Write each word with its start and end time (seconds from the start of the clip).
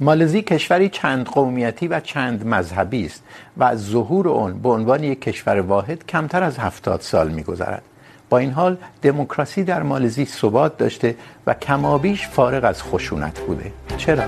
مالزی 0.00 0.42
کشوری 0.42 0.88
چند 0.88 1.26
قومیتی 1.26 1.88
و 1.88 2.00
چند 2.00 2.46
مذهبی 2.46 3.06
است 3.06 3.22
و 3.56 3.64
از 3.64 3.86
ظهور 3.86 4.28
اون 4.28 4.58
به 4.58 4.68
عنوان 4.68 5.04
یک 5.04 5.20
کشور 5.20 5.60
واحد 5.60 6.06
کمتر 6.06 6.42
از 6.42 6.58
هفتاد 6.58 7.00
سال 7.00 7.28
میگذرد 7.28 7.82
با 8.30 8.38
این 8.38 8.50
حال، 8.50 8.76
دموکراسی 9.02 9.64
در 9.64 9.82
مالزی 9.82 10.24
ثبات 10.24 10.78
داشته 10.78 11.14
و 11.46 11.54
کمابیش 11.54 12.28
فارغ 12.28 12.64
از 12.64 12.82
خشونت 12.82 13.40
بوده 13.40 13.72
چرا؟ 13.96 14.24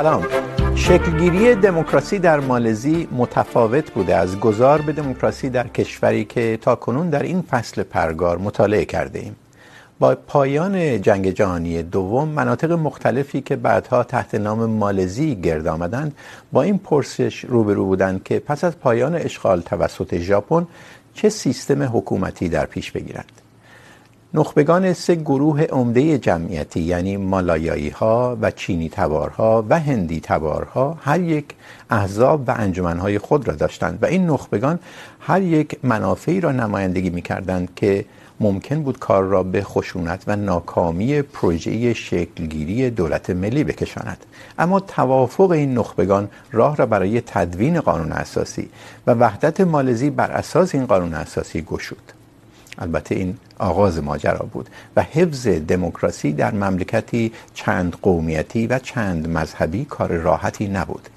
سلام. 0.00 0.26
شکلگیری 0.74 1.54
دموکراسی 1.54 2.18
در 2.18 2.40
مالزی 2.40 3.08
متفاوت 3.12 3.90
بوده. 3.90 4.16
از 4.16 4.40
گذار 4.40 4.82
به 4.82 4.92
دموکراسی 4.92 5.50
در 5.50 5.68
کشوری 5.68 6.24
که 6.24 6.58
تا 6.62 6.74
کنون 6.74 7.10
در 7.10 7.22
این 7.22 7.42
فصل 7.42 7.82
پرگار 7.82 8.38
مطالعه 8.38 8.84
کرده 8.84 9.18
ایم. 9.18 9.36
با 9.98 10.14
پایان 10.14 11.02
جنگ 11.02 11.30
جهانی 11.30 11.82
دوم، 11.82 12.28
مناطق 12.28 12.72
مختلفی 12.72 13.40
که 13.40 13.56
بعدها 13.56 14.04
تحت 14.04 14.34
نام 14.34 14.64
مالزی 14.64 15.34
گرد 15.34 15.66
آمدند، 15.66 16.14
با 16.52 16.62
این 16.62 16.78
پرسش 16.78 17.44
روبرو 17.44 17.84
بودند 17.84 18.22
که 18.22 18.38
پس 18.38 18.64
از 18.64 18.78
پایان 18.78 19.14
اشغال 19.14 19.60
توسط 19.60 20.18
ژاپن 20.18 20.66
چه 21.14 21.28
سیستم 21.28 21.82
حکومتی 21.82 22.48
در 22.48 22.66
پیش 22.66 22.90
بگیرند. 22.90 23.39
نخبگان 24.34 24.92
سه 24.92 25.14
گروه 25.14 25.62
عمده 25.62 26.18
جمعیتی 26.18 26.80
یعنی 26.80 27.16
مالایایی 27.16 27.88
ها 27.88 28.38
و 28.40 28.50
چینی 28.50 28.88
تبارها 28.88 29.64
و 29.68 29.80
هندی 29.80 30.20
تبارها، 30.20 30.98
هر 31.00 31.20
یک 31.20 31.44
احزاب 31.90 32.48
و 32.48 32.54
انجمنهای 32.56 33.18
خود 33.18 33.48
را 33.48 33.54
داشتند 33.54 33.98
و 34.02 34.06
این 34.06 34.26
نخبگان 34.26 34.78
هر 35.20 35.42
یک 35.42 35.78
منافعی 35.82 36.40
را 36.40 36.52
نمایندگی 36.52 37.10
می 37.10 37.22
کردند 37.22 37.68
که 37.76 38.04
ممکن 38.40 38.82
بود 38.82 38.98
کار 38.98 39.24
را 39.24 39.42
به 39.42 39.62
خشونت 39.62 40.24
و 40.26 40.36
ناکامی 40.36 41.22
پروژه 41.22 41.94
شکلگیری 41.94 42.90
دولت 42.90 43.30
ملی 43.30 43.64
بکشاند. 43.64 44.24
اما 44.58 44.80
توافق 44.80 45.50
این 45.50 45.78
نخبگان 45.78 46.28
راه 46.52 46.76
را 46.76 46.86
برای 46.86 47.20
تدوین 47.20 47.80
قانون 47.80 48.12
اساسی 48.12 48.68
و 49.06 49.14
وحدت 49.14 49.60
مالزی 49.60 50.10
بر 50.10 50.30
اساس 50.30 50.74
این 50.74 50.86
قانون 50.86 51.14
اساسی 51.14 51.62
گشود. 51.62 52.19
البته 52.78 53.14
این 53.14 53.36
آغاز 53.58 54.02
ماجرا 54.02 54.46
بود 54.52 54.68
و 54.96 55.02
حفظ 55.02 55.48
دموکراسی 55.48 56.32
در 56.32 56.54
مملکتی 56.54 57.32
چند 57.54 57.96
قومیتی 58.02 58.66
و 58.66 58.78
چند 58.78 59.28
مذهبی 59.28 59.84
کار 59.84 60.12
راحتی 60.12 60.68
نبود. 60.68 61.08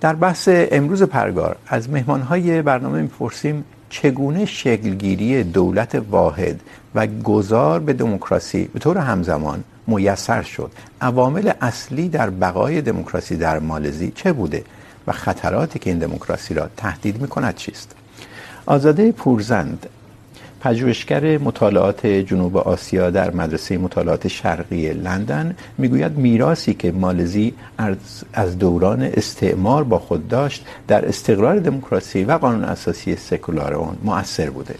در 0.00 0.14
بحث 0.14 0.48
امروز 0.52 1.02
پرگار، 1.02 1.56
از 1.66 1.90
مهمانهای 1.90 2.62
برنامه 2.62 3.02
میپرسیم 3.02 3.64
چگونه 3.90 4.44
شکلگیری 4.44 5.44
دولت 5.44 6.02
واحد 6.10 6.60
و 6.94 7.06
گذار 7.06 7.80
به 7.80 7.92
دموکراسی 7.92 8.64
به 8.64 8.78
طور 8.78 8.98
همزمان 8.98 9.64
میسر 9.86 10.42
شد؟ 10.42 10.70
عوامل 11.00 11.52
اصلی 11.60 12.08
در 12.08 12.30
بقای 12.30 12.82
دموکراسی 12.82 13.36
در 13.36 13.58
مالزی 13.58 14.12
چه 14.14 14.32
بوده 14.32 14.64
و 15.06 15.12
خطراتی 15.12 15.78
که 15.78 15.90
این 15.90 15.98
دموکراسی 15.98 16.54
را 16.54 16.68
تهدید 16.76 17.22
میکند 17.22 17.54
چیست؟ 17.54 17.92
آزاده 18.66 19.12
پورزند 19.12 19.86
پژوهشگر 20.60 21.38
مطالعات 21.38 22.06
جنوب 22.06 22.56
آسیا 22.56 23.10
در 23.10 23.30
مدرسه 23.30 23.78
مطالعات 23.78 24.28
شرقی 24.28 24.92
لندن 24.92 25.56
میگوید 25.78 26.18
میراثی 26.18 26.74
که 26.74 26.92
مالزی 26.92 27.54
از 28.32 28.58
دوران 28.58 29.02
استعمار 29.02 29.84
با 29.84 29.98
خود 29.98 30.28
داشت 30.28 30.66
در 30.88 31.08
استقرار 31.08 31.58
دموکراسی 31.58 32.24
و 32.24 32.32
قانون 32.32 32.64
اساسی 32.64 33.16
سکولار 33.16 33.74
اون 33.74 33.96
مؤثر 34.04 34.50
بوده. 34.50 34.74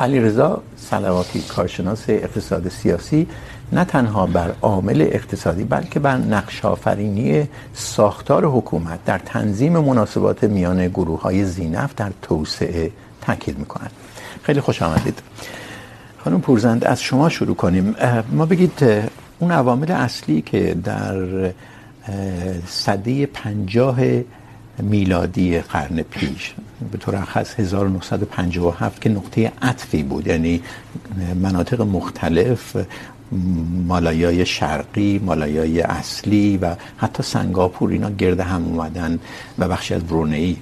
علیرضا 0.00 0.62
صلواتی 0.76 1.40
کارشناس 1.40 2.04
اقتصاد 2.08 2.68
سیاسی 2.68 3.26
نه 3.72 3.84
تنها 3.84 4.26
بر 4.26 4.52
عامل 4.62 5.02
اقتصادی 5.02 5.64
بلکه 5.64 6.00
بر 6.00 6.16
نقش 6.16 6.64
آفرینی 6.64 7.48
ساختار 7.74 8.44
حکومت 8.44 9.04
در 9.04 9.18
تنظیم 9.18 9.78
مناسبات 9.78 10.44
میان 10.44 10.88
گروه‌های 10.88 11.44
ذینفع 11.44 11.94
در 11.96 12.12
توسعه 12.22 12.90
تاکید 13.20 13.58
می‌کند. 13.58 13.90
خیلی 14.44 14.60
خوش 14.60 14.82
آمدید. 14.82 15.18
خانم 16.24 16.40
پورزند، 16.40 16.84
از 16.84 17.02
شما 17.02 17.28
شروع 17.28 17.56
کنیم. 17.56 17.94
ما 18.32 18.46
بگید 18.46 18.84
اون 19.38 19.50
عوامل 19.50 19.90
اصلی 19.90 20.42
که 20.42 20.76
در 20.84 21.16
سده 22.66 23.26
پنجاه 23.26 23.96
میلادی 24.78 25.58
قرن 25.58 26.02
پیش، 26.02 26.54
به 26.92 26.98
طور 26.98 27.20
خاص 27.24 27.60
1957 27.60 29.00
که 29.00 29.08
نقطه 29.08 29.52
عطفی 29.62 30.02
بود 30.02 30.26
یعنی 30.26 30.62
مناطق 31.42 31.80
مختلف، 31.80 32.76
مالایای 33.88 34.46
شرقی، 34.46 35.18
مالایای 35.18 35.80
اصلی 35.80 36.56
و 36.56 36.76
حتی 36.96 37.22
سنگاپور، 37.22 37.90
اینا 37.90 38.10
گرد 38.10 38.40
هم 38.40 38.64
اومدن 38.64 39.18
و 39.58 39.68
بخشی 39.68 39.94
از 39.94 40.02
برونئی 40.02 40.56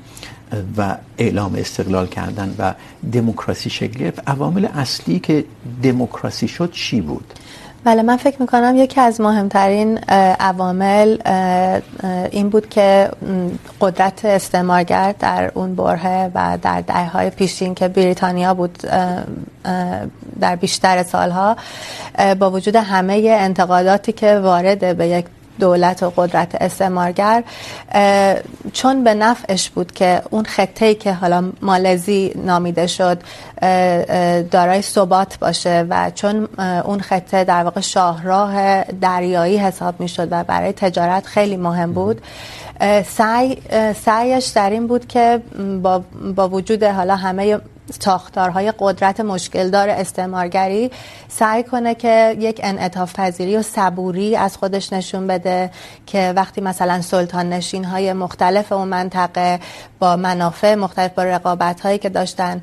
و 0.77 0.97
اعلام 1.19 1.55
استقلال 1.55 2.07
کردن 2.07 2.55
و 2.59 2.75
دموکراسی 3.13 3.71
شکل 3.71 3.99
گرفت. 3.99 4.29
عوامل 4.29 4.69
اصلی 4.75 5.19
که 5.19 5.45
دموکراسی 5.83 6.49
شد 6.49 6.73
چی 6.73 7.01
بود؟ 7.01 7.25
بله، 7.85 8.03
من 8.03 8.17
فکر 8.17 8.41
میکنم 8.41 8.77
یکی 8.77 9.01
از 9.01 9.21
مهمترین 9.21 9.99
عوامل 10.41 11.19
این 12.31 12.49
بود 12.49 12.69
که 12.69 13.11
قدرت 13.81 14.25
استعمارگر 14.25 15.15
در 15.19 15.51
اون 15.55 15.75
برهه 15.75 16.31
و 16.35 16.59
در 16.63 16.81
دهه‌های 16.81 17.31
پیشین 17.31 17.75
که 17.75 17.89
بریتانیا 17.89 18.55
بود 18.55 18.79
در 20.41 20.57
بیشتر 20.57 21.03
سالها 21.03 21.57
با 22.39 22.51
وجود 22.51 22.77
همه 22.77 23.37
انتقاداتی 23.41 24.13
که 24.13 24.39
وارد 24.39 24.97
به 24.97 25.09
یک 25.09 25.27
دولت 25.61 26.03
و 26.03 26.13
قدرت 26.17 26.55
استعمارگر 26.55 27.45
چون 28.73 29.05
به 29.05 29.15
نفعش 29.15 29.71
بود 29.71 29.93
که 29.93 30.23
اون 30.31 30.45
خطه‌ای 30.45 30.95
که 30.95 31.13
حالا 31.13 31.53
مالزی 31.63 32.33
نامیده 32.37 32.87
شد 32.87 33.19
دارای 34.51 34.83
ثبات 34.83 35.39
باشه 35.39 35.87
و 35.89 36.11
چون 36.15 36.49
اون 36.85 37.01
خطه 37.01 37.45
در 37.45 37.65
واقع 37.65 37.81
شاهراه 37.81 38.85
دریایی 38.85 39.57
حساب 39.57 40.01
میشد 40.01 40.29
و 40.31 40.45
برای 40.45 40.73
تجارت 40.73 41.27
خیلی 41.27 41.57
مهم 41.57 41.93
بود 41.93 42.23
سعی 43.07 43.59
سعیش 44.05 44.47
در 44.47 44.71
این 44.71 44.87
بود 44.87 45.07
که 45.07 45.41
با 45.83 46.03
با 46.37 46.49
وجود 46.49 46.83
حالا 46.83 47.17
همه 47.17 47.61
ساختارهای 48.01 48.73
قدرت 48.79 49.21
مشکل 49.21 49.71
دار 49.71 49.89
استعمارگری 49.89 50.91
سعی 51.29 51.63
کنه 51.63 51.95
که 51.95 52.37
یک 52.39 52.61
انعطاف 52.63 53.15
پذیری 53.15 53.57
و 53.57 53.63
صبوری 53.63 54.37
از 54.37 54.57
خودش 54.57 54.93
نشون 54.93 55.27
بده 55.27 55.71
که 56.07 56.33
وقتی 56.37 56.61
مثلا 56.61 57.01
سلطان 57.01 57.49
نشین 57.49 57.85
های 57.85 58.13
مختلف 58.13 58.73
اون 58.73 58.89
منطقه 58.89 59.61
با 59.99 60.17
منافع 60.17 60.75
مختلف 60.75 61.11
با 61.11 61.25
رقابت 61.25 61.81
هایی 61.81 61.99
که 61.99 62.09
داشتن 62.09 62.63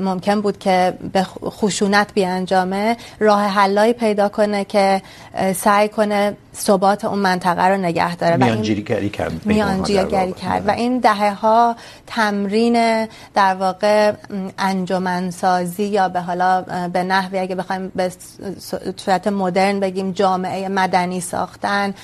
ممکن 0.00 0.40
بود 0.40 0.58
که 0.58 0.94
به 1.12 1.22
خشونت 1.44 2.14
بیانجامه 2.14 2.96
راه 3.18 3.42
حلایی 3.42 3.92
پیدا 3.92 4.28
کنه 4.28 4.64
که 4.64 5.02
سعی 5.54 5.88
کنه 5.88 6.36
ثبات 6.56 7.04
اون 7.04 7.18
منطقه 7.18 7.64
رو 7.66 7.76
نگه 7.76 8.16
داره. 8.16 8.36
میانجیگری 8.36 9.10
کرد 9.10 9.46
میانجیگری 9.46 10.32
کرد. 10.32 10.68
و 10.68 10.70
این 10.70 10.98
دهه 10.98 11.34
ها 11.34 11.76
تمرین 12.06 13.06
در 13.34 13.54
واقع 13.54 14.12
انجمنسازی 14.58 15.84
یا 15.84 16.08
به 16.08 16.20
حالا 16.20 16.62
به 16.92 17.02
نحوی 17.02 17.38
اگه 17.38 17.54
بخوایم 17.54 17.92
به 17.94 18.12
صورت 18.96 19.26
مدرن 19.26 19.80
بگیم 19.80 20.12
جامعه 20.12 20.68
مدنی 20.68 21.20
ساختن 21.20 21.94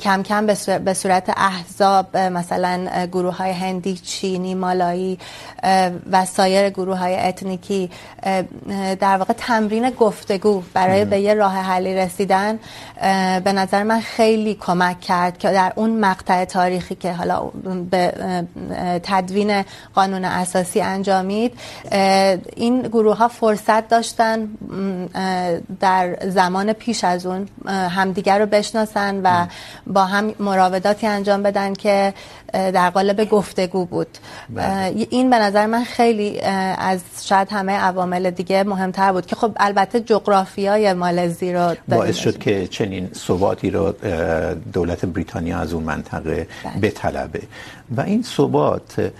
کم 0.00 0.22
کم 0.22 0.46
به 0.84 0.94
صورت 0.94 1.32
احزاب 1.36 2.16
مثلا 2.16 3.06
گروه 3.12 3.36
های 3.36 3.50
هندی 3.50 3.96
چینی 3.96 4.54
مالایی 4.54 5.18
و 6.12 6.24
سایر 6.24 6.70
گروه 6.70 6.98
های 6.98 7.16
اتنیکی 7.16 7.90
در 9.00 9.16
واقع 9.16 9.32
تمرین 9.32 9.90
گفتگو 9.90 10.62
برای 10.74 11.04
به 11.04 11.20
یه 11.20 11.34
راه 11.34 11.54
حلی 11.54 11.94
رسیدن 11.94 12.58
به 13.44 13.52
نظر 13.52 13.82
من 13.82 14.00
خیلی 14.00 14.54
کمک 14.54 15.00
کرد 15.00 15.38
که 15.38 15.50
در 15.50 15.72
اون 15.76 16.00
مقطع 16.00 16.44
تاریخی 16.44 16.94
که 16.94 17.12
حالا 17.12 17.50
به 17.90 18.12
تدوین 19.02 19.64
قانون 19.94 20.24
اساسی 20.24 20.80
انجام 20.80 21.29
فهمید 21.30 21.52
این 22.56 22.82
گروه 22.82 23.16
ها 23.16 23.28
فرصت 23.28 23.88
داشتن 23.88 24.48
در 25.80 26.18
زمان 26.28 26.72
پیش 26.72 27.04
از 27.04 27.26
اون 27.26 27.48
همدیگر 27.66 28.38
رو 28.38 28.46
بشناسن 28.46 29.20
و 29.24 29.46
با 29.86 30.04
هم 30.04 30.34
مراوداتی 30.40 31.06
انجام 31.06 31.42
بدن 31.42 31.74
که 31.74 32.14
در 32.52 32.90
قالب 32.90 33.28
گفتگو 33.28 33.84
بود. 33.84 34.18
این 35.10 35.30
به 35.30 35.38
نظر 35.38 35.66
من 35.66 35.84
خیلی 35.84 36.40
از 36.78 37.00
شاید 37.22 37.48
همه 37.50 37.72
عوامل 37.72 38.30
دیگه 38.30 38.64
مهمتر 38.64 39.12
بود 39.12 39.26
که 39.26 39.36
خب 39.36 39.52
البته 39.56 40.00
جغرافیای 40.00 40.92
مالزی 40.92 41.52
رو 41.52 41.74
باعث 41.88 42.16
شد 42.16 42.38
که 42.38 42.66
چنین 42.66 43.10
ثباتی 43.14 43.70
رو 43.70 43.92
دولت 44.72 45.04
بریتانیا 45.04 45.58
از 45.58 45.72
اون 45.72 45.82
منطقه 45.82 46.46
بطلبه. 46.82 47.42
و 47.96 48.00
این 48.00 48.22
ثبات 48.22 49.10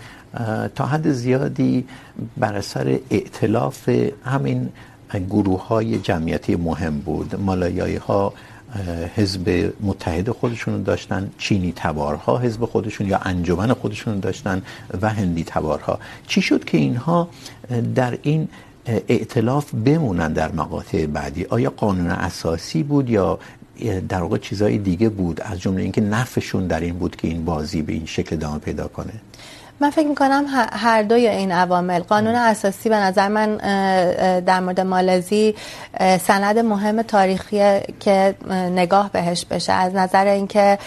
تا 0.75 0.85
حد 0.85 1.11
زیادی 1.11 1.85
بر 2.37 2.55
اثر 2.55 2.99
ائتلاف 3.11 3.89
همین 4.25 4.69
گروه 5.29 5.67
های 5.67 5.99
جمعیتی 5.99 6.55
مهم 6.55 6.99
بود. 6.99 7.35
مالایایی 7.39 7.95
ها 7.95 8.33
حزب 9.15 9.73
متحد 9.81 10.29
خودشون 10.29 10.83
داشتن، 10.83 11.31
چینی 11.37 11.73
تبارها 11.75 12.37
حزب 12.37 12.65
خودشون 12.65 13.07
یا 13.07 13.17
انجمن 13.17 13.73
خودشون 13.73 14.19
داشتن 14.19 14.61
و 15.01 15.09
هندی 15.09 15.43
تبارها. 15.43 15.99
چی 16.27 16.41
شد 16.41 16.63
که 16.63 16.77
اینها 16.77 17.29
در 17.95 18.17
این 18.21 18.47
ائتلاف 18.85 19.75
بمونن 19.75 20.33
در 20.33 20.51
مقاطع 20.51 21.05
بعدی؟ 21.05 21.45
آیا 21.45 21.69
قانون 21.69 22.07
اساسی 22.07 22.83
بود 22.83 23.09
یا 23.09 23.39
در 24.09 24.21
واقع 24.21 24.37
چیزای 24.37 24.77
دیگه 24.77 25.09
بود؟ 25.09 25.41
از 25.41 25.59
جمله 25.59 25.81
اینکه 25.81 26.01
نفعشون 26.01 26.67
در 26.67 26.79
این 26.79 26.97
بود 26.97 27.15
که 27.15 27.27
این 27.27 27.45
بازی 27.45 27.81
به 27.81 27.93
این 27.93 28.05
شکل 28.05 28.35
ادامه 28.35 28.59
پیدا 28.59 28.87
کنه. 28.87 29.13
من 29.81 29.89
فکر 29.89 30.07
میکنم 30.07 30.45
هر 30.71 31.03
دوی 31.03 31.27
این 31.27 31.51
عوامل 31.51 31.99
قانون 31.99 32.35
اساسی 32.35 32.89
به 32.89 32.95
نظر 32.95 33.27
من 33.27 33.55
در 34.39 34.59
مورد 34.59 34.79
مالزی 34.79 35.55
سند 35.99 36.59
مهم 36.59 37.01
تاریخی 37.01 37.79
که 37.99 38.35
نگاه 38.75 39.09
بهش 39.11 39.45
بشه. 39.45 39.73
از 39.73 39.95
نظر 39.95 40.25
اینکه 40.27 40.77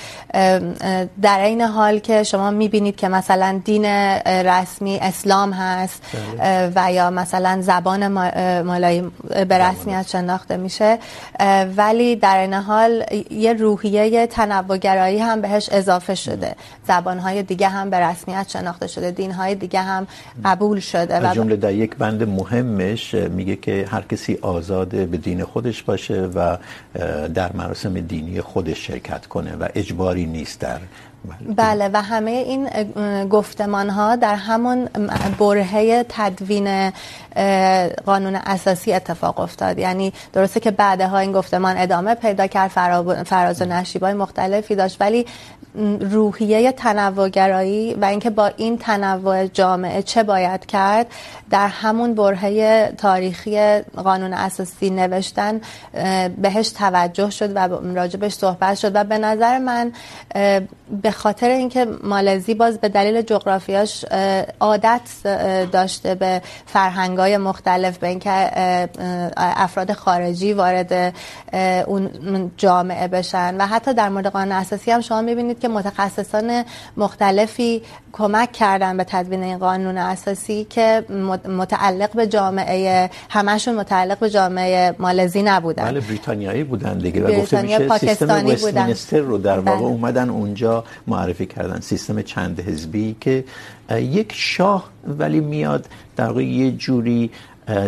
در 1.23 1.41
این 1.41 1.61
حال 1.61 1.99
که 1.99 2.23
شما 2.23 2.50
میبینید 2.50 2.96
که 2.96 3.08
مثلا 3.08 3.61
دین 3.64 3.85
رسمی 4.26 4.99
اسلام 4.99 5.52
هست 5.52 6.02
و 6.76 6.93
یا 6.93 7.11
مثلا 7.11 7.58
زبان 7.62 8.08
مالایی 8.62 9.11
به 9.49 9.58
رسمیت 9.58 10.08
شناخته 10.08 10.56
میشه 10.56 10.99
ولی 11.76 12.17
در 12.17 12.38
این 12.38 12.55
حال 12.55 13.05
یه 13.31 13.52
روحیه 13.52 14.26
تنوعگرایی 14.26 15.19
هم 15.19 15.41
بهش 15.41 15.69
اضافه 15.73 16.14
شده. 16.14 16.55
زبانهای 16.88 17.43
دیگه 17.43 17.69
هم 17.69 17.91
به 17.91 18.00
رسمیت 18.00 18.49
شناخته 18.49 18.83
شده. 18.86 19.10
دین 19.10 19.32
های 19.32 19.54
دیگه 19.54 19.81
هم 19.81 20.06
قبول 20.44 20.81
شده 20.81 21.14
از 21.14 21.34
جمله 21.34 21.56
در 21.56 21.72
یک 21.72 21.96
بند 21.96 22.22
مهمش 22.28 23.14
میگه 23.14 23.56
که 23.56 23.86
هر 23.90 24.02
کسی 24.02 24.38
آزاد 24.42 24.88
به 24.88 25.16
دین 25.16 25.44
خودش 25.44 25.82
باشه 25.82 26.22
و 26.34 26.56
در 27.34 27.52
مراسم 27.52 28.00
دینی 28.00 28.40
خودش 28.40 28.86
شرکت 28.86 29.26
کنه 29.26 29.56
و 29.56 29.69
اجباری 29.75 30.26
نیست 30.26 30.60
در 30.60 30.78
بله 31.56 31.90
و 31.92 32.02
همه 32.02 32.31
این 32.31 32.69
گفتمان 33.28 33.90
ها 33.90 34.16
در 34.16 34.34
همون 34.34 34.88
برهه 35.38 36.06
تدوین 36.08 36.92
قانون 38.06 38.36
اساسی 38.36 38.92
اتفاق 38.92 39.40
افتاد. 39.40 39.78
یعنی 39.78 40.12
درسته 40.32 40.60
که 40.60 40.70
بعدها 40.70 41.19
این 41.19 41.32
گفتمان 41.32 41.78
ادامه 41.78 42.14
پیدا 42.14 42.46
کرد 42.46 42.70
فراز 43.25 43.62
و 43.62 43.64
نشیبای 43.64 44.12
مختلفی 44.12 44.75
داشت. 44.75 44.96
ولی 45.00 45.26
روحیه 46.00 46.72
تنوعگرایی 46.72 47.94
و 47.94 48.04
اینکه 48.04 48.31
با 48.31 48.46
این 48.56 48.78
تنوع 48.78 49.46
جامعه 49.46 50.02
چه 50.02 50.22
باید 50.22 50.66
کرد، 50.66 51.06
در 51.50 51.69
همون 51.69 52.14
برهه 52.14 52.92
تاریخی 52.98 53.78
قانون 53.81 54.32
اساسی 54.32 54.90
نوشتن 54.90 55.60
بهش 56.38 56.69
توجه 56.70 57.31
شد 57.31 57.56
و 57.56 57.69
راجبش 57.94 58.32
صحبت 58.32 58.75
شد. 58.75 58.90
و 58.94 59.04
به 59.04 59.19
نظر 59.19 59.58
من 59.58 59.92
به 61.02 61.10
خاطر 61.10 61.48
اینکه 61.48 61.86
مالزی 62.02 62.54
باز 62.54 62.78
به 62.78 62.88
دلیل 62.88 63.22
جغرافیاش 63.22 64.04
عادت 64.60 65.00
داشته 65.72 66.14
به 66.14 66.42
فرهنگ 66.66 67.16
مختلف 67.25 67.99
به 67.99 68.09
اینکه 68.09 68.31
افراد 69.37 69.93
خارجی 69.93 70.53
وارد 70.53 71.15
اون 71.87 72.50
جامعه 72.56 73.09
بشن. 73.09 73.56
و 73.59 73.67
حتی 73.67 73.94
در 73.94 74.09
مورد 74.09 74.26
قانون 74.26 74.53
اساسی 74.53 74.91
هم 74.91 75.00
شما 75.00 75.23
میبینید 75.23 75.59
که 75.61 75.69
متخصصان 75.69 76.65
مختلفی 76.97 77.82
کمک 78.12 78.53
کردن 78.53 78.97
به 78.97 79.05
تدوین 79.05 79.43
این 79.43 79.59
قانون 79.59 79.99
اساسی 79.99 80.67
که 80.71 81.05
متعلق 81.49 82.12
به 82.12 82.26
جامعه 82.26 83.11
همشون 83.31 83.75
متعلق 83.75 84.19
به 84.19 84.31
جامعه 84.31 84.94
مالزی 84.99 85.43
نبودن. 85.43 85.85
بله 85.85 86.00
بریتانیایی 86.00 86.65
بودن 86.65 86.99
دیگه 86.99 87.25
و 87.25 87.41
گفته 87.41 87.62
میشه 87.62 87.99
سیستم 87.99 89.27
رو 89.27 89.38
در 89.38 89.59
واقع 89.59 89.85
اومدن 89.85 90.31
اونجا 90.31 90.85
معرفی 91.06 91.47
کردن. 91.47 91.81
سیستم 91.81 92.23
چند 92.23 92.61
حزبی 92.61 93.17
که 93.20 93.44
یک 93.90 94.32
شاه 94.34 94.90
ولی 95.06 95.40
میاد 95.40 95.88
در 96.16 96.26
واقع 96.26 96.44
یه 96.44 96.70
جوری 96.70 97.31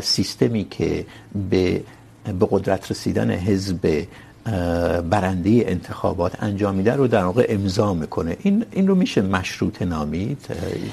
سیستمی 0.02 0.64
که 0.70 1.06
به 1.50 1.82
به 2.24 2.46
قدرت 2.50 2.90
رسیدن 2.90 3.30
حزب 3.30 4.06
برنده 5.10 5.64
انتخابات 5.66 6.42
انجام 6.42 6.74
میده 6.74 6.92
رو 6.92 7.06
در 7.06 7.24
واقع 7.24 7.46
امضا 7.48 7.94
میکنه. 7.94 8.36
این 8.42 8.64
این 8.70 8.88
رو 8.88 8.94
میشه 8.94 9.22
مشروطه 9.22 9.84
نامید؟ 9.84 10.46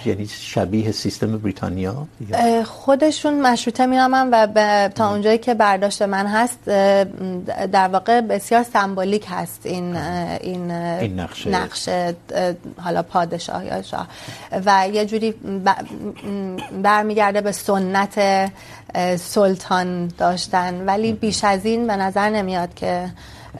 یعنی 0.05 0.27
شبیه 0.27 0.91
سیستم 0.91 1.37
بریتانیا؟ 1.37 2.07
خودشون 2.65 3.41
مشروطه 3.41 3.85
مینامن 3.85 4.29
و 4.31 4.89
تا 4.89 5.11
اونجایی 5.11 5.37
که 5.37 5.53
برداشت 5.53 6.01
من 6.01 6.27
هست 6.27 6.59
در 7.71 7.87
واقع 7.87 8.21
بسیار 8.21 8.63
سمبولیک 8.63 9.25
هست 9.29 9.61
این 9.63 9.95
این 9.95 10.71
این 10.71 11.19
نقشه. 11.19 11.49
نقشه 11.49 12.15
حالا 12.81 13.03
پادشاه 13.03 13.65
یا 13.65 13.81
شاه. 13.81 14.07
و 14.65 14.87
یه 14.93 15.05
جوری 15.05 15.33
برمیگرده 16.83 17.41
به 17.41 17.51
سنت 17.51 18.51
سلطان 19.15 20.07
داشتن. 20.17 20.85
ولی 20.85 21.13
بیش 21.13 21.43
از 21.43 21.65
این 21.65 21.87
به 21.87 21.95
نظر 21.95 22.29
نمیاد 22.29 22.73
که 22.73 23.09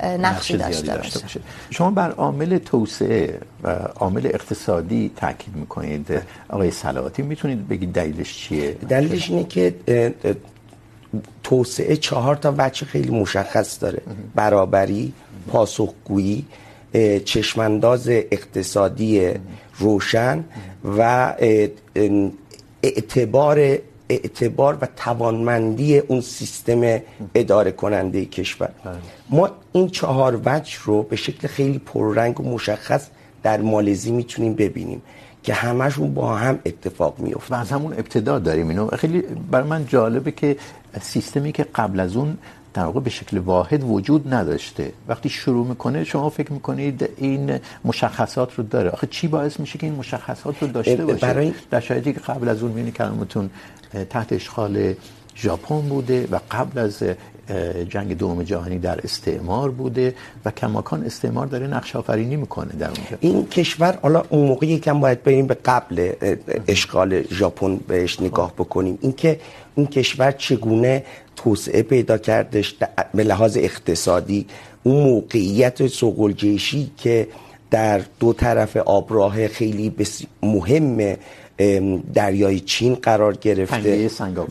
نقشی 0.01 0.57
داشته 0.57 0.97
باشه. 0.97 1.39
شما 1.69 1.91
بر 1.91 2.11
عامل 2.11 2.57
توسعه 2.57 3.39
و 3.63 3.69
عامل 3.71 4.25
اقتصادی 4.25 5.11
تاکید 5.15 5.55
میکنید. 5.55 6.21
آقای 6.49 6.71
صلواتی 6.71 7.21
میتونید 7.21 7.67
بگید 7.67 7.91
دلیلش 7.91 8.37
چیه؟ 8.37 8.71
دلیلش 8.71 9.29
اینه 9.29 9.43
که 9.43 9.75
توسعه 11.43 11.95
چهار 11.95 12.35
تا 12.35 12.51
بچه 12.51 12.85
خیلی 12.85 13.09
مشخص 13.09 13.83
داره. 13.83 14.01
برابری 14.35 15.13
پاسخگویی 15.47 16.45
چشمانداز 17.25 18.09
اقتصادی 18.09 19.31
روشن 19.77 20.43
و 20.97 21.33
اعتبار 22.83 23.77
اعتبار 24.13 24.77
و 24.81 24.87
توانمندی 24.95 25.97
اون 25.97 26.21
سیستم 26.21 27.01
اداره 27.35 27.71
کننده 27.71 28.25
کشور. 28.25 28.69
ما 29.29 29.49
این 29.71 29.89
چهار 29.89 30.41
وجه 30.45 30.77
رو 30.83 31.03
به 31.03 31.15
شکل 31.15 31.47
خیلی 31.47 31.79
پررنگ 31.79 32.39
و 32.39 32.43
مشخص 32.43 33.07
در 33.43 33.61
مالزی 33.61 34.11
میتونیم 34.11 34.53
ببینیم 34.53 35.01
که 35.43 35.53
همشون 35.53 36.13
با 36.13 36.35
هم 36.35 36.59
اتفاق 36.65 37.19
میفته 37.19 37.55
و 37.55 37.59
از 37.59 37.71
همون 37.71 37.93
ابتدا 37.93 38.39
داریم 38.39 38.69
اینو. 38.69 38.87
خیلی 38.87 39.21
برای 39.51 39.67
من 39.67 39.85
جالبه 39.87 40.31
که 40.31 40.57
سیستمی 41.01 41.51
که 41.51 41.63
قبل 41.63 41.99
از 41.99 42.15
اون 42.15 42.37
در 42.73 42.85
واقع 42.85 42.99
به 42.99 43.09
شکل 43.09 43.37
واحد 43.37 43.83
وجود 43.83 44.33
نداشته. 44.33 44.93
وقتی 45.07 45.29
شروع 45.29 45.67
میکنه 45.67 46.03
شما 46.03 46.29
فکر 46.29 46.53
میکنید 46.53 47.09
این 47.17 47.59
مشخصات 47.85 48.55
رو 48.55 48.63
داره. 48.63 48.89
آخه 48.89 49.07
چی 49.07 49.27
باعث 49.27 49.59
میشه 49.59 49.79
که 49.79 49.85
این 49.85 49.95
مشخصات 49.95 50.55
رو 50.61 50.67
داشته 50.67 51.05
باشه؟ 51.05 51.27
برای... 51.27 51.53
در 51.71 51.79
شرایطی 51.79 52.13
که 52.13 52.19
قبل 52.19 52.49
از 52.49 52.61
اون 52.61 52.71
میبینید 52.71 52.93
کلمتون 52.93 53.49
تحت 54.09 54.33
اشغال 54.33 54.93
ژاپن 55.35 55.81
بوده 55.81 56.27
و 56.31 56.39
قبل 56.51 56.79
از 56.79 57.03
جنگ 57.89 58.17
دوم 58.17 58.43
جهانی 58.43 58.79
در 58.79 58.99
استعمار 59.03 59.71
بوده 59.71 60.15
و 60.45 60.51
کماکان 60.51 61.03
استعمار 61.03 61.47
داره 61.47 61.67
نقش 61.67 61.95
آفرینی 61.95 62.35
میکنه 62.35 62.73
در 62.79 62.87
اونجا. 62.87 63.17
این 63.19 63.47
کشور، 63.47 63.99
حالا 64.01 64.23
اون 64.29 64.47
موقع 64.47 64.65
یکم 64.65 64.99
باید 64.99 65.23
بریم 65.23 65.47
به 65.47 65.57
قبل 65.65 66.11
اشغال 66.67 67.23
ژاپن 67.31 67.77
بهش 67.87 68.21
نگاه 68.21 68.53
بکنیم. 68.53 68.97
اینکه 69.01 69.39
این 69.75 69.87
کشور 69.87 70.31
چگونه 70.31 71.03
توسعه 71.35 71.83
پیدا 71.83 72.17
کردش 72.17 72.75
به 73.13 73.23
لحاظ 73.23 73.57
اقتصادی، 73.57 74.45
اون 74.83 75.03
موقعیت 75.03 75.87
سوگلجیشی 75.87 76.91
که 76.97 77.27
در 77.71 78.01
دو 78.19 78.33
طرف 78.33 78.77
آبراه 78.77 79.47
خیلی 79.47 79.95
مهم 80.43 81.15
دریای 82.13 82.59
چین 82.59 82.95
قرار 82.95 83.35
گرفته. 83.35 84.09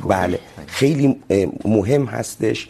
بله. 0.08 0.38
خیلی 0.66 1.16
مهم 1.64 2.04
هستش 2.04 2.68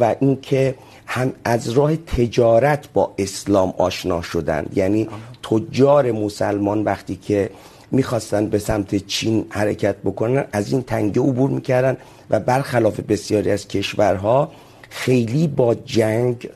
و 0.00 0.14
اینکه 0.20 0.74
هم 1.06 1.32
از 1.44 1.68
راه 1.68 1.96
تجارت 1.96 2.92
با 2.92 3.14
اسلام 3.18 3.74
آشنا 3.78 4.22
شدن. 4.22 4.66
یعنی 4.74 5.08
تجار 5.42 6.12
مسلمان 6.12 6.84
وقتی 6.84 7.16
که 7.16 7.50
میخواستن 7.90 8.46
به 8.46 8.58
سمت 8.58 9.06
چین 9.06 9.46
حرکت 9.50 9.96
بکنن 9.96 10.44
از 10.52 10.72
این 10.72 10.82
تنگه 10.82 11.20
عبور 11.20 11.50
میکردن 11.50 11.96
و 12.30 12.40
برخلاف 12.40 13.00
بسیاری 13.00 13.50
از 13.50 13.68
کشورها 13.68 14.52
خیلی 14.90 15.46
با 15.46 15.74
جنگ 15.74 16.48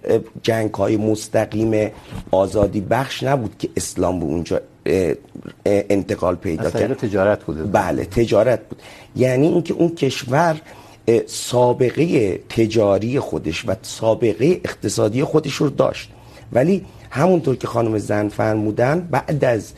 جنگ 0.42 0.74
های 0.74 0.96
مستقیم 0.96 1.90
آزادی 2.30 2.80
بخش 2.80 3.22
نبود 3.22 3.58
که 3.58 3.68
اسلام 3.76 4.20
به 4.20 4.24
اونجا 4.26 4.60
انتقال 5.66 6.34
پیدا 6.34 6.70
کرد. 6.70 6.94
تجارت 6.94 7.44
بود. 7.44 7.72
بله 7.72 8.04
تجارت 8.04 8.68
بود. 8.68 8.82
یعنی 9.16 9.46
اینکه 9.48 9.74
اون 9.74 9.94
کشور 9.94 10.60
سابقه 11.26 12.38
تجاری 12.48 13.20
خودش 13.20 13.68
و 13.68 13.74
سابقه 13.82 14.60
اقتصادی 14.64 15.24
خودش 15.24 15.54
رو 15.54 15.70
داشت. 15.70 16.10
ولی 16.52 16.84
همونطور 17.10 17.56
که 17.56 17.66
خانم 17.66 17.98
زن 17.98 18.28
فرمودن 18.28 19.00
بعد 19.00 19.44
از 19.44 19.72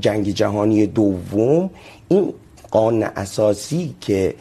جنگ 0.00 0.28
جهانی 0.28 0.86
دوم 0.86 1.70
این 2.08 2.34
قانون 2.70 3.02
اساسی 3.02 3.94
که 4.00 4.34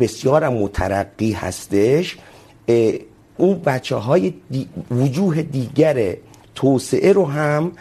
بسیار 0.00 0.48
مترقی 0.48 1.32
هستش 1.32 2.16
اون 3.36 3.58
بچه 3.66 3.96
های 3.96 4.34
دی 4.50 4.68
وجوه 4.90 5.42
دیگر 5.42 6.16
توسعه 6.54 7.12
رو 7.12 7.24
هم 7.24 7.72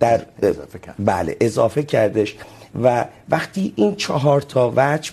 در 0.00 0.20
اضافه 0.42 0.78
کرد. 0.78 0.94
بله 0.98 1.36
اضافه 1.40 1.82
کردش. 1.82 2.36
و 2.82 3.04
وقتی 3.28 3.72
این 3.76 3.96
چهار 3.96 4.40
تا 4.40 4.72
وجه 4.76 5.12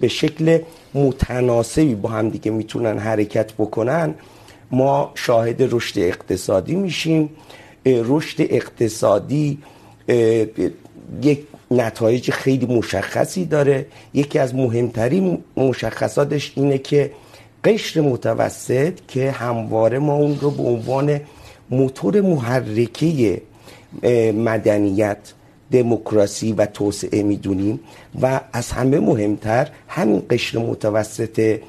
به 0.00 0.08
شکل 0.08 0.58
متناسبی 0.94 1.94
با 1.94 2.08
هم 2.08 2.28
دیگه 2.28 2.50
میتونن 2.50 2.98
حرکت 2.98 3.52
بکنن 3.52 4.14
ما 4.70 5.12
شاهد 5.14 5.74
رشد 5.74 5.98
اقتصادی 5.98 6.74
میشیم. 6.74 7.30
رشد 7.86 8.36
اقتصادی 8.40 9.58
یک 11.22 11.46
نتایج 11.70 12.30
خیلی 12.30 12.66
مشخصی 12.66 13.44
داره. 13.44 13.86
یکی 14.14 14.38
از 14.38 14.54
مهمترین 14.54 15.44
مشخصاتش 15.56 16.52
اینه 16.56 16.78
که 16.78 17.10
قشر 17.64 18.00
متوسط 18.00 18.92
که 19.08 19.30
همواره 19.30 19.98
ما 19.98 20.14
اون 20.14 20.38
رو 20.40 20.50
به 20.50 20.62
عنوان 20.62 21.20
موتور 21.70 22.20
محرکه 22.20 23.40
مدنیت، 24.34 25.18
دموکراسی 25.72 26.52
و 26.52 26.66
توسعه 26.66 27.22
میدونیم 27.22 27.80
و 28.22 28.40
از 28.52 28.72
همه 28.72 29.00
مهمتر 29.00 29.68
همین 29.88 30.22
قشر 30.30 30.58
متوسط 30.58 31.60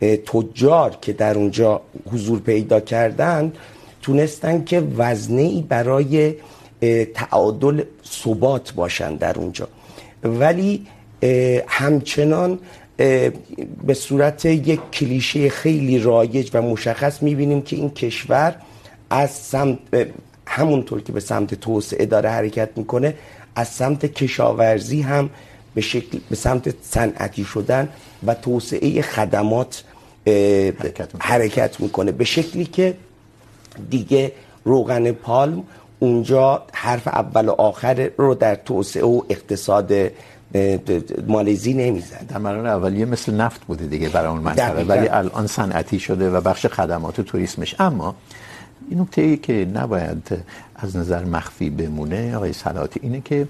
تجار 0.00 0.98
که 1.00 1.12
در 1.12 1.38
اونجا 1.38 1.80
حضور 2.12 2.40
پیدا 2.40 2.80
کردن 2.80 3.52
تونستن 4.02 4.64
که 4.64 4.80
وزنی 4.96 5.66
برای 5.68 6.34
تعادل 7.14 7.82
ثبات 8.04 8.72
باشن 8.72 9.16
در 9.16 9.38
اونجا. 9.38 9.68
ولی 10.22 10.86
همچنان 11.66 12.58
به 13.86 13.94
صورت 13.94 14.44
یک 14.44 14.80
کلیشه 14.92 15.48
خیلی 15.48 15.98
رایج 15.98 16.50
و 16.54 16.62
مشخص 16.62 17.22
میبینیم 17.22 17.62
که 17.62 17.76
این 17.76 17.90
کشور 17.90 18.54
از 19.10 19.30
سمت 19.30 19.78
همونطور 20.48 21.00
که 21.00 21.12
به 21.12 21.20
سمت 21.20 21.54
توسعه 21.54 22.06
داره 22.06 22.30
حرکت 22.30 22.68
میکنه 22.76 23.14
از 23.54 23.68
سمت 23.68 24.06
کشاورزی 24.06 25.00
هم 25.02 25.30
به 25.74 25.80
شکل 25.80 26.18
به 26.30 26.36
سمت 26.36 26.74
صنعتی 26.82 27.44
شدن 27.44 27.88
و 28.26 28.34
توسعه 28.34 29.02
خدمات 29.02 29.84
حرکت 30.26 31.14
میکنه. 31.14 31.20
حرکت 31.20 31.80
میکنه 31.80 32.12
به 32.12 32.24
شکلی 32.24 32.64
که 32.64 32.94
دیگه 33.90 34.32
روغن 34.64 35.12
پالم 35.12 35.62
اونجا 35.98 36.62
حرف 36.72 37.08
اول 37.08 37.48
و 37.48 37.52
آخر 37.52 38.10
رو 38.16 38.34
در 38.34 38.54
توسعه 38.54 39.04
و 39.04 39.22
اقتصاد 39.28 39.92
مالزی 41.28 41.74
نمیزن 41.74 42.24
در 42.28 42.38
مرحله 42.38 42.68
اولیه 42.68 43.04
مثل 43.04 43.34
نفت 43.34 43.60
بوده 43.64 43.86
دیگه 43.86 44.08
برای 44.08 44.28
اون 44.28 44.40
منطقه. 44.40 44.84
ولی 44.84 45.08
الان 45.08 45.46
صنعتی 45.46 46.00
شده 46.00 46.30
و 46.30 46.40
بخش 46.40 46.66
خدمات 46.66 47.18
و 47.18 47.22
توریسمش 47.22 47.74
اما 47.78 48.14
این 48.90 49.00
نکته 49.00 49.22
ای 49.22 49.36
که 49.36 49.68
نباید 49.74 50.44
از 50.76 50.96
نظر 50.96 51.24
مخفی 51.24 51.70
بمونه 51.70 52.36
آقای 52.36 52.52
صلاحی 52.52 53.00
اینه 53.02 53.20
که 53.20 53.48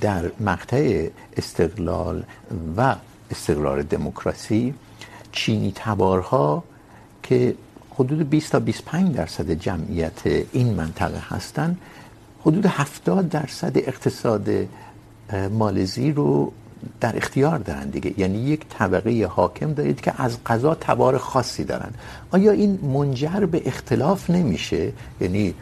در 0.00 0.30
مقطع 0.40 1.08
استقلال 1.36 2.22
و 2.76 2.96
استقرار 3.30 3.82
دموکراسی 3.82 4.74
چینی 5.32 5.72
تبارها 5.76 6.64
که 7.22 7.54
حدود 7.94 8.30
20 8.30 8.52
تا 8.52 8.60
25 8.60 9.16
درصد 9.16 9.50
جمعیت 9.50 10.20
این 10.52 10.74
منطقه 10.74 11.22
هستن، 11.28 11.76
حدود 12.40 12.66
70 12.66 13.28
درصد 13.28 13.78
اقتصاد 13.78 14.48
مالزی 15.50 16.12
رو 16.12 16.52
در 17.00 17.16
اختیار 17.16 17.58
دارن 17.58 17.90
دیگه. 17.90 18.20
یعنی 18.20 18.38
یک 18.38 18.60
طبقه 18.68 19.26
حاکم 19.26 19.72
دارید 19.72 20.00
که 20.00 20.12
از 20.22 20.38
قضا 20.46 20.74
تبار 20.74 21.18
خاصی 21.18 21.64
دارن. 21.64 21.90
آیا 22.30 22.52
این 22.52 22.78
منجر 22.82 23.46
به 23.46 23.62
اختلاف 23.64 24.30
نمیشه؟ 24.30 24.92
یعنی 25.20 25.54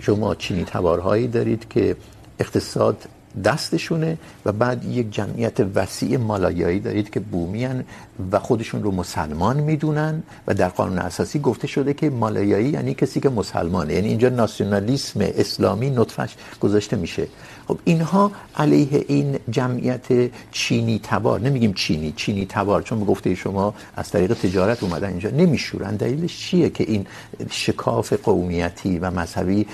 شما 0.00 0.34
چینی 0.34 0.64
تبارهایی 0.64 1.28
دارید 1.28 1.68
که 1.68 1.96
اقتصاد 2.38 3.08
دستشونه 3.44 4.18
و 4.44 4.52
بعد 4.52 4.84
یک 4.84 5.10
جمعیت 5.10 5.60
وسیع 5.74 6.16
مالایایی 6.16 6.80
دارید 6.80 7.10
که 7.10 7.20
بومیان 7.20 7.84
و 8.32 8.38
خودشون 8.38 8.82
رو 8.82 8.90
مسلمان 8.90 9.56
میدونن 9.60 10.22
و 10.46 10.54
در 10.54 10.68
قانون 10.68 10.98
اساسی 10.98 11.38
گفته 11.38 11.66
شده 11.66 11.94
که 11.94 12.10
مالایایی 12.10 12.68
یعنی 12.68 12.94
کسی 12.94 13.20
که 13.20 13.28
مسلمانه. 13.28 13.94
یعنی 13.94 14.08
اینجا 14.08 14.28
ناسیونالیسم 14.28 15.20
اسلامی 15.20 15.90
نطفش 15.90 16.34
گذاشته 16.60 16.96
میشه. 16.96 17.28
خب 17.68 17.78
اینها 17.84 18.32
علیه 18.56 19.04
این 19.08 19.38
جمعیت 19.50 20.30
چینی 20.52 21.00
تبار. 21.02 21.40
نمیگیم 21.40 21.72
چینی 21.72 22.12
چینی 22.16 22.46
تبار، 22.46 22.82
چون 22.82 23.00
به 23.00 23.04
گفته 23.04 23.34
شما 23.34 23.74
از 23.96 24.10
طریق 24.10 24.34
تجارت 24.34 24.82
اومدن 24.82 25.08
اینجا 25.08 25.30
نمیشورن. 25.30 25.96
دلیلش 25.96 26.38
چیه 26.38 26.70
که 26.70 26.84
این 26.84 27.06
شکاف 27.50 28.12
قومیتی 28.12 28.98
و 28.98 29.10
مذهبی 29.10 29.66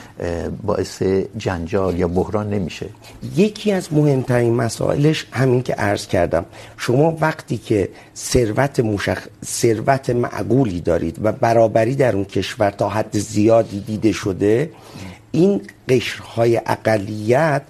باعث 0.62 1.02
جنجال 1.36 1.98
یا 1.98 2.08
بحران 2.08 2.50
نمیشه؟ 2.50 2.86
یکی 3.36 3.72
از 3.72 3.92
مهمترین 3.92 4.54
مسائلش 4.54 5.26
همین 5.30 5.62
که 5.62 5.74
عرض 5.74 6.06
کردم. 6.06 6.44
شما 6.76 7.16
وقتی 7.20 7.58
که 7.58 7.88
ثروت 8.16 8.80
مشخ... 8.80 9.26
ثروت 9.44 10.10
معقولی 10.10 10.80
دارید 10.80 11.18
و 11.22 11.32
برابری 11.32 11.94
در 11.94 12.16
اون 12.16 12.24
کشور 12.24 12.70
تا 12.70 12.88
حد 12.88 13.18
زیادی 13.18 13.80
دیده 13.80 14.12
شده 14.12 14.70
این 15.34 15.60
قشرهای 15.88 16.60
اقلیت 16.66 17.62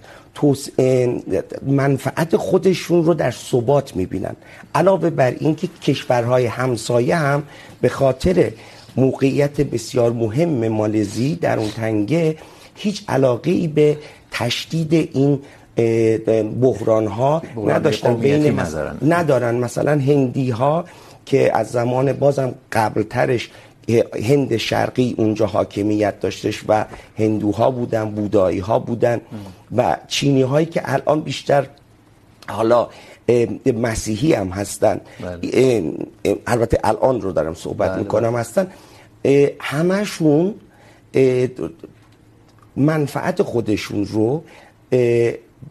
منفعت 1.66 2.36
خودشون 2.36 3.04
رو 3.04 3.14
در 3.14 3.30
ثبات 3.30 3.96
میبینن. 3.96 4.36
علاوه 4.74 5.10
بر 5.10 5.34
این 5.40 5.54
که 5.54 5.68
کشورهای 5.82 6.46
همسایه 6.46 7.16
هم 7.16 7.42
به 7.80 7.88
خاطر 7.88 8.50
موقعیت 8.96 9.60
بسیار 9.60 10.12
مهم 10.12 10.68
مالزی 10.68 11.34
در 11.34 11.58
اون 11.58 11.70
تنگه 11.70 12.36
هیچ 12.74 13.04
علاقه 13.08 13.50
ای 13.50 13.68
به 13.68 13.98
تشدید 14.30 14.92
این 15.12 15.40
بحران 16.60 17.06
ها 17.06 17.42
نداشتن 17.66 18.16
بین. 18.16 18.60
ندارن. 19.02 19.54
مثلا 19.54 19.92
هندی 19.92 20.50
ها 20.50 20.84
که 21.26 21.56
از 21.56 21.70
زمان 21.70 22.12
بازم 22.12 22.54
قبل 22.72 23.02
ترش 23.02 23.50
هند 24.22 24.56
شرقی 24.56 25.14
اونجا 25.18 25.46
حاکمیت 25.46 26.20
داشتش 26.20 26.64
و 26.68 26.84
هندوها 27.18 27.70
بودن 27.70 28.10
بودایی 28.10 28.58
ها 28.58 28.78
بودن 28.78 29.20
و 29.76 29.96
چینی 30.08 30.42
هایی 30.42 30.66
که 30.66 30.82
الان 30.84 31.20
بیشتر 31.20 31.66
حالا 32.48 32.88
مسیحی 33.66 34.32
هم 34.32 34.48
هستن 34.48 35.00
البته 36.46 36.78
الان 36.84 37.20
رو 37.20 37.32
دارم 37.32 37.54
صحبت 37.54 37.98
میکنم 37.98 38.36
هستن. 38.36 38.66
همشون 39.60 40.54
منفعت 42.76 43.42
خودشون 43.42 44.06
رو 44.06 44.44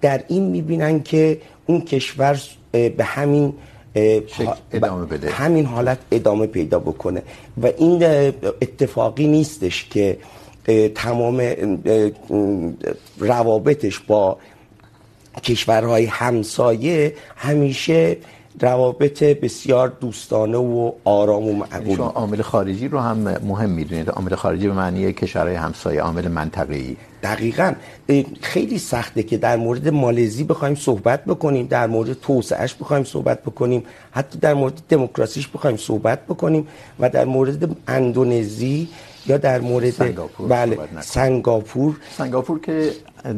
در 0.01 0.23
این 0.27 0.49
میبینن 0.49 1.03
که 1.03 1.41
اون 1.65 1.81
کشور 1.81 2.41
به 2.71 3.03
همین 3.03 3.53
ادامه 3.95 5.05
بده. 5.05 5.29
همین 5.29 5.65
حالت 5.65 5.97
ادامه 6.11 6.47
پیدا 6.47 6.79
بکنه. 6.79 7.21
و 7.61 7.65
این 7.77 8.03
اتفاقی 8.61 9.27
نیستش 9.27 9.87
که 9.89 10.17
تمام 10.95 11.53
روابطش 13.19 13.99
با 13.99 14.37
کشورهای 15.43 16.05
همسایه 16.05 17.13
همیشه 17.35 18.17
روابط 18.59 19.23
بسیار 19.23 19.89
دوستانه 20.01 20.57
و 20.57 20.91
آرام 21.03 21.47
و 21.47 21.53
معقول 21.53 21.95
شما 21.95 22.07
عامل 22.07 22.41
خارجی 22.41 22.87
رو 22.87 22.99
هم 22.99 23.17
مهم 23.17 23.69
میدونید. 23.69 24.09
عامل 24.09 24.35
خارجی 24.35 24.67
به 24.67 24.73
معنی 24.73 25.13
کشورهای 25.13 25.55
همسایه 25.55 26.01
عامل 26.01 26.27
منطقه‌ای. 26.27 26.95
دقیقا. 27.23 27.73
خیلی 28.41 28.79
سخته 28.79 29.23
که 29.23 29.37
در 29.37 29.55
مورد 29.55 29.89
مالزی 29.89 30.43
بخوایم 30.43 30.75
صحبت 30.75 31.25
بکنیم 31.25 31.67
در 31.67 31.87
مورد 31.87 32.13
توسعهش 32.13 32.73
بخوایم 32.73 33.03
صحبت 33.03 33.41
بکنیم 33.41 33.83
حتی 34.11 34.39
در 34.39 34.53
مورد 34.53 34.81
دموکراسیش 34.89 35.47
بخوایم 35.47 35.77
صحبت 35.77 36.25
بکنیم 36.25 36.67
و 36.99 37.09
در 37.09 37.25
مورد 37.25 37.75
اندونزی 37.87 38.87
یا 39.27 39.37
در 39.37 39.61
مورد 39.61 39.89
سنگاپور 39.89 40.47
بله 40.47 40.77
سنگاپور 41.01 41.97
سنگاپور 42.17 42.59
که 42.59 42.91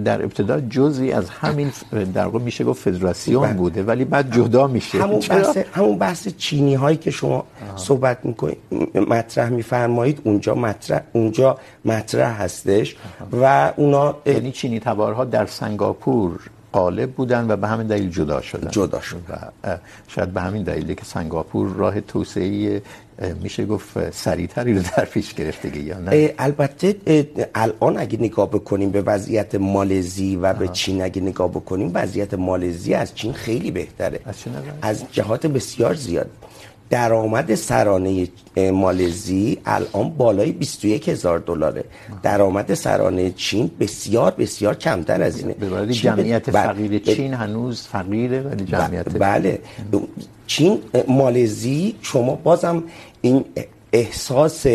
در 0.06 0.24
ابتدا 0.24 0.60
جزئی 0.60 1.12
از 1.12 1.30
همین 1.30 1.72
در 2.14 2.26
واقع 2.26 2.40
میشه 2.40 2.64
گفت 2.64 2.82
فدراسیون 2.82 3.44
بله. 3.44 3.54
بوده 3.54 3.84
ولی 3.84 4.06
بعد 4.06 4.36
جدا 4.36 4.68
میشه 4.68 5.04
همون 5.04 5.20
چرا؟ 5.20 5.38
بحث 5.38 5.58
همون 5.58 5.98
بحث 5.98 6.28
چینی 6.28 6.76
هایی 6.76 6.98
که 6.98 7.12
شما 7.12 7.36
آه. 7.36 7.46
صحبت 7.76 8.26
میکنید 8.26 8.58
مطرح 8.96 9.50
میفرمایید 9.50 10.22
اونجا 10.24 10.56
مطرح 10.56 11.02
اونجا 11.14 11.58
مطرح 11.86 12.42
هستش 12.42 12.96
آه. 12.96 13.42
و 13.42 13.74
اونا 13.78 14.16
یعنی 14.26 14.52
چینی 14.52 14.80
تبارها 14.80 15.26
در 15.26 15.46
سنگاپور 15.46 16.40
غالب 16.76 17.12
بودن 17.12 17.52
و 17.52 17.56
به 17.56 17.68
همین 17.68 17.88
دلیل 17.88 18.10
جدا 18.10 18.42
شدن. 18.42 18.72
جدا 18.72 19.02
شدن 19.02 19.52
و 19.64 19.78
شاید 20.08 20.34
به 20.34 20.42
همین 20.42 20.64
دلیله 20.64 20.96
که 20.96 21.06
سنگاپور 21.06 21.68
راه 21.68 22.02
توسعه 22.02 22.82
میشه 23.44 23.66
گفت 23.66 24.12
سریعتری 24.12 24.74
رو 24.74 24.82
در 24.98 25.06
پیش 25.06 25.34
گرفته 25.34 25.78
یا 25.78 26.00
نه؟ 26.00 26.34
البته 26.38 26.96
الان 27.56 27.98
اگه 27.98 28.18
نگاه 28.20 28.50
بکنیم 28.50 28.90
به 28.90 29.02
وضعیت 29.02 29.56
مالزی 29.56 30.36
و 30.36 30.54
به 30.54 30.68
چین 30.68 31.02
اگه 31.02 31.22
نگاه 31.22 31.50
بکنیم 31.50 31.92
وضعیت 31.94 32.34
مالزی 32.34 32.94
از 32.94 33.16
چین 33.16 33.34
خیلی 33.34 33.72
بهتره. 33.72 34.20
از 34.26 34.36
از 34.82 35.04
جهات 35.12 35.48
بسیار 35.48 35.94
زیاد. 35.94 36.30
درآمد 36.90 37.56
سرانه 37.56 38.28
مالزی 38.58 39.58
الان 39.66 40.10
بالای 40.10 40.52
21 40.52 41.10
هزار 41.10 41.40
دلاره. 41.40 41.84
درآمد 42.24 42.74
سرانه 42.74 43.32
چین 43.32 43.72
بسیار 43.80 44.32
بسیار 44.32 44.76
کمتر 44.76 45.22
از 45.22 45.40
اینه. 45.40 45.54
به 45.54 45.94
جمعیت 45.94 46.52
فقیر 46.52 47.00
چین 47.00 47.34
هنوز 47.34 47.82
فقیره 47.82 48.42
ولی 48.42 48.66
جمعیت 48.66 49.18
بله. 49.18 49.60
چین 50.48 50.80
مالزی 51.08 51.96
شما 52.02 52.36
بازم 52.36 52.84
این 53.22 53.46
احساس 53.94 54.66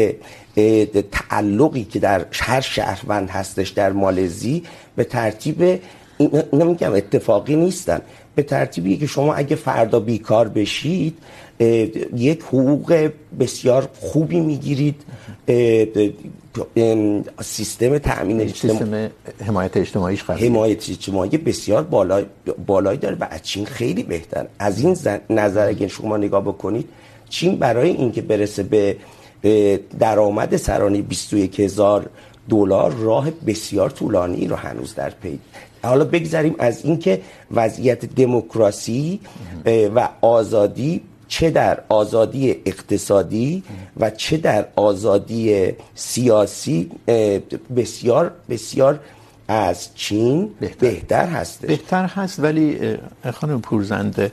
تعلقی 1.12 1.84
که 1.84 1.98
در 1.98 2.26
هر 2.32 2.60
شهروند 2.60 3.30
هستش 3.30 3.68
در 3.68 3.92
مالزی 3.92 4.62
به 4.96 5.04
ترتیب 5.04 5.80
اینا 6.18 6.64
میگم 6.64 6.92
اتفاقی 6.92 7.56
نیستن. 7.56 8.00
به 8.34 8.42
ترتیبی 8.42 8.96
که 8.96 9.06
شما 9.06 9.34
اگه 9.34 9.56
فردا 9.56 10.00
بیکار 10.00 10.48
بشید 10.48 11.18
یک 12.16 12.42
حقوق 12.42 13.10
بسیار 13.40 13.88
خوبی 14.00 14.40
میگیرید. 14.40 15.02
سیستم 17.42 17.98
تامین 17.98 18.40
اجتماعی 18.40 19.08
حمایت 19.46 19.76
اجتماعیش 19.76 20.24
قوی. 20.24 20.46
حمایت 20.46 20.90
اجتماعی 20.90 21.38
بسیار 21.38 21.82
بالای 21.82 22.24
بالایی 22.66 22.98
داره 22.98 23.16
و 23.20 23.26
از 23.30 23.42
چین 23.42 23.64
خیلی 23.66 24.02
بهتر. 24.02 24.46
از 24.58 24.84
این 24.84 24.96
نظر 25.30 25.68
اگه 25.68 25.88
شما 25.88 26.16
نگاه 26.16 26.44
بکنید 26.44 26.88
چین 27.28 27.56
برای 27.56 27.90
اینکه 27.90 28.22
برسه 28.22 28.62
به 28.62 28.96
درآمد 29.98 30.56
سرانه 30.56 31.02
21000 31.02 32.10
دلار 32.48 32.92
راه 32.92 33.30
بسیار 33.46 33.90
طولانی 33.90 34.46
رو 34.46 34.56
هنوز 34.56 34.94
در 34.94 35.10
پی 35.10 35.38
حالا 35.82 36.04
بگذاریم 36.04 36.54
از 36.58 36.84
اینکه 36.84 37.20
وضعیت 37.50 38.04
دموکراسی 38.04 39.20
و 39.94 40.08
آزادی 40.20 41.00
چه 41.30 41.50
در 41.50 41.82
آزادی 41.88 42.50
اقتصادی 42.66 43.62
و 43.96 44.10
چه 44.10 44.37
در 44.37 44.66
آزادی 44.76 45.72
سیاسی 45.94 46.90
بسیار 47.76 48.32
بسیار 48.49 49.00
از 49.49 49.88
چین 49.94 50.50
بهتر, 50.60 50.76
بهتر 50.80 51.26
هست 51.26 51.66
بهتر 51.66 52.06
هست 52.06 52.40
ولی 52.40 52.96
خانم 53.32 53.60
پورزنده 53.60 54.32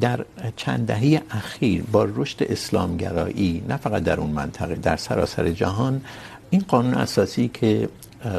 در 0.00 0.24
چند 0.56 0.86
دهه 0.86 1.22
اخیر 1.30 1.82
با 1.92 2.04
رشد 2.04 2.42
اسلامگرایی 2.42 3.62
نه 3.68 3.76
فقط 3.76 4.02
در 4.02 4.20
اون 4.20 4.30
منطقه 4.30 4.74
در 4.74 4.96
سراسر 4.96 5.50
جهان 5.50 6.00
این 6.50 6.64
قانون 6.68 6.94
اساسی 6.94 7.50
که 7.54 7.88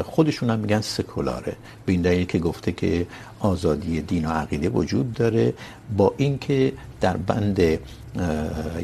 خودشون 0.04 0.50
هم 0.50 0.58
میگن 0.58 0.80
سکولاره. 0.80 1.56
به 1.86 1.92
این 1.92 2.02
دلیل 2.02 2.26
که 2.26 2.38
گفته 2.38 2.72
که 2.72 3.06
آزادی 3.40 4.00
دین 4.00 4.24
و 4.26 4.30
عقیده 4.30 4.68
وجود 4.68 5.12
داره. 5.12 5.54
با 5.96 6.14
اینکه 6.16 6.72
در 7.00 7.16
بند 7.16 7.60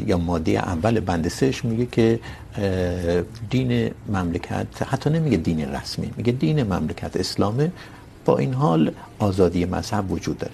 یا 0.06 0.18
ماده 0.18 0.50
اول 0.50 1.00
بند 1.00 1.28
سهش 1.28 1.64
میگه 1.64 1.86
که 1.86 2.20
دین 3.50 3.90
مملکت، 4.08 4.82
حتی 4.82 5.10
نمیگه 5.10 5.36
دین 5.36 5.60
رسمی، 5.74 6.10
میگه 6.16 6.32
دین 6.32 6.62
مملکت 6.62 7.16
اسلامه. 7.16 7.72
با 8.24 8.38
این 8.38 8.54
حال 8.54 8.92
آزادی 9.18 9.64
مذهب 9.64 10.12
وجود 10.12 10.38
داره. 10.38 10.52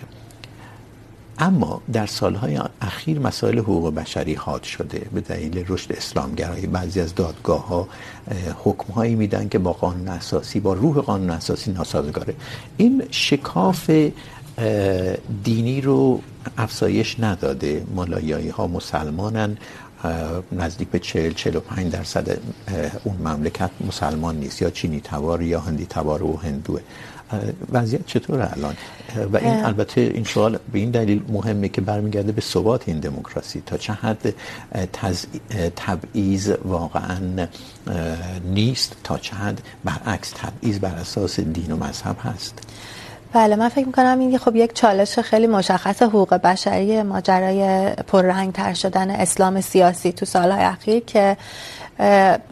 اما 1.39 1.83
در 1.93 2.07
سالهای 2.07 2.61
اخیر 2.81 3.19
مسائل 3.19 3.59
حقوق 3.59 3.95
بشری 3.95 4.35
حاد 4.35 4.63
شده 4.63 5.07
به 5.15 5.21
دلیل 5.21 5.65
رشد 5.69 5.93
اسلامگرایی. 5.93 6.67
بعضی 6.67 7.01
از 7.01 7.15
دادگاه 7.15 7.67
ها 7.67 7.89
حکم 8.65 8.93
هایی 8.93 9.15
میدن 9.15 9.49
که 9.49 9.59
با 9.59 9.73
قانون 9.73 10.09
اساسی، 10.09 10.61
با 10.61 10.73
روح 10.73 10.99
قانون 10.99 11.31
اساسی 11.31 11.73
ناسازگاره. 11.73 12.35
این 12.77 13.03
شکاف 13.11 13.91
دینی 15.45 15.81
رو 15.81 16.21
افزایش 16.59 17.21
نداده. 17.21 17.87
مالایایی 17.95 18.49
ها 18.49 18.67
مسلمانن 18.67 19.57
نزدیک 20.53 20.89
به 20.89 20.99
40 20.99 21.33
45 21.33 21.93
درصد 21.93 22.39
اون 23.05 23.17
مملکت 23.17 23.71
مسلمان 23.87 24.37
نیست. 24.37 24.63
یا 24.63 24.71
چینی 24.71 25.01
تبار 25.01 25.43
یا 25.43 25.61
هندی 25.61 25.87
تبار 25.87 26.23
و 26.23 26.37
هندوه. 26.37 26.81
وضعیت 27.73 28.07
چطوره 28.07 28.53
الان 28.53 28.77
و 29.33 29.37
این 29.37 29.65
البته 29.65 30.01
این 30.01 30.25
سوال 30.25 30.59
به 30.73 30.79
این 30.79 30.91
دلیل 30.91 31.23
مهمه 31.29 31.69
که 31.69 31.81
برمیگرده 31.81 32.33
به 32.33 32.41
ثبات 32.41 32.89
این 32.89 33.01
دموکراسی 33.01 33.63
تا 33.67 33.77
چه 33.77 33.93
حد 33.93 34.35
تز... 34.93 35.27
تبعیض 35.77 36.53
واقعا 36.65 37.47
نیست 38.45 38.97
تا 39.05 39.19
چه 39.19 39.37
حد 39.37 39.61
برعکس 39.85 40.31
تبعیض 40.31 40.79
بر 40.79 40.95
اساس 40.95 41.41
دین 41.41 41.73
و 41.73 41.77
مذهب 41.77 42.17
هست 42.23 42.59
بله 43.33 43.57
من 43.57 43.69
فکر 43.69 43.87
میکنم 43.87 44.19
این 44.19 44.39
خب 44.39 44.57
یک 44.57 44.73
چالش 44.73 45.19
خیلی 45.19 45.47
مشخص 45.47 46.03
حقوق 46.03 46.35
بشری 46.35 47.03
ماجرای 47.03 47.91
پررنگ 47.95 48.53
تر 48.53 48.75
شدن 48.75 49.11
اسلام 49.11 49.61
سیاسی 49.61 50.13
تو 50.13 50.27
سالهای 50.27 50.65
اخیر 50.65 51.01
که 51.01 51.37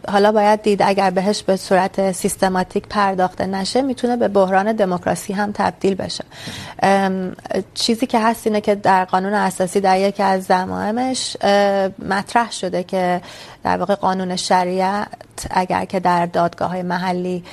حالا 0.07 0.31
باید 0.31 0.61
دید 0.61 0.81
اگر 0.81 1.09
بهش 1.09 1.43
به 1.43 1.55
صورت 1.55 2.11
سیستماتیک 2.11 2.87
پرداخته 2.87 3.45
نشه، 3.45 3.81
میتونه 3.81 4.17
به 4.17 4.27
بحران 4.27 4.71
دموکراسی 4.71 5.33
هم 5.33 5.51
تبدیل 5.51 5.95
بشه. 5.95 6.23
چیزی 7.73 8.05
که 8.05 8.19
هست 8.19 8.47
اینه 8.47 8.61
که 8.61 8.75
در 8.75 9.05
قانون 9.05 9.33
اساسی 9.33 9.81
در 9.81 9.99
یکی 9.99 10.23
از 10.23 10.43
ضمائمش 10.43 11.37
مطرح 12.09 12.51
شده 12.51 12.83
که 12.83 13.21
در 13.63 13.77
واقع 13.77 13.95
قانون 13.95 14.35
شریعت 14.35 15.07
اگر 15.51 15.85
که 15.85 15.99
در 15.99 16.25
دادگاه 16.25 16.69
های 16.69 16.81
محلی 16.81 17.43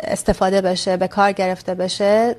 استفاده 0.00 0.60
بشه 0.60 0.96
به 0.96 1.08
کار 1.08 1.32
گرفته 1.32 1.74
بشه 1.74 2.36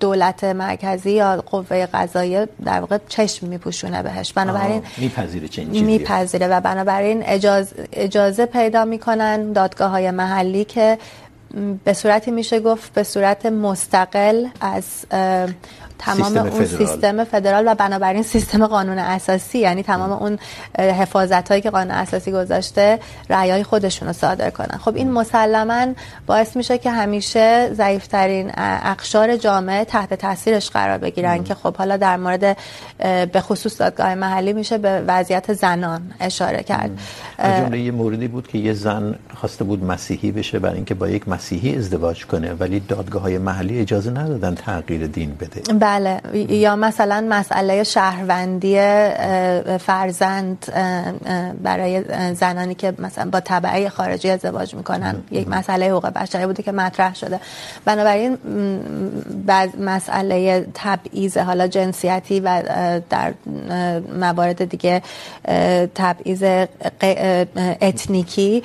دولت 0.00 0.44
مرکزی 0.44 1.10
یا 1.10 1.44
قوه 1.50 1.86
قضاییه 1.86 2.48
در 2.64 2.80
واقع 2.80 2.98
چشم 3.08 3.46
میپوشونه 3.46 4.02
بهش. 4.02 4.32
بنابراین 4.32 4.82
میپذیره 4.98 5.48
چنین 5.48 5.84
میپذیره 5.84 6.48
و 6.48 6.60
بنابراین 6.60 7.22
اجازه, 7.26 7.88
اجازه 7.92 8.46
پیدا 8.46 8.84
میکنن 8.84 9.52
دادگاه 9.52 9.90
های 9.90 10.10
محلی 10.10 10.64
که 10.64 10.98
به 11.84 11.92
صورتی 11.92 12.30
میشه 12.30 12.60
گفت 12.60 12.92
به 12.92 13.02
صورت 13.02 13.46
مستقل 13.46 14.46
از 14.60 14.84
تمام 16.00 16.24
سیستم 16.24 16.40
اون 16.40 16.50
فدرال. 16.50 16.86
سیستم 16.86 17.24
فدرال 17.24 17.64
و 17.66 17.74
بنابراین 17.74 18.22
سیستم 18.22 18.66
قانون 18.66 18.98
اساسی 18.98 19.58
یعنی 19.58 19.82
تمام 19.82 20.12
اون 20.12 20.38
حفاظت 20.78 21.48
هایی 21.48 21.62
که 21.62 21.70
قانون 21.70 21.90
اساسی 21.90 22.32
گذاشته 22.32 22.98
رأیای 23.30 23.62
خودشون 23.62 24.08
رو 24.08 24.14
صادر 24.14 24.50
کنن. 24.50 24.78
خب 24.78 24.96
این 24.96 25.10
مسلما 25.10 25.86
باعث 26.26 26.56
میشه 26.56 26.78
که 26.78 26.90
همیشه 26.90 27.70
ضعیفترین 27.74 28.50
اقشار 28.56 29.36
جامعه 29.36 29.84
تحت 29.84 30.14
تاثیرش 30.14 30.70
قرار 30.70 30.98
بگیرن 30.98 31.38
ام. 31.38 31.44
که 31.44 31.54
خب 31.54 31.76
حالا 31.76 31.96
در 31.96 32.16
مورد 32.16 32.56
به 33.32 33.40
خصوص 33.40 33.80
دادگاه 33.80 34.14
محلی 34.14 34.52
میشه 34.52 34.78
به 34.78 35.04
وضعیت 35.06 35.52
زنان 35.52 36.02
اشاره 36.20 36.62
کرد. 36.62 36.90
جمله 37.38 37.80
یه 37.80 37.90
موردی 37.90 38.28
بود 38.28 38.48
که 38.48 38.58
یه 38.58 38.72
زن 38.72 39.14
خواسته 39.34 39.64
بود 39.64 39.84
مسیحی 39.84 40.32
بشه 40.32 40.58
برای 40.58 40.76
اینکه 40.76 40.94
با 40.94 41.08
یک 41.08 41.28
مسیحی 41.28 41.76
ازدواج 41.76 42.26
کنه 42.26 42.52
ولی 42.52 42.80
دادگاه 42.80 43.22
های 43.22 43.38
محلی 43.38 43.80
اجازه 43.80 44.10
ندادن 44.10 44.54
تغییر 44.54 45.06
دین 45.06 45.34
بده. 45.40 45.72
بله. 45.90 46.20
یا 46.48 46.76
مثلا 46.76 47.26
مسئله 47.30 47.84
شهروندی 47.84 48.74
فرزند 49.78 50.66
برای 51.62 52.04
زنانی 52.34 52.74
که 52.74 52.92
مثلا 52.98 53.30
با 53.30 53.40
تبعه 53.40 53.88
خارجی 53.88 54.30
ازدواج 54.30 54.74
میکنن. 54.74 55.14
یک 55.30 55.48
مسئله 55.48 55.90
حقوق 55.90 56.06
بشری 56.06 56.46
بوده 56.46 56.62
که 56.62 56.72
مطرح 56.72 57.14
شده. 57.14 57.40
بنابراین 57.84 58.38
مسئله 59.80 60.66
تبعیض 60.74 61.36
حالا 61.36 61.66
جنسیتی 61.66 62.40
و 62.40 62.62
در 63.10 63.34
موارد 64.20 64.64
دیگه 64.64 65.02
تبعیض 65.94 66.66
اتنیکی 67.82 68.62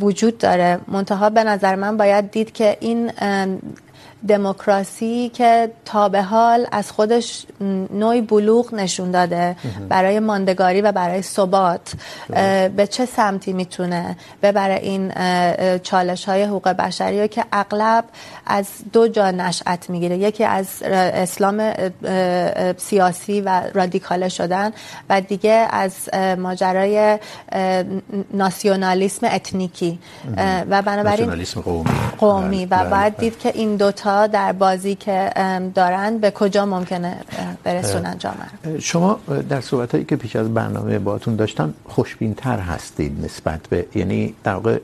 وجود 0.00 0.38
داره. 0.38 0.78
منتها 0.88 1.30
به 1.30 1.44
نظر 1.44 1.74
من 1.74 1.96
باید 1.96 2.30
دید 2.30 2.52
که 2.52 2.76
این 2.80 3.10
دموکراسی 4.28 5.30
که 5.34 5.70
تا 5.84 6.08
به 6.08 6.22
حال 6.22 6.66
از 6.72 6.92
خودش 6.92 7.46
نوعی 7.90 8.20
بلوغ 8.20 8.74
نشون 8.74 9.10
داده 9.10 9.56
برای 9.88 10.20
ماندگاری 10.20 10.80
و 10.80 10.92
برای 10.92 11.22
ثبات 11.22 11.92
به 12.76 12.88
چه 12.90 13.06
سمتی 13.06 13.52
میتونه؟ 13.52 14.16
ببره 14.42 14.74
این 14.74 15.12
چالش 15.78 16.24
های 16.24 16.42
حقوق 16.42 16.68
بشری 16.68 17.28
که 17.28 17.44
اغلب 17.52 18.04
از 18.46 18.66
دو 18.92 19.08
جا 19.08 19.30
نشأت 19.30 19.90
میگیره. 19.90 20.18
یکی 20.18 20.44
از 20.44 20.82
اسلام 20.82 21.72
سیاسی 22.76 23.40
و 23.40 23.62
رادیکال 23.74 24.28
شدن 24.28 24.72
و 25.10 25.20
دیگه 25.20 25.66
از 25.70 25.92
ماجرای 26.38 27.18
ناسیونالیسم 28.32 29.26
اتنیکی. 29.32 29.98
و 30.70 30.82
بنابراین 30.82 31.44
قومی. 31.64 31.90
قومی. 32.18 32.66
و 32.66 32.90
باید 32.90 33.16
دید 33.16 33.38
که 33.38 33.52
این 33.54 33.76
دوتا 33.76 34.09
ها 34.10 34.26
در 34.26 34.52
بازی 34.52 34.94
که 34.94 35.30
دارن، 35.74 36.18
به 36.18 36.30
کجا 36.30 36.66
ممکنه 36.66 37.16
برسونن 37.64 38.18
جامعه 38.18 38.80
شما 38.80 39.20
در 39.48 39.60
صحبت 39.60 39.92
هایی 39.92 40.04
که 40.04 40.16
پیش 40.16 40.36
از 40.36 40.54
برنامه 40.54 40.98
باهاتون 40.98 41.36
داشتم 41.36 41.74
خوشبین 41.88 42.34
تر 42.34 42.58
هستید 42.58 43.24
نسبت 43.24 43.60
به 43.68 43.86
یعنی 43.94 44.34
در 44.44 44.54
واقع 44.54 44.78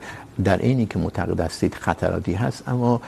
در 0.44 0.56
اینی 0.56 0.86
که 0.86 0.98
معتقد 0.98 1.40
هستید 1.40 1.74
خطراتی 1.74 2.34
هست، 2.34 2.68
اما 2.68 3.00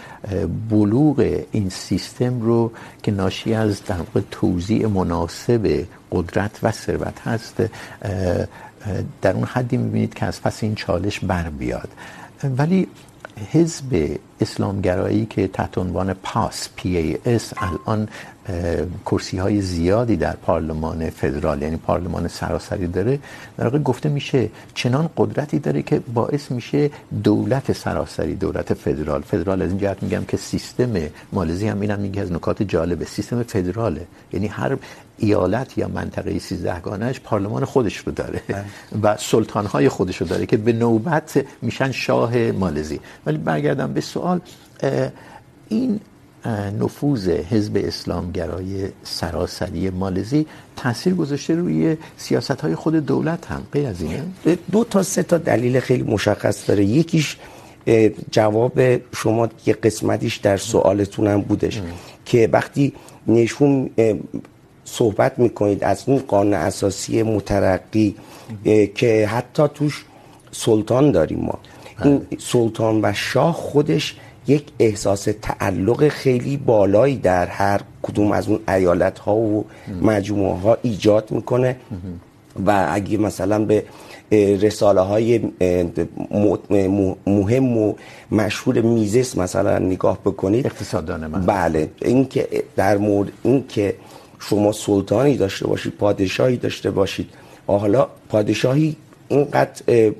بلوغ 0.71 1.45
این 1.53 1.69
سیستم 1.69 2.41
رو 2.41 2.73
که 3.03 3.11
ناشی 3.13 3.55
از 3.55 3.85
در 3.85 3.97
واقع 3.97 4.21
توزیع 4.31 4.87
مناسب 4.87 5.87
قدرت 6.13 6.59
و 6.63 6.71
ثروت 6.71 7.21
هست 7.21 7.63
در 9.23 9.33
اون 9.33 9.45
حدی 9.45 9.77
میبینید 9.77 10.15
که 10.15 10.27
از 10.27 10.43
پس 10.43 10.63
این 10.63 10.75
چالش 10.75 11.21
بر 11.21 11.49
بیاد. 11.49 11.89
ولی 12.59 12.89
حزب 13.53 14.19
اسلامگرایی 14.41 15.27
که 15.27 15.49
تحت 15.49 15.79
عنوان 15.79 16.15
پاس 16.15 16.69
پی 16.77 16.97
ای 16.97 17.19
اس 17.25 17.53
الان 17.57 18.09
کرسی 19.07 19.39
های 19.39 19.61
زیادی 19.61 20.17
در 20.17 20.37
پارلمان 20.37 21.11
فدرال 21.11 21.63
یعنی 21.63 21.77
پارلمان 21.77 22.29
سراسری 22.29 22.87
داره. 22.87 23.19
در 23.57 23.65
واقع 23.65 23.79
گفته 23.79 24.09
میشه 24.09 24.51
چنان 24.75 25.11
قدرتی 25.17 25.59
داره 25.59 25.83
که 25.83 26.01
باعث 26.15 26.51
میشه 26.51 26.91
دولت 27.25 27.73
سراسری 27.73 28.35
دولت 28.35 28.75
فدرال. 28.75 29.23
فدرال 29.23 29.63
از 29.63 29.69
این 29.69 29.79
جهت 29.79 30.03
میگم 30.03 30.25
که 30.25 30.37
سیستم 30.37 30.93
مالزی 31.33 31.69
هم 31.69 31.81
اینم 31.81 32.01
میگه 32.01 32.23
از 32.23 32.33
نکات 32.33 32.63
جالبه. 32.63 33.05
سیستم 33.05 33.43
فدراله 33.43 34.07
یعنی 34.33 34.47
هر 34.47 34.77
ایالت 35.19 35.79
یا 35.79 35.89
منطقه 35.89 36.39
13 36.39 36.81
گانهش 36.81 37.21
پارلمان 37.21 37.65
خودش 37.65 37.97
رو 37.97 38.13
داره 38.13 38.43
و 39.03 39.17
سلطان 39.17 39.67
های 39.67 39.89
خودش 39.89 40.17
رو 40.17 40.27
داره 40.27 40.47
که 40.47 40.57
به 40.57 40.73
نوبت 40.73 41.45
میشن 41.63 41.93
شاه 41.93 42.37
مالزی 42.37 43.01
ولی 43.27 43.39
برگردم 43.39 43.93
به 43.93 44.01
سوال. 44.01 44.28
این 45.69 46.01
نفوذ 46.81 47.29
حزب 47.29 47.83
اسلامگرای 47.85 48.89
سراسری 49.03 49.91
مالزی 49.91 50.47
تاثیر 50.77 51.15
گذاشته 51.15 51.55
روی 51.55 51.97
سیاست 52.17 52.61
های 52.61 52.75
خود 52.75 52.95
دولت 52.95 53.47
هم 53.47 53.63
غیر 53.73 53.87
از 53.87 54.03
اینه؟ 54.03 54.23
دو 54.73 54.85
تا 54.85 55.03
سه 55.03 55.23
تا 55.23 55.39
دلیل 55.39 55.81
خیلی 55.81 56.03
مشخص 56.03 56.69
داره. 56.69 56.85
یکیش 56.85 57.37
جواب 58.31 58.81
شما 59.15 59.49
یه 59.67 59.75
قسمتیش 59.75 60.37
در 60.37 60.57
سوالتون 60.57 61.27
هم 61.27 61.41
بودش 61.41 61.79
ام. 61.79 61.85
که 62.25 62.49
وقتی 62.53 62.93
نشون 63.27 63.91
صحبت 64.85 65.39
میکنید 65.39 65.85
از 65.85 66.05
اون 66.07 66.19
قانون 66.19 66.55
اساسی 66.55 67.23
مترقی 67.23 68.15
که 68.95 69.27
حتی 69.27 69.63
توش 69.75 70.05
سلطان 70.53 71.13
داریم 71.13 71.39
ما. 71.39 71.59
این 72.05 72.27
سلطان 72.39 73.01
و 73.03 73.13
شاه 73.13 73.53
خودش 73.55 74.17
یک 74.47 74.65
احساس 74.79 75.29
تعلق 75.43 76.09
خیلی 76.09 76.57
بالایی 76.57 77.17
در 77.17 77.47
هر 77.47 77.81
کدوم 78.03 78.33
از 78.33 78.49
اون 78.49 78.61
ایالت 78.69 79.19
ها 79.19 79.35
و 79.37 79.65
مجموعه 80.03 80.61
ها 80.61 80.79
ایجاد 80.83 81.31
میکنه. 81.31 81.77
و 82.67 82.89
اگه 82.91 83.19
مثلا 83.19 83.65
به 83.65 83.85
رساله 84.61 85.01
های 85.01 85.41
مهم 87.27 87.77
و 87.79 87.95
مشهور 88.31 88.81
میزس 88.81 89.39
مثلا 89.39 89.79
نگاه 89.79 90.19
بکنید. 90.25 90.67
اقتصاددان 90.67 91.47
بله. 91.47 91.91
این 92.03 92.29
که 92.29 92.49
در 92.77 92.97
مورد 92.97 93.33
این 93.43 93.65
که 93.69 93.95
شما 94.39 94.73
سلطانی 94.73 95.37
داشته 95.37 95.67
باشید 95.67 95.93
پادشاهی 95.93 96.57
داشته 96.57 96.91
باشید 96.91 97.29
حالا 97.67 98.09
پادشاهی 98.29 98.97
اینقدر 99.29 100.13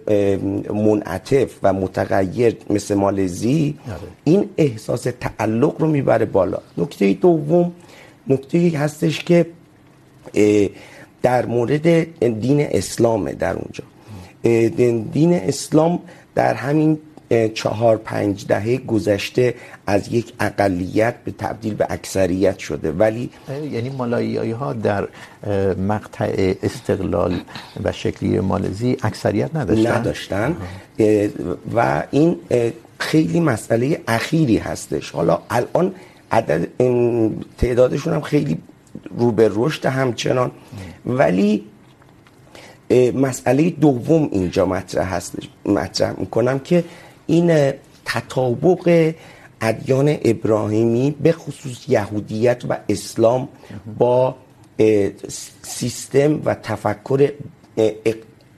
منعطف 0.73 1.59
و 1.63 1.73
متغیر 1.73 2.57
مثل 2.71 2.95
مالزی 2.95 3.79
این 4.25 4.49
احساس 4.57 5.07
تعلق 5.21 5.75
رو 5.79 5.87
میبره 5.89 6.25
بالا. 6.25 6.59
نکته 6.79 7.13
دوم 7.13 7.73
نکته 8.27 8.79
هستش 8.79 9.25
که 9.25 9.47
در 11.23 11.47
مورد 11.47 11.87
دین 12.41 12.61
اسلامه 12.61 13.33
در 13.33 13.57
اونجا. 13.57 13.85
دین 15.13 15.35
اسلام 15.35 15.99
در 16.35 16.55
همین 16.55 16.99
چهار 17.55 17.97
پنج 17.97 18.47
دهه 18.47 18.77
گذشته 18.77 19.55
از 19.87 20.13
یک 20.13 20.33
اقلیت 20.41 21.15
به 21.25 21.31
تبدیل 21.39 21.75
به 21.75 21.87
اکثریت 21.91 22.59
شده. 22.59 22.93
ولی 22.93 23.31
یعنی 23.73 23.91
مالاییایی 23.91 24.51
ها 24.51 24.73
در 24.73 25.09
مقطع 25.75 26.55
استقلال 26.63 27.41
و 27.85 27.93
شکلی 27.93 28.41
مالزی 28.41 28.97
اکثریت 29.03 29.57
نداشتن؟ 29.57 29.97
نداشتن. 29.97 30.57
و 31.75 32.03
این 32.11 32.37
خیلی 32.99 33.41
مسئله 33.41 34.01
اخیری 34.09 34.57
هستش. 34.59 35.11
حالا 35.11 35.39
الان 35.51 35.95
عدد 36.33 36.69
تعدادشون 37.59 38.13
هم 38.13 38.21
خیلی 38.21 38.59
رو 39.19 39.33
به 39.33 39.51
رشد 39.55 39.87
همچنان. 39.87 40.51
ولی 41.07 41.65
مسئله 43.15 43.71
دوم 43.71 44.29
اینجا 44.33 44.67
مطرح 44.67 45.15
هستش 45.15 45.49
مطرح 45.67 46.21
میکنم 46.21 46.59
که 46.59 46.85
این 47.29 47.73
تطابق 48.05 49.15
ادیان 49.61 50.17
ابراهیمی 50.25 51.11
به 51.23 51.33
خصوص 51.33 51.89
یهودیت 51.89 52.63
و 52.69 52.79
اسلام 52.89 53.49
با 53.99 54.37
سیستم 55.63 56.41
و 56.45 56.55
تفکر 56.55 57.33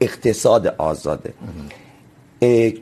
اقتصاد 0.01 0.67
آزاده. 0.67 1.33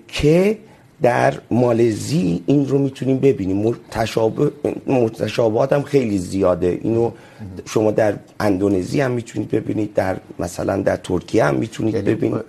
که 0.09 0.59
در 1.03 1.35
مالزی 1.51 2.42
این 2.46 2.68
رو 2.68 2.79
میتونیم 2.79 3.18
ببینیم. 3.18 3.57
متشابه 3.57 4.53
متشابهات 4.87 5.72
هم 5.72 5.83
خیلی 5.83 6.18
زیاده. 6.18 6.79
اینو 6.83 7.11
شما 7.64 7.90
در 7.90 8.14
اندونزی 8.40 9.01
هم 9.01 9.11
میتونید 9.11 9.51
ببینید 9.51 9.94
در 9.94 10.16
مثلا 10.38 10.83
در 10.83 10.96
ترکیه 10.96 11.44
هم 11.44 11.55
میتونید 11.55 12.05
ببینید. 12.05 12.40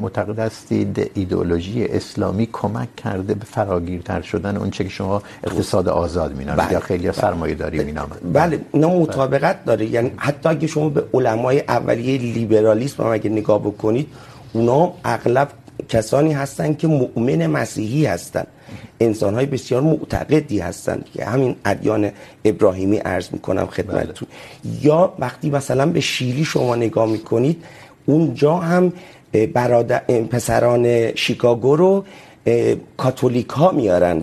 معتقد 0.00 0.38
هستید 0.38 1.10
ایدئولوژی 1.14 1.84
اسلامی 1.84 2.48
کمک 2.52 2.96
کرده 2.96 3.34
به 3.34 3.44
فراگیرتر 3.44 4.20
شدن 4.20 4.56
اون 4.56 4.70
چه 4.70 4.84
که 4.84 4.90
شما 4.90 5.22
اقتصاد 5.44 5.88
آزاد 5.88 6.36
مینامید 6.36 6.72
یا 6.72 6.80
خیلی 6.80 7.12
سرمایه 7.12 7.54
داری 7.54 7.84
مینامید 7.84 8.32
بله. 8.32 8.60
اینا 8.72 8.88
مطابقت 8.88 9.64
داره. 9.64 9.86
یعنی 9.86 10.12
حتی 10.16 10.48
اگه 10.48 10.66
شما 10.66 10.88
به 10.88 11.04
علمای 11.14 11.60
اولیه 11.60 12.18
لیبرالیسم 12.18 13.02
هم 13.02 13.12
اگه 13.12 13.30
نگاه 13.30 13.60
بکنید 13.60 14.08
اونا 14.52 14.92
اغلب 15.04 15.48
کسانی 15.88 16.32
هستند 16.32 16.78
که 16.78 16.86
مؤمن 16.86 17.46
مسیحی 17.46 18.06
هستند 18.06 18.46
انسان 19.00 19.34
های 19.34 19.46
بسیار 19.46 19.80
معتقدی 19.80 20.58
هستند 20.58 21.04
که 21.14 21.24
همین 21.24 21.56
ادیان 21.64 22.10
ابراهیمی 22.44 22.96
عرض 22.96 23.28
میکنم 23.32 23.66
خدمتتون. 23.66 24.28
یا 24.82 25.12
وقتی 25.18 25.50
مثلا 25.50 25.86
به 25.86 26.00
شیلی 26.00 26.44
شما 26.44 26.76
نگاه 26.76 27.06
میکنید 27.06 27.64
اونجا 28.06 28.56
هم 28.56 28.92
برادر 29.52 29.98
پسران 30.30 31.14
شیکاگو 31.14 31.76
رو 31.76 32.04
کاتولیک 32.96 33.48
ها 33.48 33.70
میارن 33.70 34.22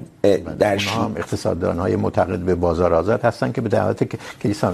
در 0.59 0.77
هم 0.77 1.13
اقتصاددان 1.17 1.79
های 1.79 1.95
معتقد 1.95 2.39
به 2.39 2.55
بازار 2.55 2.93
آزاد 2.93 3.21
هستن 3.21 3.51
که 3.51 3.61
به 3.61 3.69
دعوت 3.69 4.03
کلیسا 4.43 4.73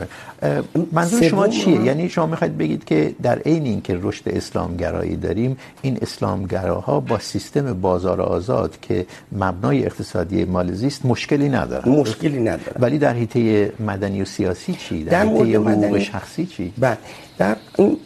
منظور 0.92 1.24
شما 1.24 1.48
چیه؟ 1.48 1.82
یعنی 1.82 2.10
شما 2.10 2.26
میخواید 2.26 2.58
بگید 2.58 2.86
که 2.86 3.16
در 3.22 3.40
عین 3.40 3.66
اینکه 3.66 4.00
رشد 4.02 4.24
اسلامگرایی 4.26 5.16
داریم 5.16 5.58
این 5.82 5.98
اسلامگراها 6.02 7.00
با 7.00 7.20
سیستم 7.20 7.74
بازار 7.74 8.22
آزاد 8.22 8.80
که 8.82 9.06
مبنای 9.32 9.86
اقتصادی 9.86 10.46
مالزی 10.46 10.88
است 10.88 11.06
مشکلی 11.06 11.50
ندارن. 11.50 11.92
مشکلی 11.92 12.40
ندارن. 12.40 12.78
ولی 12.80 12.98
در 12.98 13.14
حیطه 13.14 13.72
مدنی 13.80 14.22
و 14.22 14.26
سیاسی 14.26 14.74
چی؟ 14.74 15.04
در, 15.04 15.26
در 15.26 15.32
حیطه 15.32 15.60
حقوق 15.60 16.00
شخصی 16.00 16.46
چی؟ 16.46 16.74
بله 16.78 16.98
در 17.38 17.56
این 17.78 17.98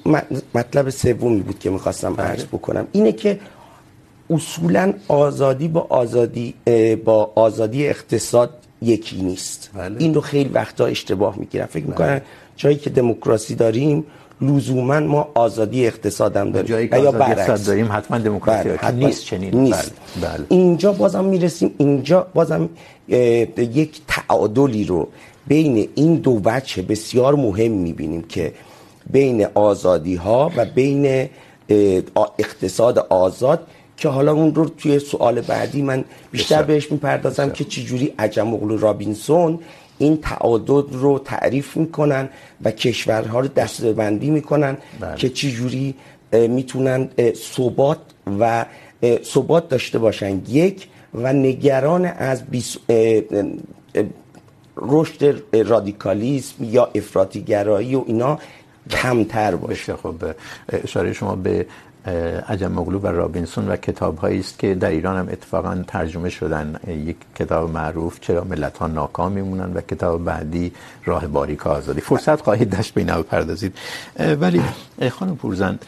مطلب 0.56 0.90
سومی 0.90 1.42
بود 1.42 1.60
که 1.60 1.70
میخواستم 1.70 2.16
عرض 2.22 2.46
بکنم. 2.46 2.88
اینه 2.92 3.12
که 3.12 3.40
اصولا 4.30 4.94
آزادی 5.08 5.68
با 5.68 5.88
آزادی 5.90 6.54
با 7.06 7.32
آزادی 7.36 7.88
اقتصاد 7.88 8.50
یکی 8.82 9.22
نیست 9.22 9.70
بله. 9.74 9.96
این 10.00 10.14
رو 10.14 10.22
خیلی 10.22 10.50
وقتا 10.50 10.86
اشتباه 10.86 11.40
میگیرن 11.40 11.66
فکر 11.66 11.86
میکنن 11.86 12.22
جایی 12.56 12.76
که 12.76 12.90
دموکراسی 12.90 13.56
داریم 13.56 14.06
لزوما 14.42 15.00
ما 15.00 15.32
آزادی 15.34 15.88
اقتصاد 15.88 16.38
هم 16.38 16.52
داریم 16.52 16.68
جایی 16.68 16.88
که 16.88 16.96
آزادی 16.96 17.32
اقتصاد 17.32 17.64
داریم 17.64 17.92
حتما 17.92 18.18
دموکراسی 18.18 18.70
بله. 18.70 18.78
حتما 18.78 19.08
نیست 19.08 19.26
چنین 19.26 19.56
نیست. 19.60 19.92
بله. 20.22 20.32
بله. 20.32 20.46
اینجا 20.50 20.94
بازم 20.94 21.26
میرسیم 21.26 21.76
اینجا 21.78 22.28
بازم 22.34 22.70
یک 23.58 24.02
تعادلی 24.08 24.84
رو 24.84 25.08
بین 25.48 25.90
این 25.96 26.16
دو 26.16 26.40
بچه 26.40 26.82
بسیار 26.82 27.36
مهم 27.36 27.72
میبینیم 27.72 28.22
که 28.22 28.54
بین 29.12 29.48
آزادی 29.54 30.16
ها 30.16 30.52
و 30.58 30.66
بین 30.66 31.30
اقتصاد 32.40 32.98
آزاد 33.10 33.68
که 33.98 34.10
حالا 34.10 34.34
اون 34.34 34.56
رو 34.56 34.66
توی 34.70 35.00
سوال 35.00 35.42
بعدی 35.42 35.82
من 35.82 36.04
بیشتر. 36.32 36.64
بهش 36.64 36.92
میپردازم. 36.92 37.50
که 37.50 37.64
چجوری 37.64 38.14
عجم 38.20 38.54
اغلو 38.54 38.78
رابینسون 38.78 39.60
این 39.98 40.18
تعادد 40.18 40.94
رو 40.94 41.20
تعریف 41.20 41.78
میکنن 41.78 42.30
و 42.64 42.72
کشورها 42.72 43.40
رو 43.40 43.48
دسته‌بندی 43.48 44.30
میکنن 44.30 44.78
بله. 45.00 45.16
که 45.16 45.30
چجوری 45.30 45.96
میتونن 46.32 47.10
ثبات 47.36 47.98
و 48.40 48.66
ثبات 49.24 49.70
داشته 49.70 50.00
باشن 50.00 50.42
یک 50.50 50.88
و 51.14 51.34
نگران 51.34 52.06
از 52.06 52.46
بیس... 52.46 52.78
رشد 54.78 55.44
رادیکالیسم 55.54 56.64
یا 56.64 56.90
افراطی 56.96 57.42
گرایی 57.42 57.96
و 57.96 58.04
اینا 58.08 58.40
کمتر 58.90 59.56
باشه 59.56 59.96
خب 59.96 60.16
اشاره 60.84 61.14
شما 61.14 61.36
به 61.36 61.66
عجم 62.48 62.72
مغلو 62.72 63.00
و 63.00 63.08
رابینسون 63.08 63.68
و 63.68 63.76
کتاب 63.76 64.18
هایی 64.18 64.40
است 64.40 64.60
که 64.60 64.76
در 64.76 64.90
ایران 64.90 65.18
هم 65.18 65.30
اتفاقا 65.32 65.84
ترجمه 65.88 66.30
شدن 66.30 66.80
یک 66.88 67.16
کتاب 67.36 67.70
معروف، 67.70 68.20
چرا 68.20 68.44
ملت 68.44 68.78
ها 68.78 68.88
ناکام 68.88 69.32
میمونن 69.32 69.74
و 69.74 69.82
کتاب 69.82 70.26
بعدی 70.26 70.74
راه 71.06 71.28
باریک 71.28 71.68
آزادی. 71.68 72.02
فرصت 72.02 72.42
خواهید 72.42 72.70
داشت 72.70 72.94
به 72.94 73.02
اینا 73.02 73.22
بپردازید 73.22 73.78
ولی 74.20 74.62
خانم 75.12 75.36
پورزند 75.36 75.86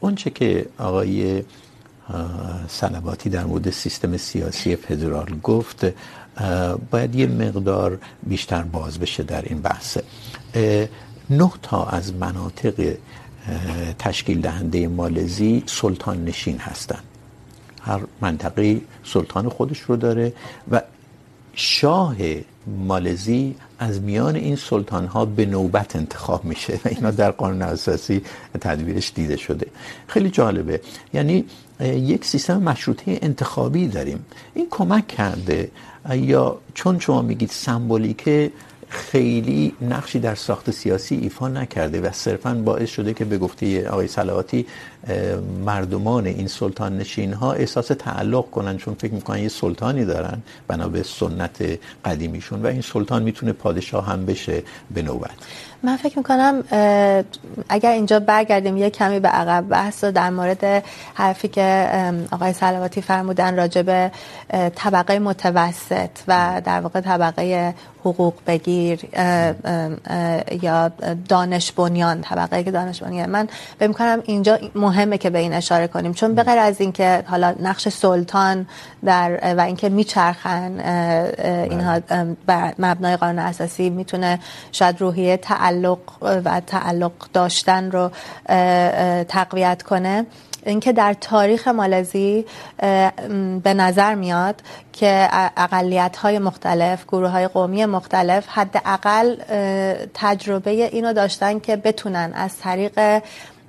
اون 0.00 0.14
چه 0.14 0.30
که 0.30 0.66
آقای 0.78 1.42
صلواتی 2.68 3.30
در 3.30 3.44
مورد 3.44 3.70
سیستم 3.70 4.16
سیاسی 4.16 4.76
فدرال 4.76 5.40
گفت 5.42 5.86
باید 6.90 7.14
یه 7.14 7.26
مقدار 7.26 7.98
بیشتر 8.22 8.62
باز 8.62 8.98
بشه 8.98 9.22
در 9.22 9.42
این 9.42 9.60
بحث. 9.60 9.98
نه 11.30 11.50
تا 11.62 11.84
از 11.84 12.14
مناطق 12.14 12.94
تشکیل 13.98 14.40
دهنده 14.40 14.88
مالزی 14.88 15.62
سلطان 15.66 16.24
نشین 16.24 16.58
هستن. 16.58 16.98
هر 17.82 18.00
منطقه 18.20 18.80
سلطان 19.04 19.48
خودش 19.48 19.80
رو 19.80 19.96
داره 19.96 20.32
و 20.70 20.82
شاه 21.54 22.16
مالزی 22.66 23.54
از 23.78 24.00
میان 24.00 24.36
این 24.36 24.56
سلطان 24.56 25.06
ها 25.06 25.24
به 25.24 25.46
نوبت 25.46 25.96
انتخاب 25.96 26.44
میشه 26.44 26.80
و 26.84 26.88
اینا 26.88 27.10
در 27.10 27.30
قانون 27.30 27.62
اساسی 27.62 28.22
تدبیرش 28.60 29.12
دیده 29.14 29.36
شده. 29.36 29.66
خیلی 30.06 30.30
جالبه. 30.30 30.80
یعنی 31.14 31.44
یک 31.80 32.24
سیستم 32.24 32.62
مشروطه 32.62 33.18
انتخابی 33.22 33.88
داریم. 33.88 34.26
این 34.54 34.66
کمک 34.70 35.08
کرده 35.08 35.70
یا 36.12 36.58
چون 36.74 36.98
شما 36.98 37.22
میگید 37.22 37.50
سمبولیکه 37.50 38.52
خیلی 38.88 39.74
نقشی 39.80 40.18
در 40.18 40.34
ساخت 40.34 40.70
سیاسی 40.70 41.16
ایفا 41.16 41.48
نکرده 41.48 42.00
و 42.00 42.12
صرفا 42.12 42.54
باعث 42.54 42.90
شده 42.90 43.14
که 43.14 43.24
به 43.24 43.38
گفته 43.38 43.88
آقای 43.88 44.06
صلواتی 44.08 44.66
مردمان 45.64 46.26
این 46.26 46.46
سلطان 46.46 46.98
نشین 46.98 47.32
ها 47.32 47.52
احساس 47.52 47.86
تعلق 47.86 48.50
کنن، 48.50 48.76
چون 48.76 48.94
فکر 48.94 49.14
میکنن 49.14 49.38
یه 49.38 49.48
سلطانی 49.48 50.04
دارن 50.04 50.42
بنا 50.68 50.88
به 50.88 51.02
سنت 51.02 51.78
قدیمیشون 52.04 52.62
و 52.62 52.66
این 52.66 52.80
سلطان 52.80 53.22
میتونه 53.22 53.52
پادشاه 53.52 54.06
هم 54.06 54.26
بشه 54.26 54.62
به 54.90 55.02
نوبت. 55.02 55.30
من 55.82 55.96
فکر 55.96 56.18
میکنم 56.18 56.64
اگر 57.68 57.90
اینجا 57.90 58.20
برگردیم 58.20 58.76
یه 58.76 58.90
کمی 58.90 59.20
به 59.20 59.28
عقب 59.28 59.68
بحث 59.68 60.04
رو 60.04 60.10
در 60.10 60.30
مورد 60.30 60.84
حرفی 61.14 61.48
که 61.48 61.88
آقای 62.32 62.52
صلواتی 62.52 63.02
فرمودن 63.02 63.56
راجع 63.56 63.82
به 63.82 64.10
طبقه 64.74 65.18
متوسط 65.18 66.10
و 66.28 66.62
در 66.64 66.80
واقع 66.80 67.00
طبقه 67.00 67.74
حقوق 68.04 68.34
بگیر 68.46 69.00
یا 70.62 70.90
دانش 71.28 71.72
بنیان، 71.72 72.20
طبقه 72.20 72.64
که 72.64 72.70
دانش 72.70 73.02
بنیان. 73.02 73.30
من 73.30 73.48
فکر 73.78 73.88
میکنم 73.88 74.22
اینجا 74.24 74.58
مهمه 74.88 75.18
که 75.18 75.30
به 75.30 75.38
این 75.38 75.52
اشاره 75.52 75.86
کنیم. 75.86 76.12
چون 76.12 76.34
به 76.34 76.42
غیر 76.42 76.58
از 76.58 76.80
اینکه 76.80 77.24
حالا 77.26 77.54
نقش 77.60 77.88
سلطان 77.88 78.66
در 79.04 79.54
و 79.56 79.60
اینکه 79.60 79.88
میچرخن 79.88 80.80
اینها 81.70 82.00
بر 82.46 82.74
مبنای 82.78 83.16
قانون 83.16 83.38
اساسی 83.38 83.90
میتونه 83.90 84.38
شاید 84.72 85.00
روحیه 85.00 85.36
تعلق 85.36 85.98
و 86.22 86.60
تعلق 86.60 87.12
داشتن 87.32 87.90
رو 87.90 88.10
تقویت 89.24 89.82
کنه. 89.82 90.26
اینکه 90.66 90.92
در 90.92 91.14
تاریخ 91.14 91.68
مالزی 91.68 92.44
به 93.62 93.74
نظر 93.74 94.14
میاد 94.14 94.62
که 94.92 95.28
اقلیت 95.56 96.16
های 96.16 96.38
مختلف 96.38 97.04
گروه 97.04 97.30
های 97.30 97.48
قومی 97.48 97.86
مختلف 97.86 98.46
حداقل 98.48 99.36
تجربه 100.14 100.70
اینو 100.70 101.12
داشتن 101.12 101.58
که 101.58 101.76
بتونن 101.76 102.32
از 102.34 102.56
طریق 102.58 103.22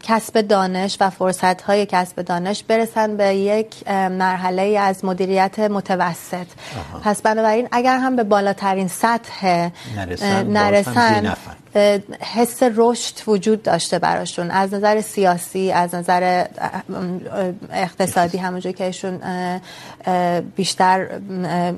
کسب 0.03 0.41
دانش 0.41 0.97
و 0.99 1.09
فرصت 1.09 1.61
های 1.61 1.85
کسب 1.85 2.21
دانش 2.21 2.63
برسن 2.63 3.17
به 3.17 3.35
یک 3.35 3.89
مرحله 3.89 4.79
از 4.79 5.05
مدیریت 5.05 5.59
متوسط 5.59 6.35
آها. 6.35 6.99
پس 7.03 7.21
بنابراین 7.21 7.67
اگر 7.71 7.97
هم 7.97 8.15
به 8.15 8.23
بالاترین 8.23 8.87
سطح 8.87 9.69
نرسن, 9.95 10.47
نرسن 10.47 11.35
حس 12.19 12.63
رشد 12.75 13.15
وجود 13.27 13.63
داشته 13.63 13.99
براشون. 13.99 14.51
از 14.51 14.73
نظر 14.73 15.01
سیاسی، 15.01 15.71
از 15.71 15.95
نظر 15.95 16.45
اقتصادی 17.73 18.37
همونجوری 18.37 18.73
که 18.73 18.83
ایشون 18.83 19.19
بیشتر 20.55 21.07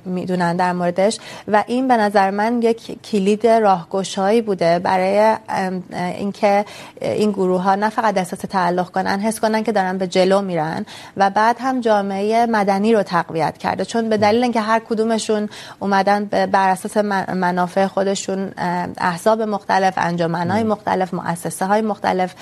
میدونن 0.06 0.56
در 0.56 0.73
موردش. 0.73 1.19
و 1.47 1.63
این 1.67 1.88
به 1.88 1.97
نظر 1.97 2.30
من 2.30 2.62
یک 2.62 3.01
کلید 3.01 3.47
راهگشایی 3.47 4.41
بوده 4.41 4.80
برای 4.80 5.36
اینکه 5.91 6.65
این 7.01 7.32
گروه 7.32 7.62
ها 7.62 7.75
نه 7.75 7.89
فقط 7.89 8.17
احساس 8.17 8.39
تعلق 8.39 8.89
کنن، 8.89 9.19
حس 9.19 9.39
کنن 9.39 9.63
که 9.63 9.71
دارن 9.71 9.97
به 9.97 10.08
جلو 10.08 10.41
میرن 10.41 10.86
و 11.17 11.30
بعد 11.30 11.58
هم 11.60 11.82
جامعه 11.82 12.45
مدنی 12.45 12.93
رو 12.93 13.04
تقویت 13.04 13.58
کرده. 13.58 13.86
چون 13.86 14.10
به 14.10 14.17
دلیل 14.17 14.43
اینکه 14.43 14.62
هر 14.62 14.80
کدومشون 14.80 15.49
اومدن 15.80 16.25
بر 16.25 16.69
اساس 16.69 16.97
منافع 16.97 17.88
خودشون 17.88 18.51
احزاب 18.97 19.41
مختلف 19.41 19.81
مختلف 19.82 19.94
انجمنهای 19.98 20.63
مختلف 20.63 21.13
مؤسسه 21.13 21.65
های 21.65 21.82
مختلف 21.82 22.36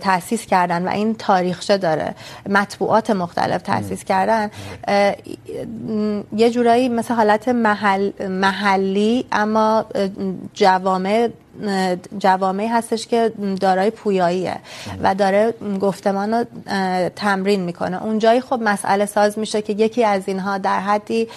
تاسیس 0.00 0.46
کردن 0.46 0.88
و 0.88 0.90
این 0.90 1.14
تاریخچه 1.14 1.76
داره. 1.76 2.14
مطبوعات 2.48 3.10
مختلف 3.10 3.62
تاسیس 3.62 4.04
کردن. 4.04 4.50
یه 6.36 6.50
جورایی 6.50 6.88
مثل 6.88 7.14
حالت 7.14 7.48
محل 7.48 8.28
محلی 8.28 9.24
اما 9.32 9.84
جوامع 10.54 11.28
جوامعی 12.18 12.66
هستش 12.66 13.06
که 13.06 13.32
دارای 13.60 13.90
پویاییه 13.90 14.56
و 15.02 15.14
داره 15.14 15.54
گفتمان 15.80 16.34
رو 16.34 16.44
تمرین 17.16 17.60
میکنه. 17.60 18.02
اونجایی 18.02 18.40
خب 18.40 18.60
مسئله 18.62 19.06
ساز 19.06 19.38
میشه 19.38 19.62
که 19.62 19.72
یکی 19.72 20.04
از 20.04 20.22
اینها 20.26 20.58
در 20.58 20.80
حدی 20.80 21.28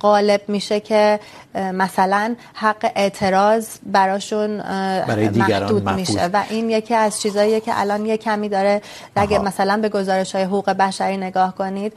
غالب 0.00 0.40
میشه 0.48 0.80
که 0.80 1.20
مثلا 1.54 2.36
حق 2.54 2.90
اعتراض 2.96 3.68
براشون 3.86 4.58
برای 4.58 5.28
محدود 5.28 5.88
میشه 5.88 6.26
و 6.32 6.42
این 6.50 6.70
یکی 6.70 6.94
از 6.94 7.20
چیزاییه 7.20 7.60
که 7.60 7.80
الان 7.80 8.06
یه 8.06 8.16
کمی 8.16 8.48
داره 8.48 8.82
اگه 9.16 9.38
مثلا 9.38 9.76
به 9.76 9.88
گزارش 9.88 10.34
های 10.34 10.44
حقوق 10.44 10.70
بشری 10.70 11.16
نگاه 11.16 11.54
کنید 11.54 11.92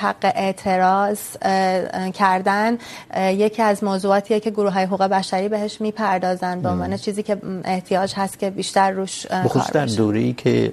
حق 0.00 0.32
اعتراض 0.34 1.18
کردن 2.14 2.78
یکی 3.16 3.62
از 3.62 3.84
موضوعاتیه 3.84 4.40
که 4.40 4.50
گروه 4.50 4.72
های 4.72 4.84
حقوق 4.84 5.02
بشری 5.02 5.48
بهش 5.48 5.80
میپردازن. 5.80 6.60
به 6.68 6.72
عنوان 6.74 6.96
چیزی 6.96 7.22
که 7.22 7.36
احتیاج 7.64 8.12
هست 8.16 8.38
که 8.38 8.50
بیشتر 8.50 8.90
روش 8.90 9.26
بخصوص 9.26 9.70
در 9.72 9.86
دوره‌ای 9.86 10.32
که 10.32 10.72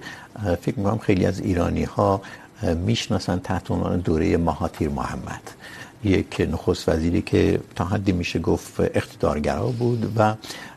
فکر 0.62 0.80
می‌کنم 0.80 0.98
خیلی 0.98 1.26
از 1.26 1.40
ایرانی 1.40 1.84
ها 1.84 2.22
میشناسن 2.86 3.40
تحت 3.40 3.72
عنوان 3.72 4.00
دوره 4.00 4.38
مهاتیر 4.38 4.90
محمد. 4.90 5.42
یک 6.04 6.48
نخست 6.54 6.90
وزیری 6.90 7.22
که 7.22 7.60
تا 7.76 7.86
حدی 7.86 8.12
میشه 8.12 8.40
گفت 8.40 8.80
اقتدارگرا 8.80 9.68
بود 9.68 10.14
و 10.18 10.36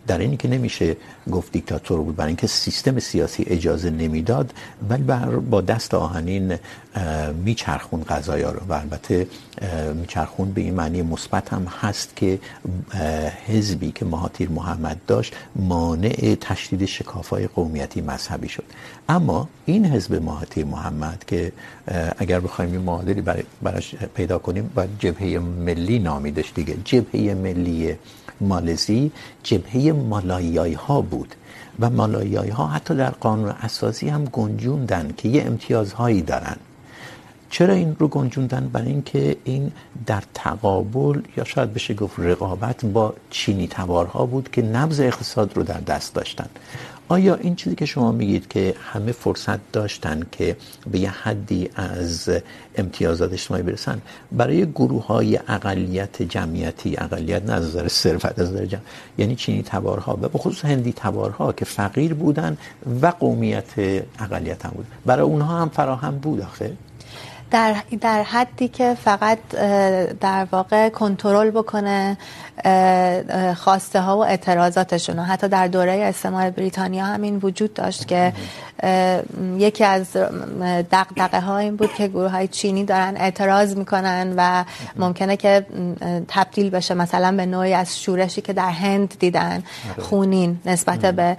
در 0.09 0.19
اینی 0.19 0.37
که 0.37 0.49
نمیشه 0.49 0.97
گفت 1.33 1.53
دیکتاتور 1.53 2.01
بود، 2.01 2.17
برای 2.17 2.29
اینکه 2.29 2.47
سیستم 2.47 2.99
سیاسی 2.99 3.45
اجازه 3.47 3.91
نمیداد، 3.91 4.53
ولی 4.91 5.03
بر 5.03 5.37
با 5.37 5.61
دست 5.61 5.95
آهنین 5.95 6.59
میچرخون 7.45 8.03
قضایا 8.05 8.51
رو. 8.51 8.61
و 8.69 8.73
البته 8.73 9.27
میچرخون 9.95 10.53
به 10.53 10.61
این 10.61 10.75
معنی 10.75 11.03
مثبت 11.03 11.53
هم 11.53 11.67
هست 11.81 12.17
که 12.17 12.39
حزبی 13.47 13.93
که 13.93 14.05
مهاتیر 14.05 14.49
محمد 14.49 15.01
داشت 15.07 15.37
مانع 15.57 16.37
تشدید 16.41 16.85
شکافای 16.85 17.47
قومیتی 17.47 18.01
مذهبی 18.01 18.49
شد. 18.49 18.65
اما 19.09 19.49
این 19.67 19.87
حزب 19.87 20.15
مهاتیر 20.15 20.65
محمد 20.65 21.25
که 21.27 21.53
اگر 22.19 22.41
بخوایم 22.41 22.75
یه 22.75 22.81
معادلی 22.81 23.23
براش 23.63 23.95
پیدا 24.15 24.39
کنیم، 24.39 24.71
باید 24.75 24.91
جبهه 24.99 25.39
ملی 25.39 25.99
نامیدش 25.99 26.53
دیگه. 26.55 26.77
جبهه 26.85 27.35
ملی 27.35 27.95
مالزی 28.41 29.13
جبهه 29.43 29.93
مالاییایی 29.93 30.75
ها 30.75 31.01
بود 31.01 31.35
و 31.81 31.91
مالاییایی 31.91 32.51
ها 32.51 32.67
حتی 32.67 32.95
در 32.95 33.11
قانون 33.11 33.49
اساسی 33.49 34.09
هم 34.09 34.25
گنجوندن 34.25 35.15
که 35.17 35.29
یه 35.29 35.43
امتیازهایی 35.47 36.23
دارن. 36.23 36.57
چرا 37.51 37.75
این 37.75 37.97
رو 37.99 38.09
گنجوندن؟ 38.09 38.71
برای 38.73 38.89
اینکه 38.89 39.37
این 39.45 39.73
در 40.07 40.23
تقابل 40.35 41.21
یا 41.37 41.45
شاید 41.45 41.75
بشه 41.75 41.95
گفت 41.95 42.15
رقابت 42.19 42.85
با 42.85 43.15
چینی 43.31 43.69
تبارها 43.69 44.27
بود 44.27 44.51
که 44.51 44.63
نبض 44.63 45.01
اقتصاد 45.01 45.57
رو 45.57 45.63
در 45.63 45.81
دست 45.81 46.15
داشتن. 46.15 46.47
آیا 47.09 47.35
این 47.35 47.55
چیزی 47.57 47.77
که 47.77 47.87
شما 47.87 48.13
میگید 48.13 48.49
که 48.49 48.75
همه 48.93 49.13
فرصت 49.13 49.73
داشتن 49.73 50.23
که 50.33 50.57
به 50.91 50.99
یه 50.99 51.11
حدی 51.11 51.71
از 51.75 52.31
امتیازات 52.77 53.33
اجتماعی 53.33 53.63
برسن، 53.63 54.03
برای 54.33 54.67
گروه 54.67 55.07
های 55.07 55.39
اقلیت 55.49 56.23
جمعیتی، 56.23 56.97
اقلیت 56.99 57.43
نه 57.43 57.53
از 57.53 57.65
نظر 57.65 57.89
ثروت 57.89 58.39
از 58.39 58.53
نظر 58.53 58.67
جمع 58.67 58.81
یعنی 59.19 59.37
چینی 59.37 59.63
تبارها 59.63 60.19
و 60.23 60.29
به 60.29 60.39
خصوص 60.39 60.65
هندی 60.65 60.93
تبارها 60.93 61.53
که 61.53 61.65
فقیر 61.65 62.15
بودن 62.15 62.57
و 63.03 63.07
قومیت 63.07 63.79
اقلیت 64.19 64.67
هم 64.67 64.73
بود. 64.77 64.87
برای 65.07 65.23
اونها 65.23 65.61
هم 65.61 65.69
فراهم 65.69 66.19
بود 66.19 66.41
آخه؟ 66.41 66.73
در 67.51 67.77
در 68.01 68.23
حدی 68.23 68.69
که 68.69 68.97
فقط 69.05 69.39
در 70.21 70.47
واقع 70.53 70.89
کنترل 70.89 71.51
بکنه 71.51 72.17
خواسته 73.57 74.01
ها 74.01 74.19
و 74.19 74.25
اعتراضاتشون 74.25 75.19
حتی 75.19 75.49
در 75.49 75.67
دوره 75.67 75.93
استعمار 75.93 76.51
بریتانیا 76.51 77.05
همین 77.05 77.41
وجود 77.43 77.75
داشت 77.75 78.09
که 78.09 78.33
یکی 79.59 79.85
از 79.85 80.17
دغدغه 80.93 81.41
ها 81.41 81.59
این 81.59 81.77
بود 81.77 81.95
که 81.95 82.09
گروه 82.09 82.31
های 82.31 82.49
چینی 82.49 82.85
دارن 82.85 83.15
اعتراض 83.17 83.77
میکنن 83.77 84.35
و 84.37 84.65
ممکنه 84.97 85.37
که 85.37 85.67
تبدیل 86.29 86.71
بشه 86.71 86.95
مثلا 86.95 87.37
به 87.37 87.47
نوعی 87.47 87.75
از 87.75 88.01
شورشی 88.03 88.41
که 88.41 88.53
در 88.53 88.71
هند 88.71 89.15
دیدن 89.19 89.63
خونین 89.99 90.61
نسبت 90.67 90.99
به 90.99 91.37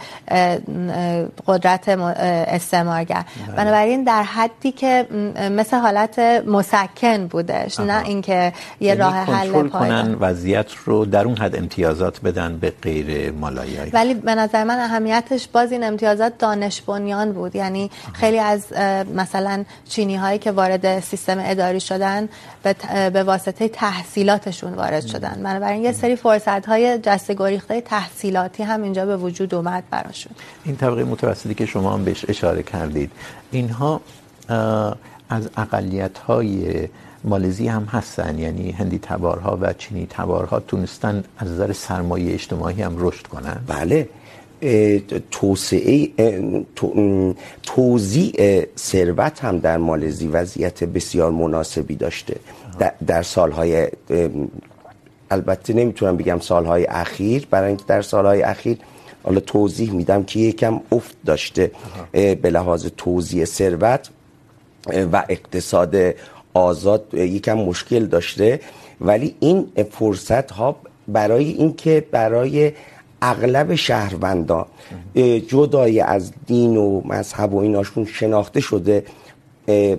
قدرت 1.47 1.89
استعمارگر. 1.89 3.23
بنابراین 3.58 4.04
در 4.04 4.23
حدی 4.23 4.71
که 4.71 5.08
مثل 5.52 5.78
حالت 5.78 6.19
مسکن 6.47 7.28
بودش 7.28 7.80
نه 7.80 8.04
اینکه 8.06 8.54
یه 8.80 8.95
راه 8.95 9.15
حل 9.15 9.67
پایدار. 9.67 10.17
وضعیت 10.19 10.71
رو 10.86 11.06
در 11.06 11.25
اون 11.25 11.38
حد 11.38 11.56
امتیازات 11.56 12.21
بدن 12.21 12.58
به 12.58 12.73
غیر 12.82 13.32
مالاییایی 13.32 13.91
ولی 13.91 14.13
به 14.13 14.36
نظر 14.36 14.63
من 14.63 14.80
اهمیتش 14.80 15.47
باز 15.47 15.71
این 15.71 15.84
امتیازات 15.84 16.38
دانش 16.38 16.82
بنیان 16.82 17.28
بود. 17.31 17.55
یعنی. 17.55 17.91
خیلی 18.13 18.39
از 18.39 18.73
مثلا 19.15 19.65
چینی 19.89 20.15
هایی 20.15 20.39
که 20.39 20.51
وارد 20.51 20.99
سیستم 20.99 21.37
اداری 21.39 21.79
شدن 21.79 22.29
به, 22.63 22.75
به 23.09 23.23
واسطه 23.23 23.67
تحصیلاتشون 23.67 24.73
وارد 24.73 25.05
شدن. 25.05 25.41
بنابراین 25.43 25.83
یه 25.83 25.91
سری 25.91 26.15
فرصت 26.15 26.65
های 26.65 26.97
جسته 26.97 27.33
گریخته 27.33 27.81
تحصیلاتی 27.81 28.63
هم 28.63 28.83
اینجا 28.83 29.05
به 29.05 29.17
وجود 29.17 29.55
اومد 29.55 29.83
براشون. 29.91 30.31
این 30.65 30.75
طبقه 30.75 31.03
متوسطی 31.03 31.53
که 31.53 31.65
شما 31.65 31.93
هم 31.93 32.03
بهش 32.03 32.25
اشاره 32.27 32.63
کردید 32.63 33.11
اینها 33.51 34.01
از 35.29 35.49
اقلیت 35.57 36.17
های 36.17 36.87
مالزی 37.23 37.67
هم 37.67 37.83
هستن. 37.83 38.39
یعنی 38.39 38.71
هندی 38.71 38.99
تبارها 38.99 39.57
و 39.61 39.73
چینی 39.73 40.07
تبارها 40.09 40.59
تونستن 40.59 41.23
از 41.37 41.51
نظر 41.51 41.73
سرمایه 41.73 42.33
اجتماعی 42.33 42.81
هم 42.81 42.95
رشد 42.97 43.27
کنن. 43.27 43.59
بله. 43.67 44.09
توسعه 45.31 46.09
توزیع 47.63 48.65
ثروت 48.77 49.39
هم 49.39 49.59
در 49.59 49.77
مالزی 49.77 50.27
وضعیت 50.27 50.83
بسیار 50.83 51.31
مناسبی 51.31 51.95
داشته. 51.95 52.35
در, 52.79 52.93
در 53.07 53.23
سالهای 53.23 53.87
البته 55.31 55.73
نمیتونم 55.73 56.17
بگم 56.17 56.39
سالهای 56.39 56.85
اخیر 56.85 57.47
برای 57.51 57.67
اینکه 57.67 57.83
در 57.87 58.01
سالهای 58.01 58.41
اخیر 58.41 58.77
حالا 59.23 59.39
توضیح 59.39 59.91
میدم 59.91 60.23
که 60.23 60.39
یکم 60.39 60.81
افت 60.91 61.17
داشته. 61.25 61.71
به 62.11 62.49
لحاظ 62.49 62.87
توزیع 62.97 63.45
ثروت 63.45 64.09
و 65.11 65.23
اقتصاد 65.29 65.95
آزاد 66.53 67.13
یکم 67.13 67.57
مشکل 67.57 68.05
داشته. 68.05 68.59
ولی 69.01 69.35
این 69.39 69.67
فرصت 69.91 70.51
ها 70.51 70.75
برای 71.07 71.45
اینکه 71.45 72.05
برای 72.11 72.71
اغلب 73.21 73.75
شهروندان 73.75 74.65
جدای 75.47 75.99
از 75.99 76.32
دین 76.47 76.77
و 76.77 77.01
مذهب 77.05 77.53
و 77.53 77.58
ایناشون 77.58 78.05
شناخته 78.05 78.60
شده 78.60 79.03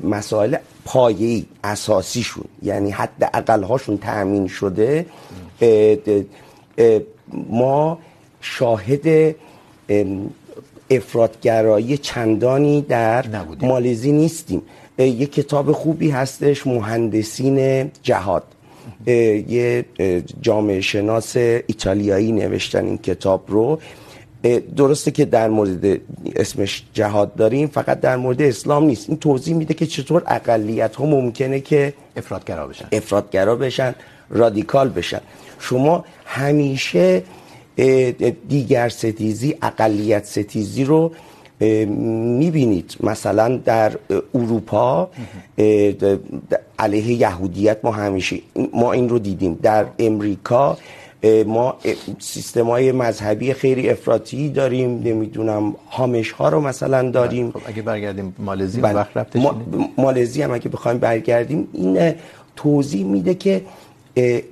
مسائل 0.04 0.56
پایه‌ای 0.85 1.44
اساسیشون. 1.64 2.44
یعنی 2.62 2.90
حد 2.90 3.30
اقل 3.35 3.62
هاشون 3.62 3.98
تأمین 3.98 4.46
شده. 4.46 5.06
ما 7.50 7.98
شاهد 8.40 9.35
افرادگرایی 10.90 11.98
چندانی 11.98 12.83
در 12.83 13.24
مالزی 13.62 14.12
نیستیم. 14.12 14.62
یک 14.98 15.33
کتاب 15.33 15.72
خوبی 15.72 16.11
هستش 16.11 16.66
مهندسین 16.66 17.90
جهاد. 18.02 18.42
یه 19.06 19.84
جامعه 20.40 20.80
شناس 20.80 21.36
ایتالیایی 21.36 22.32
نوشتن 22.32 22.84
این 22.84 22.98
کتاب 22.98 23.44
رو. 23.48 23.78
درسته 24.76 25.10
که 25.10 25.24
در 25.24 25.48
مورد 25.48 26.00
اسمش 26.36 26.84
جهاد 26.94 27.34
داریم 27.34 27.66
فقط 27.68 28.00
در 28.00 28.16
مورد 28.16 28.42
اسلام 28.42 28.84
نیست. 28.84 29.08
این 29.08 29.18
توضیح 29.18 29.54
میده 29.54 29.74
که 29.74 29.86
چطور 29.86 30.22
اقلیت 30.26 30.96
ها 30.96 31.04
ممکنه 31.06 31.60
که 31.60 31.92
افرادگرا 32.16 32.66
بشن. 32.66 32.88
افرادگرا 32.92 33.56
بشن 33.56 33.94
رادیکال 34.30 34.88
بشن. 34.88 35.20
شما 35.58 36.04
همیشه 36.24 37.22
دیگر 38.48 38.88
ستیزی 38.88 39.54
اقلیت 39.62 40.24
ستیزی 40.24 40.84
رو 40.84 41.12
میبینید. 42.40 42.96
مثلا 43.00 43.56
در 43.56 43.92
اروپا 44.34 45.10
علیه 46.80 47.12
یهودیت 47.12 47.78
ما 47.84 47.90
همیشه 47.90 48.36
ما 48.72 48.92
این 48.92 49.08
رو 49.08 49.18
دیدیم. 49.18 49.58
در 49.62 49.86
امریکا 49.98 50.78
ما 51.46 51.76
سیستم 52.18 52.66
های 52.66 52.92
مذهبی 52.92 53.52
خیلی 53.52 53.90
افراطی 53.90 54.48
داریم 54.48 55.02
نمیدونم 55.04 55.74
هامش 55.90 56.32
ها 56.32 56.48
رو 56.48 56.60
مثلا 56.60 57.10
داریم. 57.10 57.50
خب 57.50 57.60
اگه 57.66 57.82
برگردیم 57.82 58.34
مالزی 58.38 58.80
بل... 58.80 58.94
وقت 58.94 59.16
رفتش 59.16 59.42
ما... 59.42 59.60
مالزی 59.98 60.42
هم 60.42 60.50
اگه 60.50 60.68
بخوایم 60.68 60.98
برگردیم 60.98 61.68
این 61.72 62.14
توضیح 62.56 63.04
میده 63.04 63.34
که 63.34 63.62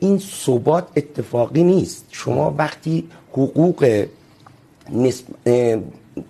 این 0.01 0.19
ثبات 0.19 0.87
اتفاقی 0.97 1.63
نیست. 1.63 2.07
شما 2.11 2.55
وقتی 2.59 3.09
حقوق 3.33 4.07
نسب... 4.93 5.25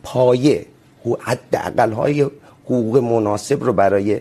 پایه 0.02 0.66
حد 1.20 1.40
اقل 1.52 1.92
های 1.92 2.26
حقوق 2.64 2.96
مناسب 2.96 3.64
رو 3.64 3.72
برای 3.72 4.20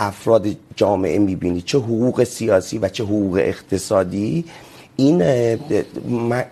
افراد 0.00 0.46
جامعه 0.76 1.18
میبینی 1.18 1.60
چه 1.60 1.78
حقوق 1.78 2.24
سیاسی 2.24 2.78
و 2.78 2.88
چه 2.88 3.04
حقوق 3.04 3.36
اقتصادی. 3.36 4.44
این 4.96 5.22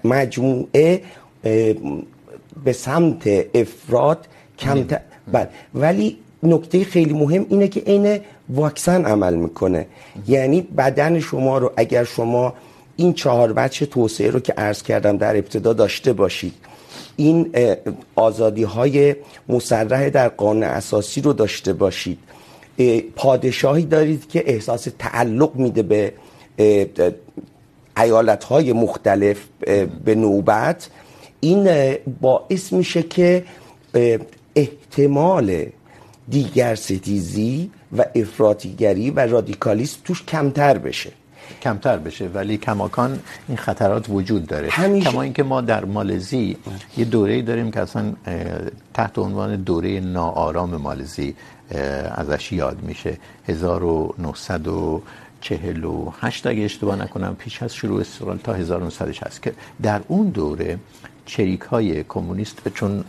مجموعه 0.04 1.02
به 2.64 2.72
سمت 2.72 3.22
افراد 3.54 4.26
کم 4.58 4.86
بله. 5.32 5.48
ولی 5.74 6.16
نکته 6.42 6.84
خیلی 6.84 7.12
مهم 7.12 7.46
اینه 7.48 7.68
که 7.68 7.80
عین 7.80 8.20
واکسن 8.48 9.04
عمل 9.04 9.34
میکنه. 9.34 9.86
یعنی 10.28 10.60
بدن 10.60 11.20
شما 11.20 11.58
رو 11.58 11.72
اگر 11.76 12.04
شما 12.04 12.54
این 12.96 13.12
چهار 13.12 13.52
بچه 13.52 13.86
توسعه 13.86 14.30
رو 14.30 14.40
که 14.40 14.52
عرض 14.52 14.82
کردم 14.82 15.16
در 15.16 15.36
ابتدا 15.36 15.72
داشته 15.72 16.12
باشید 16.12 16.54
این 17.16 17.50
آزادی 18.14 18.62
های 18.62 19.16
مسرح 19.48 20.08
در 20.08 20.28
قانون 20.28 20.62
اساسی 20.62 21.20
رو 21.20 21.32
داشته 21.32 21.72
باشید. 21.72 22.18
پادشاهی 23.16 23.84
دارید 23.84 24.28
که 24.28 24.42
احساس 24.46 24.88
تعلق 24.98 25.56
میده 25.56 25.82
به 25.82 26.12
ایالت 27.96 28.44
های 28.44 28.72
مختلف 28.72 29.38
به 30.04 30.14
نوبت. 30.14 30.88
این 31.40 31.94
باعث 32.20 32.72
میشه 32.72 33.02
که 33.02 33.44
احتمال 34.56 35.66
دیگر 36.28 36.74
ستیزی 36.74 37.70
و 37.96 38.04
افراطیگری 38.14 39.10
و 39.10 39.20
رادیکالیسم 39.20 40.00
توش 40.04 40.22
کمتر 40.22 40.78
بشه. 40.78 41.10
کمتر 41.62 41.96
بشه 41.96 42.28
ولی 42.28 42.56
کماکان 42.56 43.18
این 43.48 43.56
خطرات 43.56 44.06
وجود 44.08 44.46
داره. 44.46 44.68
همیشه. 44.70 45.10
کما 45.10 45.22
اینکه 45.22 45.42
ما 45.42 45.60
در 45.60 45.84
مالزی 45.84 46.56
یه 46.96 47.04
دوره‌ای 47.04 47.42
داریم 47.42 47.70
که 47.70 47.80
اصلا 47.80 48.12
تحت 48.94 49.18
عنوان 49.18 49.56
دوره 49.56 50.00
ناآرام 50.00 50.76
مالزی 50.76 51.34
ازش 52.14 52.52
یاد 52.52 52.82
میشه. 52.82 53.18
1948 53.48 56.46
اگه 56.46 56.64
اشتباه 56.64 56.96
نکنم 56.96 57.36
پیش 57.38 57.62
از 57.62 57.74
شروع 57.74 58.00
استقلال 58.00 58.38
تا 58.38 58.52
1960 58.52 59.42
که 59.42 59.52
در 59.82 60.00
اون 60.08 60.28
دوره 60.28 60.78
چریک 61.26 61.60
های 61.60 62.04
کمونیست 62.04 62.68
چون 62.68 63.04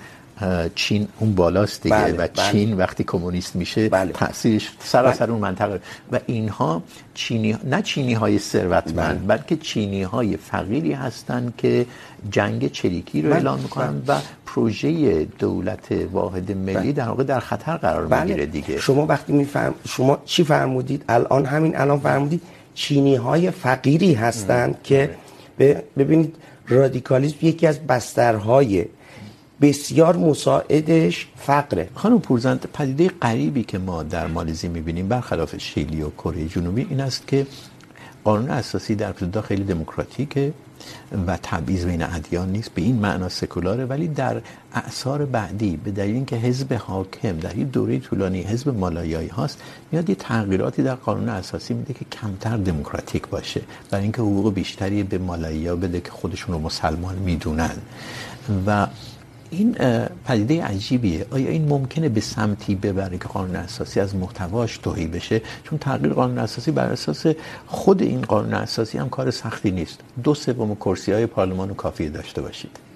چین 0.75 1.07
اون 1.19 1.35
بالاست 1.35 1.83
دیگه 1.83 1.95
بله، 1.95 2.13
و 2.13 2.17
بله. 2.17 2.51
چین 2.51 2.73
وقتی 2.73 3.03
کمونیست 3.03 3.55
میشه 3.55 3.89
بله. 3.89 4.11
تاثیرش 4.11 4.71
سراسر 4.79 5.31
اون 5.31 5.39
منطقه 5.39 5.79
و 6.11 6.19
اینها 6.25 6.83
چینی 7.13 7.57
نه 7.63 7.81
چینی 7.81 8.13
های 8.13 8.39
ثروتمند 8.39 9.27
بله. 9.27 9.37
بلکه 9.37 9.55
چینی 9.55 10.03
های 10.03 10.37
فقیری 10.37 10.93
هستند 10.93 11.53
که 11.57 11.85
جنگ 12.31 12.71
چریکی 12.71 13.21
رو 13.21 13.29
بله. 13.29 13.37
اعلان 13.37 13.59
میکنن 13.59 14.01
و 14.07 14.15
پروژه 14.45 15.23
دولت 15.25 15.91
واحد 16.11 16.51
ملی 16.51 16.73
بله. 16.73 16.91
در 16.91 17.07
واقع 17.07 17.23
در 17.23 17.39
خطر 17.39 17.77
قرار 17.77 18.21
میگیره 18.21 18.45
دیگه 18.45 18.77
شما 18.79 19.05
وقتی 19.05 19.33
میفهم 19.33 19.73
شما 19.87 20.17
چی 20.25 20.43
فرمودید 20.43 21.05
الان 21.09 21.45
همین 21.45 21.77
الان 21.77 21.99
فرمودید 21.99 22.41
چینی 22.75 23.15
های 23.15 23.51
فقیری 23.51 24.13
هستند 24.13 24.79
که 24.83 25.09
ببینید 25.97 26.35
رادیکالیسم 26.67 27.37
یکی 27.41 27.67
از 27.67 27.79
بسترهای 27.79 28.85
بسیار 29.63 30.17
مساعدش 30.17 31.27
فقره. 31.37 31.89
خانم 31.95 32.19
پورزند 32.19 32.65
پدیده 32.73 33.07
غریبی 33.21 33.63
که 33.63 33.77
ما 33.77 34.03
در 34.03 34.27
مالزی 34.27 34.67
میبینیم، 34.67 35.07
برخلاف 35.07 35.57
شیلی 35.57 36.01
و 36.01 36.09
کره 36.09 36.47
جنوبی، 36.47 36.87
این 36.89 37.01
است 37.01 37.27
که 37.27 37.47
قانون 38.23 38.49
اساسی 38.49 38.95
در 38.95 39.09
ابتدا 39.09 39.41
خیلی 39.41 39.63
دموکراتیکه 39.63 40.53
و 41.27 41.37
تبعیض 41.43 41.85
بین 41.85 42.03
ادیان 42.03 42.51
نیست. 42.51 42.73
به 42.73 42.81
این 42.81 42.95
معنا 42.95 43.29
سکولاره، 43.29 43.85
ولی 43.85 44.07
در 44.07 44.41
اعصار 44.73 45.25
بعدی، 45.25 45.77
به 45.77 45.91
دلیل 45.91 46.15
اینکه 46.15 46.35
حزب 46.35 46.73
حاکم 46.73 47.37
در 47.37 47.53
این 47.53 47.67
دوره 47.67 47.99
طولانی 47.99 48.41
حزب 48.41 48.69
مالایایی 48.69 49.27
هاست، 49.27 49.61
میاد 49.91 50.09
یه 50.09 50.15
تغییراتی 50.15 50.83
در 50.83 50.95
قانون 50.95 51.29
اساسی 51.29 51.73
میده 51.73 51.93
که 51.93 52.05
کمتر 52.05 52.57
دموکراتیک 52.57 53.27
باشه. 53.27 53.61
برای 53.91 54.03
اینکه 54.03 54.21
حقوق 54.21 54.53
بیشتری 54.53 55.03
به 55.03 55.17
مالایی‌ها 55.17 55.75
بده 55.75 56.01
که 56.01 56.11
خودشون 56.11 56.55
رو 56.55 56.61
مسلمان 56.61 57.15
میدونن. 57.15 57.75
و 58.67 58.87
این 59.53 59.75
پدیده 60.25 60.63
عجیبیه. 60.63 61.25
آیا 61.31 61.49
این 61.49 61.67
ممکنه 61.67 62.09
به 62.09 62.21
سمتی 62.21 62.75
ببره 62.75 63.17
که 63.17 63.27
قانون 63.27 63.55
اساسی 63.55 63.99
از 63.99 64.15
محتواش 64.15 64.77
توهی 64.77 65.07
بشه؟ 65.07 65.41
چون 65.63 65.79
تغییر 65.79 66.13
قانون 66.13 66.37
اساسی 66.37 66.71
بر 66.71 66.85
اساس 66.85 67.25
خود 67.67 68.01
این 68.01 68.21
قانون 68.21 68.53
اساسی 68.53 68.97
هم 68.97 69.09
کار 69.09 69.31
سختی 69.31 69.71
نیست. 69.71 69.99
دو 70.23 70.33
سوم 70.33 70.75
کرسی 70.75 71.11
های 71.11 71.25
پارلمان 71.25 71.69
رو 71.69 71.75
کافیه 71.75 72.09
داشته 72.09 72.41
باشید. 72.41 72.92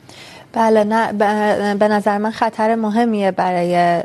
بله، 0.53 0.83
نه 0.83 1.13
به 1.73 1.87
نظر 1.87 2.17
من 2.17 2.31
خطر 2.31 2.75
مهمیه 2.75 3.31
برای 3.31 4.03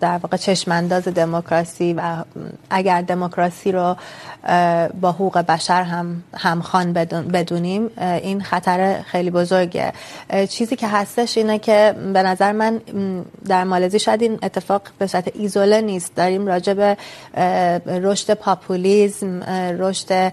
در 0.00 0.18
واقع 0.22 0.36
چشمانداز 0.36 1.08
دموکراسی 1.08 1.94
و 1.94 2.24
اگر 2.70 3.02
دموکراسی 3.02 3.72
رو 3.72 3.96
با 5.00 5.12
حقوق 5.12 5.38
بشر 5.38 5.82
هم 5.82 6.22
همخوان 6.34 6.92
بدونیم 7.32 7.90
این 7.98 8.40
خطر 8.40 9.02
خیلی 9.02 9.30
بزرگه. 9.30 9.92
چیزی 10.48 10.76
که 10.76 10.88
هستش 10.88 11.38
اینه 11.38 11.58
که 11.58 11.94
به 12.12 12.22
نظر 12.22 12.52
من 12.52 12.80
در 13.48 13.64
مالزی 13.64 13.98
شاید 13.98 14.22
این 14.22 14.38
اتفاق 14.42 14.82
به 14.98 15.06
صورت 15.06 15.30
ایزوله 15.34 15.80
نیست. 15.80 16.14
داریم 16.14 16.46
راجع 16.46 16.74
به 16.74 16.96
رشد 17.86 18.34
پاپولیسم 18.34 19.42
رشد 19.78 20.32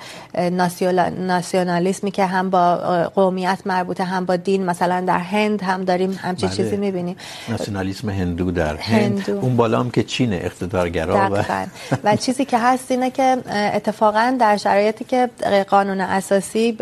ناسیونالیسمی 1.20 2.12
که 2.12 2.26
هم 2.26 2.50
با 2.50 2.76
قومیت 3.16 3.60
مربوطه، 3.66 4.04
هم 4.04 4.26
با 4.26 4.36
دین 4.36 4.66
مثلا 4.66 4.83
در 4.88 5.18
هند 5.18 5.62
هم 5.62 5.84
داریم 5.84 6.20
همچین. 6.22 6.50
چیزی 6.50 6.78
میبینیم. 6.78 7.16
ناسیونالیسم 7.50 8.10
هندو 8.10 8.52
در 8.52 8.76
هندو. 8.76 9.16
هند 9.16 9.30
اون 9.30 9.56
بالا 9.56 9.80
هم 9.80 9.92
که 9.92 10.04
چین 10.04 10.34
اقتدارگرا 10.34 11.30
و 11.32 11.44
و 12.04 12.16
چیزی 12.16 12.46
که 12.46 12.58
هست 12.58 12.92
اینه 12.92 13.12
که 13.12 13.38
اتفاقا 13.74 14.38
در 14.40 14.58
شرایطی 14.58 15.06
که 15.06 15.30
قانون 15.70 16.02
اساسی 16.02 16.78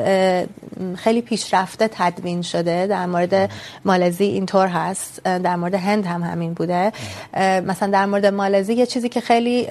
خیلی 0.95 1.21
پیشرفته 1.21 1.89
تدوین 1.91 2.41
شده 2.41 2.87
در 2.87 3.05
مورد 3.05 3.49
مالزی 3.85 4.23
اینطور 4.23 4.67
هست. 4.67 5.23
در 5.23 5.55
مورد 5.55 5.73
هند 5.73 6.05
هم 6.05 6.23
همین 6.23 6.53
بوده. 6.53 6.91
مثلا 7.37 7.91
در 7.91 8.05
مورد 8.05 8.25
مالزی 8.25 8.73
یه 8.73 8.85
چیزی 8.85 9.09
که 9.09 9.21
خیلی 9.21 9.67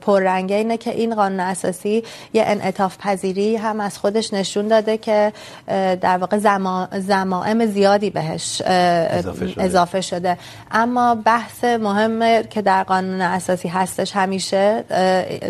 پررنگه 0.00 0.56
اینه 0.56 0.76
که 0.76 0.90
این 0.90 1.14
قانون 1.14 1.40
اساسی 1.40 2.04
یه 2.32 2.44
انعطاف 2.46 2.98
پذیری 2.98 3.56
هم 3.56 3.80
از 3.80 3.98
خودش 3.98 4.34
نشون 4.34 4.68
داده 4.68 4.98
که 4.98 5.32
در 6.00 6.18
واقع 6.18 6.38
زمائم 6.98 7.55
زیادی 7.64 8.10
بهش 8.10 8.62
اضافه 8.62 9.46
شده. 9.48 9.64
اضافه 9.64 10.00
شده. 10.00 10.38
اما 10.70 11.14
بحث 11.14 11.64
مهم 11.64 12.42
که 12.42 12.62
در 12.62 12.82
قانون 12.82 13.20
اساسی 13.20 13.68
هستش 13.68 14.16
همیشه 14.16 14.84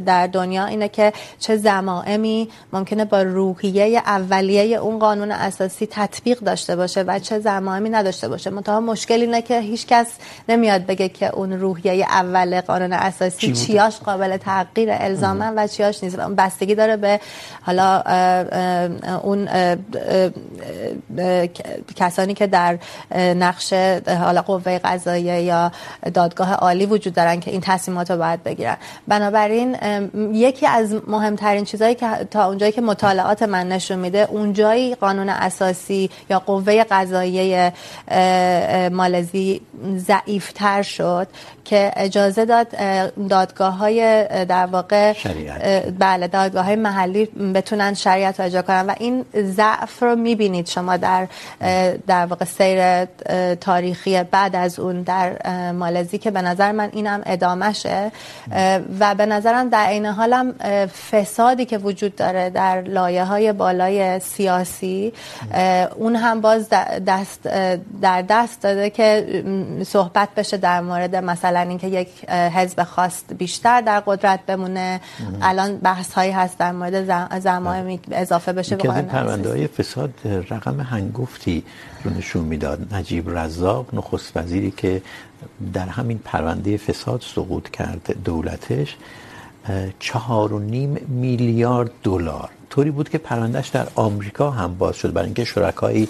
در 0.07 0.27
دنیا 0.27 0.67
اینه 0.67 0.89
که 0.89 1.13
چه 1.39 1.57
زمائمی 1.57 2.49
ممکنه 2.73 3.05
با 3.05 3.23
روحیه 3.23 4.03
اولیه 4.07 4.77
اون 4.77 4.99
قانون 4.99 5.33
اساسی 5.33 5.89
تطبیق 5.91 6.39
داشته 6.39 6.77
باشه 6.77 7.03
و 7.03 7.19
چه 7.19 7.39
زمائمی 7.39 7.91
نداشته 7.91 8.29
باشه. 8.29 8.51
منتها 8.51 8.81
مشکل 8.81 9.21
اینه 9.21 9.43
که 9.43 9.61
هیچ 9.61 9.87
کس 9.87 10.07
نمیاد 10.49 10.87
بگه 10.87 11.09
که 11.09 11.35
اون 11.35 11.53
روحیه 11.53 12.07
اول 12.11 12.61
قانون 12.61 12.93
اساسی 12.93 13.47
چی 13.47 13.53
چیاش 13.53 13.99
قابل 13.99 14.37
تغییر 14.37 14.89
الزاما 14.93 15.53
و 15.57 15.67
چیاش 15.67 16.05
نیست. 16.05 16.17
بستگی 16.17 16.75
داره 16.75 16.97
به 16.97 17.21
حالا 17.63 18.03
اون 19.23 19.49
کسانی 21.97 22.35
که 22.35 22.47
در 22.47 22.79
نقش 23.15 23.73
حالا 24.09 24.43
قوه 24.43 24.79
قضاییه 24.79 25.41
یا 25.41 25.73
دادگاه 26.15 26.53
عالی 26.53 26.87
وجود 26.87 27.15
دارن 27.15 27.41
که 27.41 27.51
این 27.51 27.61
تصمیمات 27.61 28.11
رو 28.11 28.17
باید 28.17 28.43
بگیرن 28.43 28.77
بنابراین 29.09 29.77
یکی 30.33 30.67
از 30.67 30.95
مهمترین 31.07 31.65
چیزهایی 31.65 31.95
که 31.95 32.07
تا 32.31 32.47
اونجایی 32.49 32.73
که 32.73 32.81
مطالعات 32.81 33.43
من 33.43 33.69
نشون 33.69 33.99
میده 33.99 34.29
اونجایی 34.31 34.95
قانون 34.95 35.29
اساسی 35.29 36.11
یا 36.31 36.39
قوه 36.39 36.85
قضاییه 36.85 37.73
مالزی 38.93 39.61
ضعیفتر 39.97 40.83
شد 40.83 41.29
که 41.65 41.93
اجازه 41.97 42.45
داد 42.45 42.69
دادگاه 43.29 43.77
های 43.77 44.27
در 44.45 44.67
واقع 44.67 45.13
شریعت. 45.13 45.93
بله 45.99 46.29
دادگاه 46.29 46.65
های 46.65 46.77
محلی 46.77 47.25
بتونن 47.55 47.95
شریعت 47.95 48.41
رو 48.41 48.47
اجرا 48.47 48.63
کنن 48.63 48.87
و 48.87 48.95
این 48.99 49.25
ضعف 49.35 50.03
رو 50.03 50.17
میبینید 50.17 50.67
شما 50.67 50.97
در 50.97 51.29
در 52.07 52.27
واقع 52.27 52.45
سیر 52.45 53.05
تاریخی 53.55 54.23
بعد 54.23 54.57
از 54.57 54.79
اون 54.79 55.03
در 55.03 55.37
مالزی 55.73 56.19
که 56.19 56.31
به 56.31 56.43
نظر 56.43 56.73
من 56.73 56.91
اینم 56.93 57.23
ادامشه 57.27 58.13
و 59.01 59.15
به 59.15 59.27
نظرم 59.27 59.69
در 59.69 59.89
این 59.91 60.07
حال 60.07 60.33
هم 60.33 60.53
فسادی 60.89 61.65
که 61.65 61.79
وجود 61.79 62.17
داره 62.17 62.51
در 62.51 62.81
لایه 62.83 63.25
های 63.25 63.53
بالای 63.53 64.21
سیاسی 64.21 65.13
اون 65.97 66.17
هم 66.17 66.41
باز 66.41 66.69
دست 67.07 67.49
در 68.03 68.23
دست 68.23 68.63
داده 68.63 68.91
که 68.91 69.43
صحبت 69.87 70.29
بشه 70.37 70.57
در 70.57 70.81
مورد 70.81 71.17
مثلا 71.17 71.61
اینکه 71.61 71.87
یک 71.87 72.31
حزب 72.31 72.83
خاص 72.83 73.23
بیشتر 73.39 73.81
در 73.81 74.01
قدرت 74.01 74.41
بمونه. 74.47 75.01
الان 75.43 75.77
بحث 75.77 76.13
هایی 76.13 76.31
هست 76.31 76.59
در 76.59 76.73
مورد 76.73 77.39
زمائم 77.41 77.99
اضافه 78.13 78.53
بشه. 78.53 78.77
به 78.77 78.89
قانون 78.89 79.03
پرونده 79.03 79.49
های 79.49 79.67
فساد 79.67 80.11
رقم 80.51 80.81
هنگفتی 80.81 81.65
رو 82.07 82.13
نشون 82.19 82.45
میداد. 82.45 82.95
نجیب 82.95 83.39
رزاق 83.39 83.95
نخست 83.95 84.37
وزیری 84.37 84.71
که 84.71 85.03
در 85.73 85.89
همین 85.89 86.19
پرونده 86.25 86.77
فساد 86.77 87.21
سقوط 87.35 87.71
کرد 87.71 88.17
دولتش، 88.25 88.97
چهار 89.99 90.53
و 90.53 90.59
نیم 90.59 90.99
میلیارد 91.09 91.91
دلار. 92.03 92.51
طوری 92.71 92.91
بود 92.91 93.09
که 93.09 93.19
پروندهش 93.19 93.69
در 93.69 93.87
آمریکا 93.95 94.51
هم 94.51 94.75
باز 94.75 94.97
شد. 94.97 95.13
برای 95.13 95.27
اینکه 95.27 95.45
شرکایی 95.45 96.09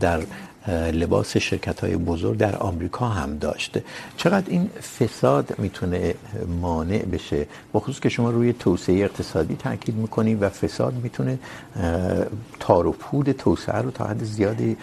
در 0.00 0.20
لباس 0.68 1.36
شرکت 1.36 1.80
های 1.80 1.96
بزرگ 1.96 2.38
در 2.38 2.56
آمریکا 2.56 3.08
هم 3.08 3.38
داشته. 3.38 3.84
چقدر 4.16 4.46
این 4.48 4.70
فساد 4.98 5.54
میتونه 5.58 6.14
مانع 6.60 6.98
بشه؟ 6.98 7.46
بخصوص 7.74 8.00
که 8.00 8.08
شما 8.08 8.30
روی 8.30 8.52
توسعه 8.52 9.04
اقتصادی 9.04 9.56
تاکید 9.56 9.94
میکنید 9.94 10.42
و 10.42 10.48
فساد 10.48 10.94
میتونه 10.94 11.38
تار 12.60 12.86
و 12.86 12.92
پود 12.92 13.32
توسعه 13.32 13.78
رو 13.78 13.90
تا 13.90 14.04
حد 14.04 14.24
زیادی 14.24 14.76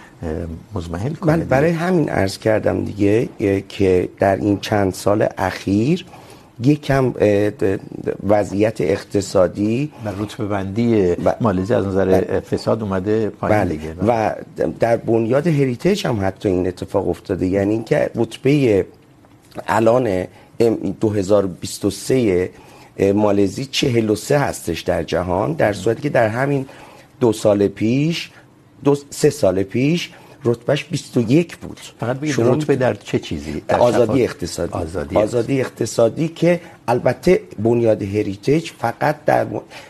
مزمحل 0.76 1.14
کنه. 1.14 1.36
من 1.36 1.44
برای 1.44 1.72
همین 1.72 2.10
عرض 2.10 2.38
کردم 2.38 2.86
دیگه 2.86 3.30
که 3.70 4.10
در 4.20 4.36
این 4.36 4.60
چند 4.60 4.94
سال 4.94 5.28
اخیر 5.38 6.06
یکم 6.64 7.14
وضعیت 8.28 8.82
اقتصادی 8.82 9.92
و 10.06 10.10
رتبه 10.24 10.46
بندی 10.46 11.16
مالزی 11.42 11.74
از 11.74 11.86
نظر 11.86 12.40
فساد 12.40 12.84
اومده 12.84 13.30
پایین 13.30 13.66
دیگه. 13.66 13.96
و 14.08 14.36
در 14.80 14.98
بنیاد 14.98 15.48
هریتیج 15.48 16.08
هم 16.08 16.20
حتی 16.22 16.50
این 16.50 16.68
اتفاق 16.68 17.10
افتاده. 17.10 17.48
یعنی 17.48 17.74
اینکه 17.74 18.10
رتبه 18.16 18.86
الان 19.68 20.26
2023 21.02 22.50
مالزی 23.14 23.66
43 23.66 24.40
هستش 24.40 24.82
در 24.82 25.04
جهان 25.04 25.54
در 25.54 25.74
صورتی 25.74 26.02
که 26.02 26.10
در 26.10 26.28
همین 26.28 26.66
دو 27.20 27.34
سال 27.34 27.68
پیش 27.68 28.32
دو 28.84 28.96
سه 29.10 29.30
سال 29.30 29.64
پیش 29.64 30.12
رتبهش 30.46 30.84
21 30.84 31.58
بود. 31.58 31.80
فقط 32.00 32.20
بگید 32.20 32.36
رتبه 32.40 32.76
در 32.76 32.94
چه 32.94 33.20
چیزی؟ 33.20 33.64
در 33.68 33.80
آزادی 33.80 34.24
اقتصادی. 34.24 34.74
آزادی, 34.74 35.16
آزادی 35.16 35.62
اقتصادی. 35.62 36.28
که 36.28 36.62
البته 36.88 37.42
بنیاد 37.60 38.04
هریتیج 38.04 38.72
فقط 38.80 39.26
در 39.26 39.46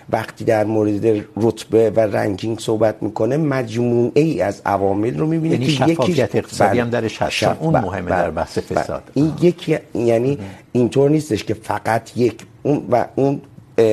وقتی 0.09 0.45
در 0.45 0.63
مورد 0.63 1.25
رتبه 1.37 1.89
و 1.89 1.99
رنکینگ 1.99 2.59
صحبت 2.59 3.03
میکنه 3.03 3.37
مجموعه 3.37 4.21
ای 4.21 4.41
از 4.41 4.61
عوامل 4.65 5.17
رو 5.17 5.27
میبینه 5.27 5.53
یعنی 5.53 5.65
که 5.65 5.71
شفافیت 5.71 6.35
اقتصادی 6.35 6.79
هم 6.79 6.89
درش 6.89 7.21
هست. 7.21 7.31
شف... 7.31 7.57
اون 7.59 7.79
مهمه 7.79 8.09
در 8.09 8.31
بحث 8.31 8.57
فساد. 8.57 9.03
این 9.13 9.33
یکی 9.41 9.77
یعنی 9.93 10.37
اینطور 10.71 11.09
نیستش 11.09 11.43
که 11.43 11.53
فقط 11.53 12.17
یک 12.17 12.45
اون 12.63 12.87
و 12.91 13.05
اون 13.15 13.41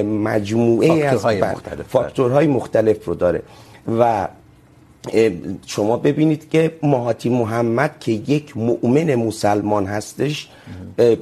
مجموعه 0.05 1.05
از 1.05 1.27
مختلف. 1.27 1.87
فاکتورهای 1.89 2.47
مختلف 2.47 3.05
رو 3.05 3.15
داره. 3.15 3.43
و 3.99 4.29
شما 5.67 5.97
ببینید 5.97 6.51
که 6.51 6.71
مهاتی 6.83 7.29
محمد 7.29 7.97
که 8.01 8.13
یک 8.13 8.57
مؤمن 8.57 9.15
مسلمان 9.15 9.87
هستش 9.87 10.49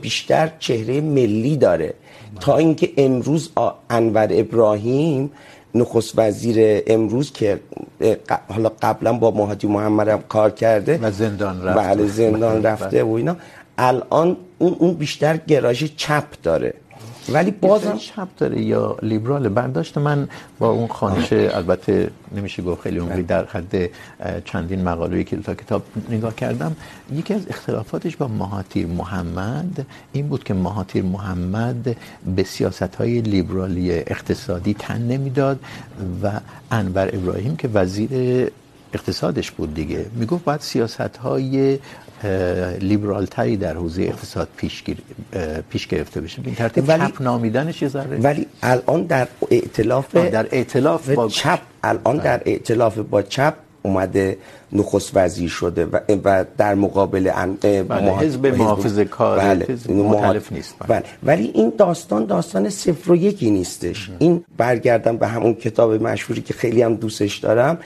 بیشتر 0.01 0.53
چهره 0.59 1.01
ملی 1.01 1.57
داره. 1.57 1.95
تا 2.41 2.57
اینکه 2.57 2.91
امروز 2.97 3.51
انور 3.91 4.29
ابراهیم 4.31 5.31
نخست 5.75 6.19
وزیر 6.19 6.83
امروز 6.87 7.33
که 7.33 7.61
حالا 8.49 8.71
قبلا 8.83 9.13
با 9.13 9.31
مهاتی 9.31 9.67
محمد 9.67 10.09
هم 10.09 10.23
کار 10.29 10.51
کرده 10.51 10.99
و 11.03 11.11
زندان 11.11 11.63
رفته 11.63 11.81
بله 11.81 12.07
زندان 12.07 12.63
رفته 12.63 13.03
و 13.03 13.13
اینا. 13.13 13.37
الان 13.79 14.37
اون 14.59 14.95
بیشتر 14.95 15.37
گرایش 15.37 15.85
چپ 15.97 16.25
داره. 16.43 16.75
ولی 17.29 17.51
بازم 17.51 17.97
چپ 17.97 18.29
داره 18.39 18.63
یا 18.63 18.97
لیبرال 19.03 19.49
برداشت 19.49 19.99
من 19.99 20.29
با 20.59 20.71
اون 20.71 20.89
خانش 20.89 21.33
البته 21.33 22.11
نمیشه 22.37 22.63
گفت 22.63 22.83
خیلی 22.83 22.99
عمری 22.99 23.23
در 23.23 23.45
حد 23.45 23.91
چندین 24.45 24.85
مقاله 24.85 25.25
که 25.25 25.37
تا 25.37 25.55
کتاب 25.55 25.83
نگاه 26.11 26.35
کردم. 26.35 26.77
یکی 27.13 27.35
از 27.35 27.49
اختلافاتش 27.49 28.17
با 28.17 28.29
مهاتیر 28.29 28.87
محمد 28.87 29.87
این 30.13 30.29
بود 30.29 30.45
که 30.45 30.55
مهاتیر 30.55 31.05
محمد 31.05 31.97
به 32.37 32.43
سیاست‌های 32.43 33.21
لیبرالی 33.21 33.93
اقتصادی 33.93 34.75
تن 34.75 35.03
نمیداد 35.03 35.61
و 36.23 36.41
انور 36.71 37.11
ابراهیم 37.13 37.57
که 37.57 37.69
وزیر 37.69 38.11
اقتصادش 38.95 39.51
بود 39.51 39.75
دیگه. 39.75 40.07
میگفت 40.15 40.45
باید 40.45 40.61
سیاست‌های 40.61 41.79
لیبرال 42.81 43.27
تری 43.27 43.57
در 43.57 43.75
حوزه 43.75 44.03
اقتصاد 44.03 44.49
پیش 44.57 44.85
گیر... 44.85 44.99
پیش 45.71 45.87
گرفته 45.87 46.21
بشه 46.21 46.43
این 46.45 46.55
ترتیب 46.55 46.89
ولی... 46.89 47.07
چپ 47.07 47.23
نامیدنش 47.23 47.83
یه 47.83 47.89
ذره 47.89 48.17
ولی 48.17 48.47
الان 48.63 49.03
در 49.03 49.29
ائتلاف 49.51 50.17
در 50.17 50.47
ائتلاف 50.53 51.11
با 51.11 51.29
چپ 51.29 51.61
الان 51.85 52.17
در 52.17 52.43
ائتلاف 52.47 52.99
با 52.99 53.23
چپ 53.23 53.55
اومده 53.83 54.39
نخست 54.73 55.11
وزیر 55.15 55.49
شده 55.49 55.87
و, 55.87 55.99
و 56.25 56.45
در 56.59 56.75
مقابل 56.75 57.31
ان... 57.35 57.57
بله 57.63 58.17
حزب 58.17 58.47
محافظه 58.47 59.05
کار 59.05 59.39
بله. 59.39 59.67
حزب 59.69 59.91
مختلف 59.91 60.53
نیست 60.53 60.75
بله. 60.79 60.89
بله. 60.89 61.09
ولی 61.23 61.51
این 61.55 61.73
داستان 61.79 62.27
داستان 62.27 62.71
صفر 62.71 63.13
و 63.13 63.17
یکی 63.17 63.51
نیستش 63.51 64.11
این 64.19 64.45
برگردم 64.57 65.17
به 65.17 65.27
همون 65.27 65.55
کتاب 65.55 66.03
مشهوری 66.03 66.43
که 66.43 66.55
خیلی 66.55 66.83
هم 66.83 66.95
دوستش 66.95 67.37
دارم 67.39 67.79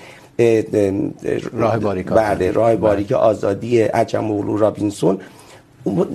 راه 1.52 1.78
باریک 1.78 2.06
بله 2.06 2.50
راه 2.50 2.76
باریک 2.76 3.12
آزادی 3.12 3.80
عجم 3.82 4.30
اولو 4.30 4.56
رابینسون 4.56 5.18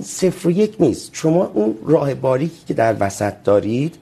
صفر 0.02 0.48
و 0.48 0.50
یک 0.50 0.76
نیست. 0.80 1.10
شما 1.12 1.50
اون 1.54 1.74
راه 1.86 2.14
باریکی 2.14 2.60
که 2.68 2.74
در 2.74 2.96
وسط 3.00 3.32
دارید 3.44 3.94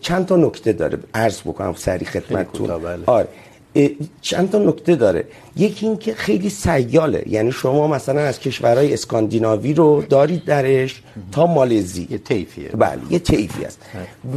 چند 0.00 0.26
تا 0.26 0.36
نکته 0.36 0.72
داره؟ 0.72 0.98
عرض 1.14 1.40
بکنم 1.40 1.74
سریع 1.76 2.08
خدمتتون. 2.08 2.70
آره. 3.06 3.28
چند 4.20 4.50
تا 4.50 4.58
نکته 4.58 4.96
داره. 4.96 5.24
یکی 5.56 5.86
این 5.86 5.96
که 5.96 6.14
خیلی 6.14 6.50
سیاله. 6.50 7.22
یعنی 7.26 7.52
شما 7.52 7.86
مثلا 7.86 8.20
از 8.20 8.40
کشورهای 8.40 8.92
اسکاندیناوی 8.92 9.74
رو 9.74 10.02
دارید 10.02 10.44
درش 10.44 11.02
تا 11.32 11.46
مالزی. 11.46 12.08
یه 12.10 12.18
طیفیه 12.18 12.68
بله 12.68 13.00
یه 13.10 13.18
طیفی 13.18 13.64
است. 13.64 13.78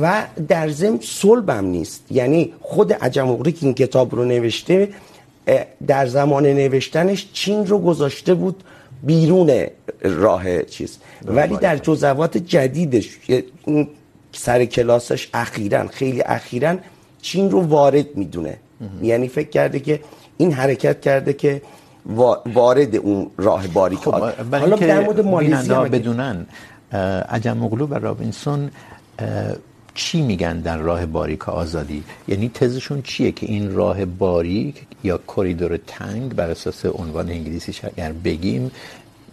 و 0.02 0.24
در 0.48 0.70
ضمن 0.70 1.00
صلب 1.02 1.50
هم 1.50 1.66
نیست. 1.66 2.04
یعنی 2.12 2.54
خود 2.62 2.94
عجم 2.94 3.28
اغری 3.28 3.52
که 3.52 3.66
این 3.66 3.74
کتاب 3.74 4.16
رو 4.16 4.26
نوشته 4.26 4.90
در 5.88 6.06
زمان 6.06 6.46
نوشتنش 6.46 7.28
چین 7.34 7.68
رو 7.68 7.80
گذاشته 7.80 8.34
بود 8.34 8.64
بیرون 9.04 9.68
راه 10.02 10.64
چیز. 10.64 10.98
ولی 11.26 11.58
در 11.58 11.78
جزوات 11.78 12.38
جدیدش 12.38 13.18
سر 14.32 14.66
کلاسش 14.66 15.30
اخیراً 15.34 15.88
خیلی 15.88 16.22
اخیراً 16.22 16.78
چین 17.22 17.52
رو 17.52 17.62
وارد 17.62 18.16
میدونه. 18.16 18.58
یعنی 19.02 19.28
فکر 19.28 19.50
کرده 19.50 19.80
که 19.80 20.00
این 20.38 20.54
حرکت 20.54 21.02
کرده 21.02 21.34
که 21.34 21.62
وارد 22.54 22.96
اون 22.96 23.32
راه 23.38 23.68
باریک 23.68 24.00
خب 24.00 24.12
حالا 24.52 24.76
در 24.76 25.00
مورد 25.00 25.20
مالزی 25.20 25.74
بدونن 25.74 26.46
عجم 27.30 27.64
اغلو 27.64 27.88
و 27.88 27.94
رابینسون 27.94 28.72
چی 29.94 30.22
میگن 30.22 30.60
در 30.60 30.78
راه 30.78 31.06
باریک 31.06 31.50
آزادی؟ 31.50 32.04
یعنی 32.28 32.50
تزشون 32.54 33.02
چیه 33.02 33.32
که 33.32 33.46
این 33.46 33.76
راه 33.76 34.06
باریک 34.06 34.86
یا 35.04 35.18
کوریدور 35.18 35.78
تنگ 35.78 36.36
بر 36.36 36.50
اساس 36.50 36.86
عنوان 36.86 37.30
انگلیسیش 37.30 37.86
اگر 37.86 38.12
بگیم 38.12 38.72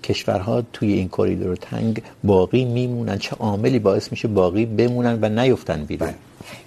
کشورها 0.05 0.63
توی 0.73 0.93
این 0.93 1.09
کوریدور 1.09 1.57
تنگ 1.57 2.03
باقی 2.25 2.65
میمونن. 2.65 3.19
چه 3.19 3.37
عاملی 3.37 3.79
باعث 3.79 4.11
میشه 4.11 4.29
باقی 4.29 4.67
بمونن 4.67 5.19
و 5.23 5.29
نیفتن 5.29 5.85
بیرون؟ 5.85 6.15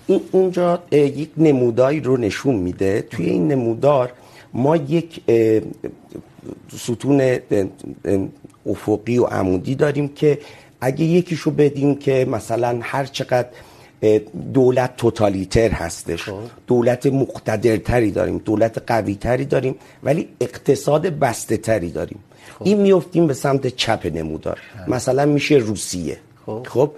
این 0.07 0.21
اونجا 0.31 0.83
یک 0.91 1.29
نموداری 1.37 1.99
رو 1.99 2.17
نشون 2.17 2.55
میده. 2.55 3.01
توی 3.01 3.25
این 3.25 3.47
نمودار 3.47 4.11
ما 4.53 4.75
یک 4.75 5.21
ستون 6.77 7.39
افقی 8.65 9.17
و 9.17 9.25
عمودی 9.25 9.75
داریم 9.75 10.07
که 10.07 10.39
اگه 10.81 11.05
یکیشو 11.05 11.51
بدیم 11.51 11.95
که 11.95 12.25
مثلا 12.29 12.79
هر 12.81 13.05
چقدر 13.05 13.47
دولت 14.53 14.97
توتالیتر 14.97 15.69
هستش. 15.69 16.29
دولت 16.67 17.05
مقتدرتری 17.05 18.11
داریم 18.11 18.37
دولت 18.37 18.83
قوی 18.87 19.15
تری 19.15 19.45
داریم 19.45 19.75
ولی 20.03 20.27
اقتصاد 20.41 21.07
بسته 21.07 21.57
تری 21.57 21.89
داریم. 21.89 22.19
این 22.63 22.81
میفتیم 22.81 23.27
به 23.27 23.33
سمت 23.33 23.67
چپ 23.67 24.11
نمودار. 24.13 24.57
مثلا 24.87 25.25
میشه 25.25 25.55
روسیه. 25.55 26.17
خب. 26.67 26.91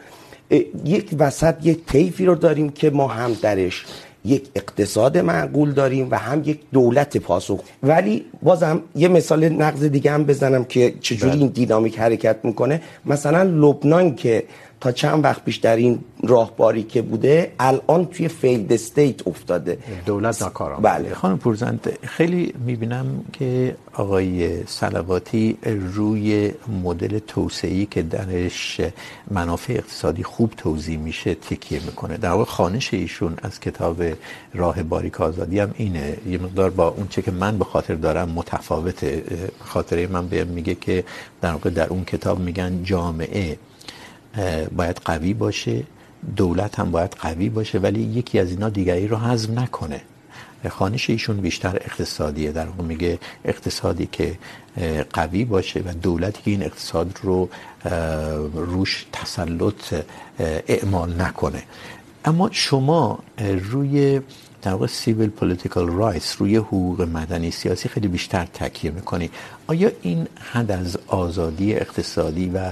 یک 0.85 1.15
وسط 1.19 1.55
یک 1.63 1.85
طیفی 1.85 2.25
رو 2.25 2.35
داریم 2.35 2.69
که 2.69 2.89
ما 2.89 3.07
هم 3.07 3.33
درش 3.41 3.85
یک 4.25 4.47
اقتصاد 4.55 5.17
معقول 5.17 5.71
داریم 5.71 6.07
و 6.11 6.15
هم 6.15 6.41
یک 6.45 6.59
دولت 6.71 7.17
پاسخ. 7.17 7.59
ولی 7.83 8.25
بازم 8.41 8.81
یه 8.95 9.07
مثال 9.07 9.49
نقض 9.49 9.83
دیگه 9.83 10.11
هم 10.11 10.23
بزنم 10.23 10.63
که 10.63 10.93
چجوری 11.01 11.37
این 11.37 11.47
دینامیک 11.47 11.99
حرکت 11.99 12.37
میکنه. 12.43 12.81
مثلا 13.05 13.43
لبنان 13.43 14.15
که 14.15 14.43
تا 14.83 14.91
چند 14.91 15.23
وقت 15.23 15.45
پیش 15.45 15.55
در 15.55 15.75
این 15.75 15.99
راهباری 16.23 16.83
که 16.83 17.01
بوده 17.01 17.53
الان 17.59 18.05
توی 18.05 18.27
فیلد 18.27 18.73
استیت 18.73 19.27
افتاده. 19.27 19.77
دولت 20.05 20.41
ناکارآمد 20.41 20.83
بله. 20.83 21.13
خانم 21.13 21.37
پورزند 21.37 21.97
خیلی 22.03 22.53
میبینم 22.65 23.23
که 23.33 23.75
آقای 23.93 24.65
صلواتی 24.65 25.57
روی 25.95 26.51
مدل 26.83 27.19
توسعه‌ای 27.19 27.85
که 27.85 28.01
درش 28.01 28.81
منافع 29.31 29.73
اقتصادی 29.73 30.23
خوب 30.23 30.53
توضیح 30.57 30.97
میشه 30.97 31.35
تکیه 31.35 31.79
میکنه. 31.85 32.17
در 32.17 32.29
واقع 32.29 32.43
خانش 32.43 32.93
ایشون 32.93 33.33
از 33.43 33.59
کتاب 33.59 34.03
راه 34.53 34.83
باریک 34.83 35.21
آزادی 35.21 35.59
هم 35.59 35.71
اینه. 35.77 36.17
یه 36.27 36.37
مقدار 36.37 36.69
با 36.69 36.87
اون 36.87 37.07
چه 37.07 37.21
که 37.21 37.31
من 37.31 37.57
به 37.57 37.65
خاطر 37.65 37.95
دارم 37.95 38.29
متفاوته. 38.29 39.23
خاطره 39.59 40.07
من 40.07 40.27
بهم 40.27 40.47
میگه 40.47 40.75
که 40.75 41.03
در 41.41 41.51
واقع 41.51 41.69
در 41.69 41.87
اون 41.87 42.03
کتاب 42.05 42.39
میگن 42.39 42.83
جامعه 42.83 43.57
باید 44.75 44.97
قوی 45.05 45.33
باشه. 45.33 45.83
دولت 46.35 46.79
هم 46.79 46.91
باید 46.91 47.11
قوی 47.19 47.49
باشه، 47.49 47.79
ولی 47.79 47.99
یکی 47.99 48.39
از 48.39 48.49
اینا 48.49 48.69
دیگری 48.69 49.07
رو 49.07 49.17
حذف 49.17 49.49
نکنه. 49.49 50.01
خانش 50.69 51.09
ایشون 51.09 51.37
بیشتر 51.37 51.75
اقتصادیه. 51.75 52.51
در 52.51 52.65
واقع 52.65 52.83
میگه 52.83 53.19
اقتصادی 53.45 54.09
که 54.11 54.37
قوی 55.13 55.45
باشه 55.45 55.79
و 55.79 55.93
دولتی 55.93 56.41
که 56.43 56.51
این 56.51 56.63
اقتصاد 56.63 57.19
رو 57.23 57.49
روش 58.53 59.05
تسلط 59.11 59.93
اعمال 60.67 61.21
نکنه. 61.21 61.63
اما 62.25 62.49
شما 62.51 63.19
روی 63.71 64.21
در 64.63 64.71
واقع 64.71 64.87
سیویل 64.87 65.29
پولیتیکال 65.29 65.87
رایتس 65.87 66.35
روی 66.39 66.55
حقوق 66.55 67.01
مدنی 67.01 67.51
سیاسی 67.51 67.89
خیلی 67.89 68.07
بیشتر 68.07 68.47
تاکید 68.53 68.93
میکنی. 68.93 69.29
آیا 69.67 69.91
این 70.01 70.27
حد 70.51 70.71
از 70.71 70.97
آزادی 71.07 71.75
اقتصادی 71.75 72.49
و 72.49 72.71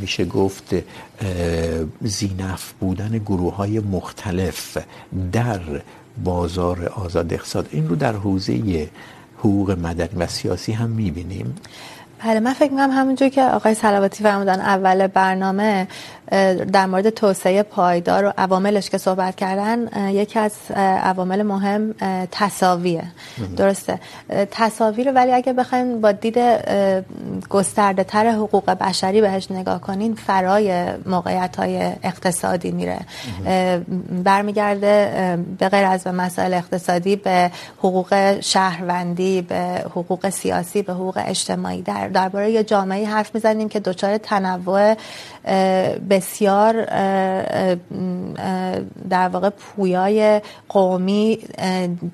میشه 0.00 0.24
گفت 0.24 0.74
زینف 2.00 2.72
بودن 2.80 3.18
گروه 3.18 3.56
های 3.56 3.80
مختلف 3.80 4.78
در 5.32 5.60
بازار 6.24 6.86
آزاد 6.88 7.32
اقتصاد، 7.32 7.68
این 7.70 7.88
رو 7.88 7.96
در 7.96 8.12
حوزه 8.12 8.88
حقوق 9.38 9.70
مدنی 9.70 10.22
و 10.22 10.26
سیاسی 10.26 10.72
هم 10.72 10.90
میبینیم؟ 10.90 11.54
بله، 12.24 12.40
من 12.40 12.52
فکر 12.52 12.70
میکنم 12.70 12.90
همونجور 12.90 13.28
که 13.28 13.42
آقای 13.42 13.74
سلواتی 13.74 14.24
فرمودن، 14.24 14.60
اول 14.60 15.06
برنامه 15.06 15.88
در 16.72 16.86
مورد 16.86 17.10
توسعه 17.10 17.62
پایدار 17.62 18.24
و 18.24 18.32
عواملش 18.38 18.90
که 18.90 18.98
صحبت 18.98 19.36
کردن 19.36 20.10
یکی 20.12 20.38
از 20.38 20.52
عوامل 20.76 21.42
مهم 21.42 21.94
تساویه. 22.30 23.04
درسته. 23.56 24.00
تساوی 24.50 25.04
رو 25.04 25.12
ولی 25.12 25.32
اگه 25.32 25.52
بخوایم 25.52 26.00
با 26.00 26.12
دید 26.12 26.38
گسترده 27.50 28.04
تر 28.04 28.30
حقوق 28.30 28.70
بشری 28.70 29.20
بهش 29.20 29.50
نگاه 29.50 29.80
کنین 29.80 30.14
فرای 30.14 30.84
موقعیت 31.06 31.56
های 31.56 31.92
اقتصادی 32.02 32.70
میره. 32.70 32.98
برمیگرده 34.24 35.38
به 35.58 35.68
غیر 35.68 35.84
از 35.86 36.04
به 36.04 36.10
مسائل 36.10 36.54
اقتصادی 36.54 37.16
به 37.16 37.50
حقوق 37.78 38.40
شهروندی 38.40 39.42
به 39.42 39.84
حقوق 39.90 40.28
سیاسی 40.28 40.82
به 40.82 40.92
حقوق 40.92 41.22
اجتماعی. 41.26 41.82
در 41.82 42.08
درباره 42.08 42.50
یه 42.50 42.64
جامعه 42.64 43.06
حرف 43.06 43.34
میزنیم 43.34 43.68
که 43.68 43.80
دچار 43.80 44.18
تنوع 44.18 44.94
بسیار 46.22 46.84
در 49.10 49.28
واقع 49.28 49.50
پویای 49.50 50.40
قومی 50.68 51.38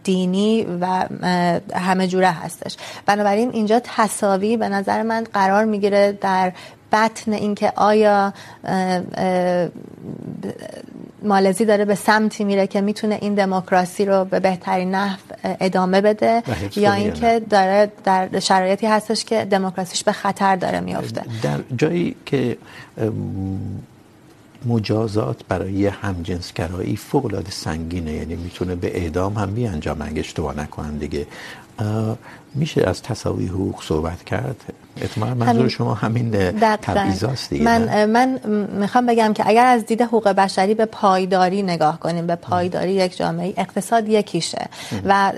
دینی 0.04 0.66
و 0.80 1.06
همه 1.74 2.06
جوره 2.08 2.30
هستش. 2.30 2.76
بنابراین 3.06 3.50
اینجا 3.52 3.80
تساوی 3.84 4.56
به 4.56 4.68
نظر 4.68 5.02
من 5.02 5.24
قرار 5.32 5.64
میگیره 5.64 6.12
در 6.12 6.52
بطن 6.92 7.32
اینکه 7.32 7.72
آیا 7.76 8.32
مالزی 11.22 11.64
داره 11.64 11.84
به 11.84 11.94
سمتی 11.94 12.44
میره 12.44 12.66
که 12.66 12.80
میتونه 12.80 13.18
این 13.20 13.34
دموکراسی 13.34 14.04
رو 14.04 14.24
به 14.24 14.40
بهترین 14.40 14.90
نحو 14.90 15.18
ادامه 15.60 16.00
بده 16.00 16.42
یا 16.76 16.92
اینکه 16.92 17.42
داره 17.50 17.92
در 18.04 18.40
شرایطی 18.40 18.86
هستش 18.86 19.24
که 19.24 19.44
دموکراسیش 19.44 20.04
به 20.04 20.12
خطر 20.12 20.56
داره 20.56 20.80
میفته 20.80 21.22
در 21.42 21.60
جایی 21.76 22.16
که 22.26 22.58
مجازات 24.66 25.40
برای 25.48 25.86
همجنسگرایی 25.86 26.96
فوق 26.96 27.24
العاده 27.26 27.50
سنگینه 27.50 28.12
یعنی 28.12 28.36
میتونه 28.36 28.74
به 28.74 28.96
اعدام 28.96 29.34
هم 29.34 29.54
بیانجام، 29.54 30.02
اگه 30.02 30.20
اشتباه 30.20 30.60
نکنم 30.60 30.98
دیگه. 30.98 31.26
میشه 32.54 32.82
از 32.82 33.02
تساوی 33.02 33.46
حقوق 33.46 33.82
صحبت 33.82 34.24
کرد؟ 34.24 34.64
احتمالا 35.02 35.34
منظور 35.34 35.68
شما 35.68 35.94
همین 35.94 36.30
تبعیضاست 36.60 37.50
دیگه 37.50 37.64
من 37.64 38.04
من 38.04 38.40
میخوام 38.72 39.06
بگم 39.06 39.32
که 39.32 39.48
اگر 39.48 39.66
از 39.66 39.86
دید 39.86 40.02
حقوق 40.02 40.28
بشری 40.28 40.74
به 40.74 40.84
پایداری 40.84 41.62
نگاه 41.62 42.00
کنیم 42.00 42.26
به 42.26 42.34
پایداری 42.34 42.92
یک 42.92 43.16
جامعه 43.16 43.54
اقتصاد 43.56 44.08
یکیشه. 44.08 44.68
و 45.04 45.32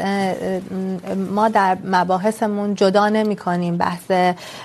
ما 1.30 1.48
در 1.48 1.78
مباحثمون 1.84 2.74
جدا 2.74 3.08
نمی 3.08 3.36
کنیم 3.36 3.76
بحث 3.76 4.10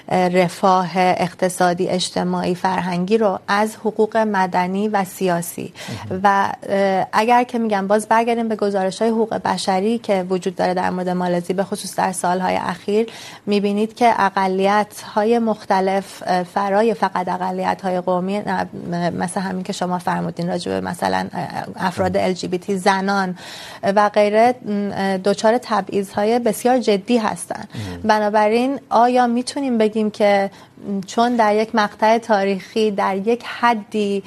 رفاه 0.09 0.89
اقتصادی 0.95 1.87
اجتماعی 1.87 2.55
فرهنگی 2.55 3.17
رو 3.17 3.39
از 3.47 3.75
حقوق 3.75 4.17
مدنی 4.17 4.87
و 4.87 5.03
سیاسی. 5.03 5.73
و 6.23 6.51
اگر 7.13 7.43
که 7.43 7.59
میگم 7.59 7.87
باز 7.87 8.07
برگردیم 8.07 8.47
به 8.47 8.55
گزارش 8.55 9.01
های 9.01 9.11
حقوق 9.11 9.33
بشری 9.33 9.97
که 9.97 10.25
وجود 10.29 10.55
داره 10.55 10.73
در 10.73 10.89
مورد 10.89 11.09
مالزی 11.09 11.53
به 11.53 11.63
خصوص 11.63 11.95
در 11.95 12.11
سالهای 12.11 12.55
اخیر 12.55 13.07
میبینید 13.45 13.95
که 13.95 14.13
اقلیت 14.17 14.84
های 15.15 15.39
مختلف 15.39 16.23
فرای 16.43 16.93
فقط 16.93 17.27
اقلیت 17.27 17.81
های 17.81 18.01
قومی 18.01 18.41
مثل 19.17 19.41
همین 19.41 19.63
که 19.63 19.73
شما 19.73 19.99
فرمودین 19.99 20.47
راجع 20.47 20.71
به 20.71 20.81
مثلا 20.81 21.27
افراد 21.75 22.17
ال 22.17 22.33
جی 22.33 22.77
زنان 22.77 23.37
و 23.83 24.09
غیره 24.09 24.55
دچار 25.23 25.57
تبعیض 25.57 26.11
های 26.11 26.39
بسیار 26.39 26.79
جدی 26.79 27.17
هستن. 27.17 27.63
بنابراین 28.03 28.79
آیا 28.89 29.27
میتونیم 29.27 29.77
بگیم 29.77 30.11
که 30.11 30.51
چون 31.07 31.35
در 31.35 31.55
یک 31.55 31.75
مقطع 31.75 32.17
تاریخی 32.17 32.91
در 32.91 33.17
یک 33.17 33.43
حدی 33.43 34.23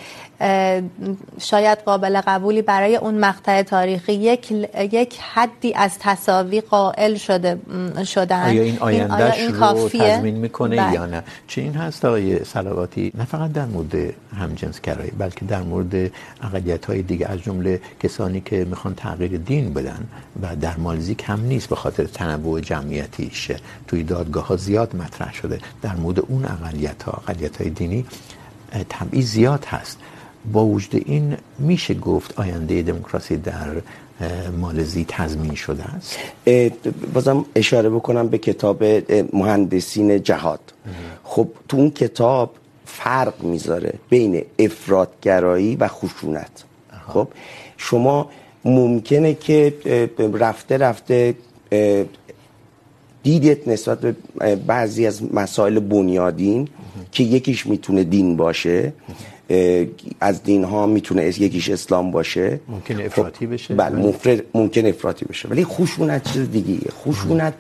شاید 1.41 1.79
قابل 1.79 2.21
قبولی 2.27 2.63
برای 2.63 2.97
اون 2.97 3.19
مقطع 3.19 3.63
تاریخی 3.63 4.13
یک 4.13 4.53
یک 4.93 5.19
حدی 5.35 5.75
از 5.75 5.99
تساوی 5.99 6.61
قائل 6.61 7.15
شده 7.15 7.59
شدن 8.05 8.43
آیا 8.43 8.63
این 8.63 8.79
آیندهش 8.79 9.39
این 9.39 9.55
رو 9.55 9.89
تضمین 9.89 10.37
میکنه 10.37 10.77
بل. 10.77 10.95
یا 10.95 11.07
نه؟ 11.07 11.23
چه 11.47 11.61
این 11.61 11.75
هست 11.75 12.05
آقای 12.05 12.45
صلواتی 12.45 13.13
نه 13.15 13.25
فقط 13.25 13.53
در 13.53 13.65
مورد 13.67 13.95
همجنسگرایی 14.37 15.11
بلکه 15.11 15.45
در 15.45 15.63
مورد 15.63 16.11
اقلیت 16.43 16.85
های 16.85 17.03
دیگه. 17.03 17.27
از 17.27 17.43
جمله 17.43 17.81
کسانی 18.01 18.41
که 18.41 18.65
میخوان 18.65 18.95
تغییر 18.95 19.37
دین 19.37 19.75
بدن 19.75 20.07
و 20.43 20.57
در 20.57 20.77
مالزی 20.77 21.15
کم 21.15 21.41
نیست 21.41 21.69
به 21.69 21.77
خاطر 21.77 22.05
تنوع 22.05 22.61
جمعیتیش. 22.61 23.53
توی 23.87 24.03
دادگاه 24.03 24.47
ها 24.47 24.57
زیاد 24.57 24.97
مطرح 24.97 25.35
شده. 25.35 25.61
در 25.83 25.97
مورد 25.97 26.19
اون 26.21 26.38
اقلیت 26.45 27.03
ها 27.03 27.13
اقلیت 27.13 27.57
های 27.61 27.71
دینی 27.71 28.07
تبعیض 28.89 29.27
زیاد 29.27 29.65
هست. 29.65 29.99
با 30.53 30.65
وجود 30.65 31.03
این 31.07 31.37
میشه 31.59 31.95
گفت 31.95 32.41
آینده 32.41 32.83
دموکراسی 32.83 33.37
در 33.37 33.83
مالزی 34.61 35.05
تضمین 35.09 35.55
شده 35.55 35.85
است؟ 35.85 36.19
بازم 37.15 37.45
اشاره 37.55 37.91
بکنم 37.91 38.29
به 38.29 38.39
کتاب 38.39 38.85
مهندسین 39.33 40.23
جهاد. 40.23 40.61
خب 41.25 41.49
تو 41.69 41.77
اون 41.77 41.91
کتاب 41.91 42.55
فرق 42.87 43.43
میذاره 43.43 43.95
بین 44.09 44.45
افراطگرایی 44.59 45.77
و 45.77 45.89
خشونت. 45.89 46.65
خب 47.09 47.29
شما 47.77 48.31
ممکنه 48.65 49.35
که 49.35 49.75
رفته 50.19 50.77
رفته 50.77 51.35
دیدت 53.23 53.69
نسبت 53.69 54.01
به 54.01 54.17
بعضی 54.57 55.07
از 55.07 55.35
مسائل 55.35 55.79
بنیادین 55.79 56.69
که 57.13 57.25
یکیش 57.25 57.67
میتونه 57.67 58.05
دین 58.05 58.37
باشه 58.37 58.93
از 60.21 60.43
دین 60.43 60.65
ها 60.65 60.87
میتونه 60.87 61.25
یکیش 61.25 61.71
اسلام 61.71 62.11
باشه. 62.11 62.61
ممکن 62.69 63.01
افراطی 63.01 63.47
بشه. 63.47 63.75
بله 63.75 63.97
مفرد 63.97 64.43
ممکن 64.55 64.87
افراطی 64.87 65.25
بشه. 65.25 65.49
ولی 65.49 65.65
خشونت 65.65 66.33
چیز 66.33 66.51
دیگه 66.51 66.79
خشونت 66.91 67.55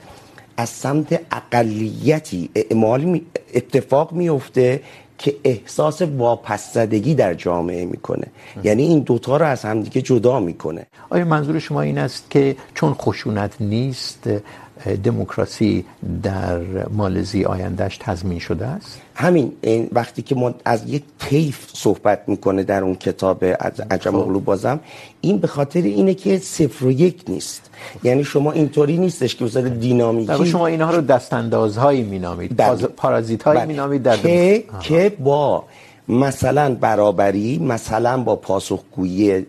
از 0.56 0.68
سمت 0.68 1.20
اقلیتی 1.32 2.50
اعمال 2.54 3.04
می 3.04 3.22
اتفاق 3.54 4.12
میفته 4.12 4.80
که 5.18 5.36
احساس 5.44 6.02
واپسزدگی 6.02 7.14
در 7.14 7.34
جامعه 7.34 7.84
میکنه. 7.84 8.26
یعنی 8.64 8.82
این 8.82 8.98
دوتا 9.00 9.36
رو 9.36 9.46
از 9.46 9.62
همدیگه 9.62 10.02
جدا 10.02 10.40
میکنه. 10.40 10.86
آیا 11.10 11.24
منظور 11.24 11.58
شما 11.58 11.80
این 11.82 11.98
است 11.98 12.30
که 12.30 12.56
چون 12.74 12.94
خشونت 12.94 13.52
نیست 13.60 14.28
دموکراسی 15.04 15.84
در 16.22 16.58
مالزی 16.88 17.44
آیندهش 17.44 17.96
تضمین 17.96 18.38
شده 18.38 18.66
است؟ 18.66 19.00
همین 19.14 19.52
این 19.60 19.88
وقتی 19.92 20.22
که 20.22 20.34
ما 20.34 20.54
از 20.64 20.88
یک 20.88 21.02
صحبت 21.74 22.22
میکنه 22.26 22.62
در 22.62 22.82
اون 22.82 22.94
کتاب 22.94 23.44
از 23.60 23.80
عجم 23.90 24.14
اغلو 24.14 24.40
بازم 24.40 24.80
این 25.20 25.38
به 25.38 25.46
خاطر 25.46 25.82
اینه 25.82 26.14
که 26.14 26.38
صفر 26.38 26.84
و 26.84 26.90
یک 26.90 27.24
نیست. 27.28 27.70
یعنی 28.04 28.24
شما 28.24 28.52
اینطوری 28.52 28.98
نیستش 28.98 29.36
که 29.36 29.44
بذاره 29.44 29.68
دینامیکی 29.68 30.46
شما 30.46 30.66
اینها 30.66 30.90
رو 30.90 31.00
دستاندازهایی 31.00 32.02
مینامید. 32.02 32.56
پارازیتهایی 32.96 33.64
مینامید 33.64 34.02
در 34.02 34.16
که, 34.16 34.64
که 34.80 35.16
با 35.20 35.64
مثلا 36.08 36.74
برابری 36.74 37.58
مثلا 37.58 38.22
با 38.22 38.36
پاسخگویی 38.36 39.46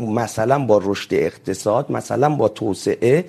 مثلا 0.00 0.58
با 0.58 0.80
رشد 0.84 1.14
اقتصاد 1.14 1.92
مثلا 1.92 2.28
با 2.28 2.48
توسعه 2.48 3.24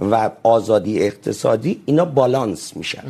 و 0.00 0.30
آزادی 0.42 1.02
اقتصادی، 1.02 1.82
اینا 1.86 2.04
بالانس 2.04 2.76
میشن. 2.76 3.04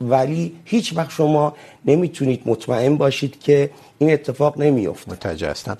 ولی 0.00 0.52
هیچ 0.64 0.96
وقت 0.96 1.10
شما 1.10 1.54
نمیتونید 1.84 2.42
مطمئن 2.46 2.96
باشید 2.96 3.40
که 3.40 3.70
این 3.98 4.12
اتفاق 4.12 4.58
نمیفته 4.58 5.12
متوجه 5.12 5.50
هستم. 5.50 5.76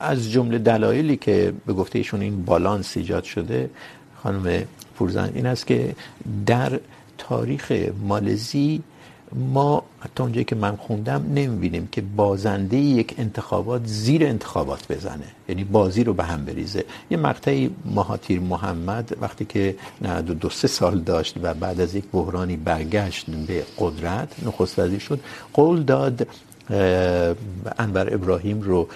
از 0.00 0.30
جمله 0.30 0.58
دلایلی 0.58 1.16
که 1.16 1.52
به 1.66 1.72
گفته 1.72 1.98
ایشون 1.98 2.20
این 2.20 2.44
بالانس 2.44 2.96
ایجاد 2.96 3.24
شده، 3.24 3.70
خانم 4.22 4.64
پورزن 4.96 5.32
این 5.34 5.46
است 5.46 5.66
که 5.66 5.94
در 6.46 6.80
تاریخ 7.18 7.72
مالزی 8.02 8.82
ما، 9.34 9.82
حتی 10.00 10.22
اونجایی 10.22 10.44
که 10.44 10.56
من 10.56 10.76
خوندم، 10.76 11.26
نمیبینیم 11.34 11.88
که 11.92 12.00
بازنده 12.00 12.76
یک 12.76 13.14
انتخابات 13.18 13.86
زیر 13.86 14.24
انتخابات 14.24 14.92
بزنه. 14.92 15.24
یعنی 15.48 15.64
بازی 15.64 16.04
رو 16.04 16.14
به 16.14 16.24
هم 16.24 16.44
بریزه. 16.44 16.84
یه 17.10 17.16
مقطعی 17.16 17.70
مهاتیر 17.84 18.40
محمد 18.40 19.16
وقتی 19.20 19.44
که 19.44 19.76
92 20.02 20.50
سه 20.50 20.68
سال 20.68 21.00
داشت 21.00 21.34
و 21.42 21.54
بعد 21.54 21.80
از 21.80 21.94
یک 21.94 22.04
بحرانی 22.12 22.56
برگشت 22.56 23.30
به 23.30 23.64
قدرت، 23.78 24.28
نخست 24.46 24.78
وزیر 24.78 24.98
شد، 24.98 25.20
قول 25.52 25.82
داد 25.82 26.26
انور 27.78 28.14
ابراهیم 28.14 28.60
رو 28.60 28.88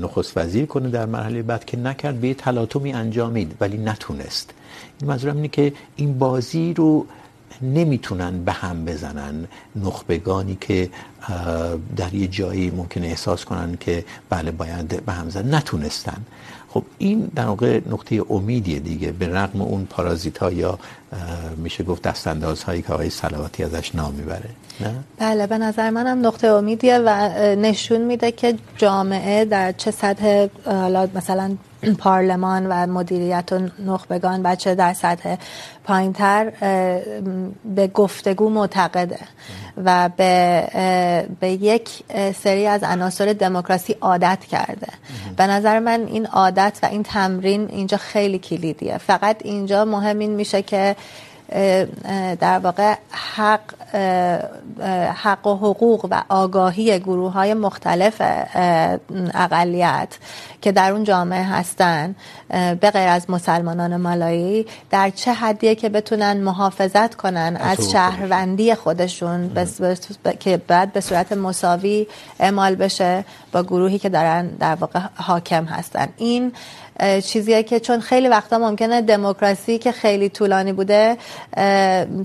نخست 0.00 0.38
وزیر 0.38 0.66
کنه 0.66 0.88
در 0.88 1.06
مرحله 1.06 1.42
بعد 1.42 1.64
که 1.64 1.76
نکرد، 1.76 2.20
به 2.20 2.28
یه 2.28 2.34
تلاطمی 2.34 2.92
انجامید، 2.92 3.54
ولی 3.60 3.78
نتونست. 3.78 4.54
این 5.00 5.10
منظورم 5.10 5.36
اینه 5.36 5.48
که 5.48 5.72
این 5.96 6.18
بازی 6.18 6.74
رو 6.74 7.06
نمیتونن 7.62 8.44
به 8.44 8.52
هم 8.52 8.84
بزنن. 8.84 9.46
نخبگانی 9.76 10.58
که 10.60 10.90
در 11.96 12.14
یه 12.14 12.26
جایی 12.26 12.70
ممکنه 12.70 13.06
احساس 13.06 13.44
کنن 13.44 13.76
که 13.80 14.04
بله، 14.30 14.50
باید 14.50 15.04
به 15.06 15.12
هم 15.12 15.30
زن 15.30 15.54
نتونستن. 15.54 16.22
خب، 16.68 16.82
این 16.98 17.30
در 17.34 17.46
واقع 17.46 17.80
نقطه 17.90 18.22
امیدیه 18.30 18.78
دیگه. 18.78 19.12
به 19.12 19.28
رغم 19.28 19.62
اون 19.62 19.84
پارازیت 19.84 20.38
ها 20.38 20.52
یا 20.52 20.78
میشه 21.56 21.84
گفت 21.84 22.02
دستانداز 22.02 22.62
هایی 22.62 22.82
که 22.82 22.92
آقای 22.92 23.10
سلواتی 23.10 23.64
ازش 23.64 23.94
نام 23.94 24.14
میبره. 24.14 24.50
نه؟ 24.80 24.94
بله، 25.18 25.46
به 25.46 25.58
نظر 25.58 25.90
منم 25.90 26.26
نقطه 26.26 26.46
امیدیه 26.46 26.98
و 26.98 27.08
نشون 27.54 28.00
میده 28.00 28.32
که 28.32 28.54
جامعه 28.76 29.44
در 29.44 29.72
چه 29.72 29.90
سطح 29.90 30.46
حالا 30.66 31.08
مثلا 31.14 31.56
پارلمان 31.98 32.66
و 32.66 32.86
مدیریت 32.86 33.52
و 33.52 33.58
نخبگان 33.86 34.42
بچه 34.42 34.74
در 34.74 34.92
سطح 34.92 35.36
پایینتر 35.84 36.50
به 37.74 37.86
گفتگو 37.86 38.50
معتقده 38.50 39.18
و 39.84 40.10
به, 40.16 41.28
به 41.40 41.50
یک 41.50 41.90
سری 42.34 42.66
از 42.66 42.82
عناصر 42.82 43.32
دموکراسی 43.32 43.96
عادت 44.00 44.44
کرده. 44.50 44.88
به 45.36 45.46
نظر 45.46 45.78
من 45.78 46.06
این 46.06 46.26
عادت 46.26 46.78
و 46.82 46.86
این 46.86 47.02
تمرین 47.02 47.68
اینجا 47.70 47.96
خیلی 47.96 48.38
کلیدیه. 48.38 48.98
فقط 48.98 49.36
اینجا 49.44 49.84
مهم 49.84 50.18
این 50.18 50.30
میشه 50.30 50.62
که 50.62 50.96
در 52.40 52.58
واقع 52.58 52.94
حق 53.10 53.60
حق 55.14 55.46
و 55.46 55.56
حقوق 55.56 56.06
و 56.10 56.22
آگاهی 56.28 56.98
گروه 56.98 57.32
های 57.32 57.54
مختلف 57.54 58.22
اقلیت 59.34 60.18
که 60.62 60.72
در 60.72 60.92
اون 60.92 61.04
جامعه 61.04 61.42
هستن 61.42 62.14
به 62.80 62.90
غیر 62.90 63.08
از 63.08 63.30
مسلمانان 63.30 63.96
مالایی 63.96 64.66
در 64.90 65.10
چه 65.10 65.32
حدیه 65.32 65.74
که 65.74 65.88
بتونن 65.88 66.36
محافظت 66.36 67.14
کنن 67.14 67.56
از 67.60 67.90
شهروندی 67.90 68.74
خودشون 68.74 69.50
که 70.40 70.56
بعد 70.56 70.92
به 70.92 71.00
صورت 71.00 71.32
مساوی 71.32 72.06
اعمال 72.40 72.74
بشه 72.74 73.24
با 73.52 73.62
گروهی 73.62 73.98
که 73.98 74.08
دارن 74.08 74.46
در 74.46 74.74
واقع 74.74 75.00
حاکم 75.14 75.64
هستن. 75.64 76.08
این 76.16 76.52
چیزیه 77.24 77.62
که 77.62 77.80
چون 77.80 78.00
خیلی 78.00 78.28
وقتا 78.28 78.58
ممکنه 78.58 79.02
دموکراسی 79.02 79.78
که 79.78 79.92
خیلی 79.92 80.28
طولانی 80.28 80.72
بوده 80.72 81.16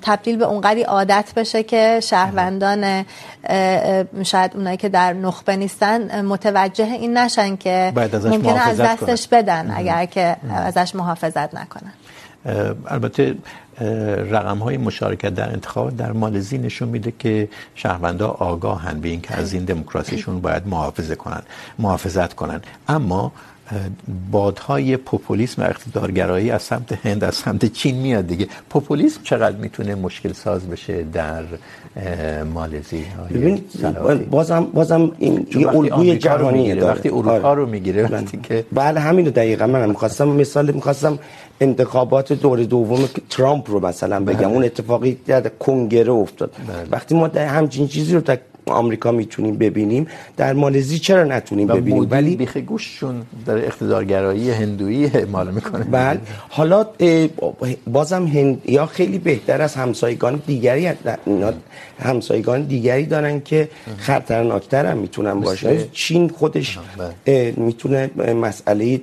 تبدیل 0.02 0.38
به 0.38 0.46
اونقدی 0.46 0.82
عادت 0.82 1.34
بشه 1.36 1.64
که 1.64 2.00
شهروندان 2.04 3.06
شاید 4.24 4.52
اونایی 4.56 4.78
که 4.78 4.90
در 4.90 5.14
نخبه 5.14 5.56
نیستن 5.56 6.26
متوجه 6.26 6.86
این 6.86 7.18
نشن 7.18 7.56
که 7.56 7.94
ممکنه 8.24 8.68
از 8.68 8.78
دستش 8.80 9.28
بدن 9.28 9.74
اگر 9.76 10.06
که 10.06 10.36
ازش 10.50 10.96
محافظت 10.96 11.56
نکنن. 11.56 11.94
البته 12.88 13.36
رقم 14.32 14.58
های 14.58 14.78
مشارکت 14.78 15.30
در 15.30 15.50
انتخابات 15.50 15.98
در 15.98 16.12
مالزی 16.12 16.58
نشون 16.58 16.90
میده 16.90 17.14
که 17.20 17.50
شهروندا 17.76 18.28
آگاهن 18.28 19.02
به 19.02 19.10
اینکه 19.10 19.36
از 19.36 19.54
این 19.54 19.66
دموکراسیشون 19.66 20.40
باید 20.46 20.68
محافظه 20.68 21.16
کنن 21.16 21.42
محافظت 21.80 22.34
کنن. 22.34 22.62
اما 22.88 23.32
بادهای 24.32 24.98
پوپولیسم 24.98 25.62
اقتدارگرایی 25.62 26.52
از 26.52 26.62
سمت 26.62 27.06
هند 27.06 27.24
از 27.24 27.36
سمت 27.36 27.66
چین 27.66 27.96
میاد 27.96 28.28
دیگه. 28.28 28.48
پوپولیسم 28.70 29.22
چقدر 29.24 29.56
میتونه 29.56 29.96
مشکل 29.96 30.34
ساز 30.34 30.68
بشه 30.68 31.04
در 31.04 31.44
مالزی؟ 32.54 33.06
ببین 33.34 33.64
بازم 34.30 34.64
بازم 34.74 35.12
این 35.18 35.48
یه 35.56 35.68
الگوی 35.68 36.18
جهانی 36.18 36.76
داره. 36.76 36.94
وقتی 36.94 37.10
اروپا 37.10 37.54
رو 37.54 37.66
میگیره 37.66 38.08
وقتی 38.08 38.40
که 38.44 38.66
بله 38.74 39.00
همین 39.00 39.26
دقیقاً 39.26 39.68
من 39.68 39.90
میخواستم 39.90 40.28
مثال 40.28 40.72
میخواستم 40.72 41.20
انتخابات 41.62 42.34
دور 42.34 42.64
دوم 42.64 43.10
ترامپ 43.30 43.72
رو 43.72 43.86
مثلا 43.86 44.20
بگم. 44.20 44.50
اون 44.50 44.64
اتفاقی 44.64 45.18
در 45.28 45.42
کنگره 45.42 46.12
افتاد. 46.12 46.52
وقتی 46.92 47.16
ما 47.16 47.28
همچین 47.28 47.88
چیزی 47.88 48.14
رو 48.14 48.22
در 48.22 48.40
آمریکا 48.70 49.12
میتونیم 49.12 49.58
ببینیم. 49.58 50.08
در 50.38 50.54
مالزی 50.54 51.00
چرا 51.00 51.24
نتونیم 51.24 51.68
ببینیم؟ 51.68 52.08
ولی 52.12 52.36
بیخ 52.36 52.58
گوششون 52.58 53.22
در 53.46 53.58
اقتدارگرایی 53.58 54.52
هندویی 54.52 55.06
اعمال 55.06 55.52
میکنه. 55.52 55.84
بله. 55.84 56.20
حالا 56.50 56.86
بازم 57.88 58.26
هند 58.26 58.62
یا 58.66 58.86
خیلی 58.86 59.18
بهتر 59.18 59.62
از 59.62 59.76
همسایگان 59.76 60.42
دیگری 60.48 60.92
همسایگان 62.00 62.62
دیگری 62.64 63.06
دارن 63.06 63.40
که 63.42 63.70
خطرناکتر 63.98 64.86
هم 64.86 64.98
میتونن 64.98 65.40
باشن 65.40 65.78
چین 65.92 66.30
خودش 66.30 66.80
میتونه 67.58 68.10
مسئله 68.34 69.02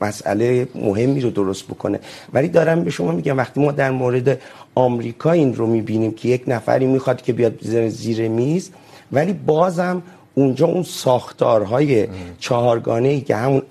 مسئله 0.00 0.68
مهمی 0.74 1.20
رو 1.20 1.30
درست 1.30 1.64
بکنه. 1.66 2.00
ولی 2.32 2.48
دارم 2.48 2.84
به 2.84 2.90
شما 2.90 3.12
میگم 3.12 3.36
وقتی 3.36 3.60
ما 3.60 3.72
در 3.72 3.90
مورد 3.90 4.40
آمریکا 4.74 5.32
این 5.32 5.54
رو 5.54 5.66
میبینیم 5.66 6.12
که 6.12 6.28
یک 6.28 6.42
نفری 6.46 6.86
میخواد 6.86 7.22
که 7.22 7.32
بیاد 7.32 7.54
زیر 7.88 8.28
میز 8.28 8.70
ولی 9.12 9.32
بازم 9.32 10.02
اونجا 10.38 10.66
اون 10.66 10.82
ساختارهای 10.82 12.08
چهارگانه 12.38 13.08
ای 13.08 13.20
که 13.20 13.36
همون 13.36 13.62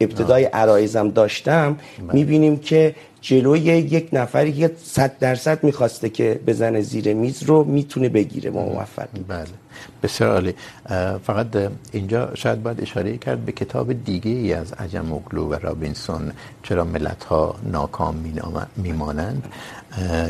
ابتدای 0.00 0.44
عرایزم 0.44 1.08
داشتم 1.20 1.76
میبینیم 2.12 2.56
که 2.56 2.94
جلوی 3.20 3.60
یک 3.96 4.08
نفری 4.12 4.52
که 4.52 4.70
صد 4.84 5.18
درصد 5.18 5.64
میخواسته 5.64 6.08
که 6.08 6.40
بزنه 6.46 6.80
زیر 6.80 7.14
میز 7.14 7.42
رو 7.42 7.64
میتونه 7.64 8.08
بگیره 8.08 8.50
موفق. 8.50 9.08
بله. 9.28 9.56
بسیار 10.02 10.30
عالی. 10.30 10.54
فقط 11.26 11.46
اینجا 11.92 12.30
شاید 12.34 12.62
باید 12.62 12.80
اشاره 12.80 13.16
کرد 13.18 13.44
به 13.44 13.52
کتاب 13.52 13.92
دیگه 14.04 14.30
ای 14.30 14.52
از 14.52 14.72
عجم 14.72 15.12
اگلو 15.12 15.48
و 15.48 15.54
رابینسون 15.54 16.32
چرا 16.62 16.84
ملت 16.84 17.24
ها 17.24 17.54
ناکام 17.72 18.16
میمانند. 18.76 19.42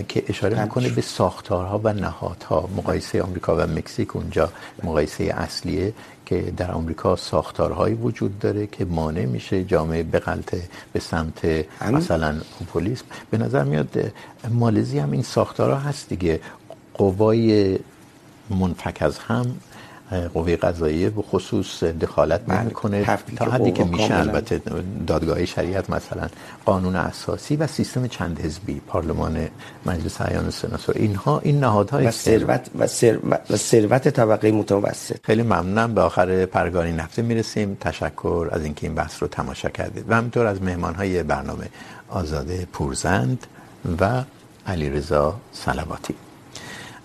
که 0.09 0.25
اشاره 0.29 0.63
میکنه 0.63 0.89
به 0.89 1.01
ساختارها 1.01 1.81
و 1.85 1.93
نهادها 1.93 2.69
مقایسه 2.77 3.23
آمریکا 3.23 3.57
و 3.57 3.61
مکزیک 3.61 4.17
اونجا 4.17 4.53
مقایسه 4.85 5.25
اصلیه 5.25 5.93
که 6.27 6.53
در 6.57 6.71
آمریکا 6.71 7.17
ساختارهایی 7.17 7.95
وجود 7.95 8.39
داره 8.39 8.67
که 8.67 8.85
مانع 8.85 9.25
میشه 9.25 9.65
جامعه 9.65 10.03
بغلطه 10.03 10.63
به 10.93 11.01
سمت 11.01 11.65
مثلا 11.93 12.41
پوپولیسم. 12.59 13.05
به 13.31 13.39
نظر 13.39 13.65
میاد 13.65 14.13
مالزی 14.51 14.99
هم 14.99 15.11
این 15.11 15.23
ساختارها 15.23 15.79
هست 15.79 16.09
دیگه. 16.09 16.41
قوای 16.95 17.79
منفک 18.51 18.99
از 19.01 19.19
هم 19.19 19.57
قوه 20.35 20.57
قضاییه 20.57 21.11
به 21.11 21.23
خصوص 21.23 21.85
دخالت 21.85 22.49
نمیکنه. 22.49 23.05
تا 23.37 23.45
حدی 23.45 23.73
که 23.73 23.85
میشه 23.85 24.15
البته 24.15 24.61
دادگاه 25.07 25.45
شریعت 25.45 25.91
مثلا 25.91 26.29
قانون 26.65 26.97
اساسی 26.97 27.57
و 27.57 27.67
سیستم 27.67 28.07
چند 28.07 28.41
حزبی 28.41 28.81
پارلمان 28.87 29.49
مجلس 29.87 30.21
اعیان 30.21 30.51
سناتور 30.51 30.95
اینها 30.99 31.39
این 31.39 31.61
نهادهای 31.61 32.07
و 32.07 32.11
ثروت 32.11 32.71
و 32.79 32.87
ثروت 32.87 33.41
و 33.51 33.57
ثروت 33.57 34.09
طبقه 34.09 34.53
متوسط. 34.53 35.17
خیلی 35.25 35.43
ممنونم. 35.43 35.95
به 35.95 36.01
آخر 36.01 36.47
پرگار 36.47 36.85
این 36.85 37.01
هفته 37.01 37.23
میرسیم. 37.23 37.77
تشکر 37.81 38.49
از 38.53 38.65
اینکه 38.65 38.87
این 38.87 38.95
بحث 38.95 39.23
رو 39.23 39.29
تماشا 39.29 39.69
کردید. 39.69 40.11
و 40.11 40.15
همینطور 40.15 40.47
از 40.47 40.63
مهمانهای 40.63 41.23
برنامه 41.23 41.69
آزاده 42.09 42.67
پورزند 42.73 43.47
و 44.01 44.23
علیرضا 44.67 45.41
صلواتی. 45.53 46.15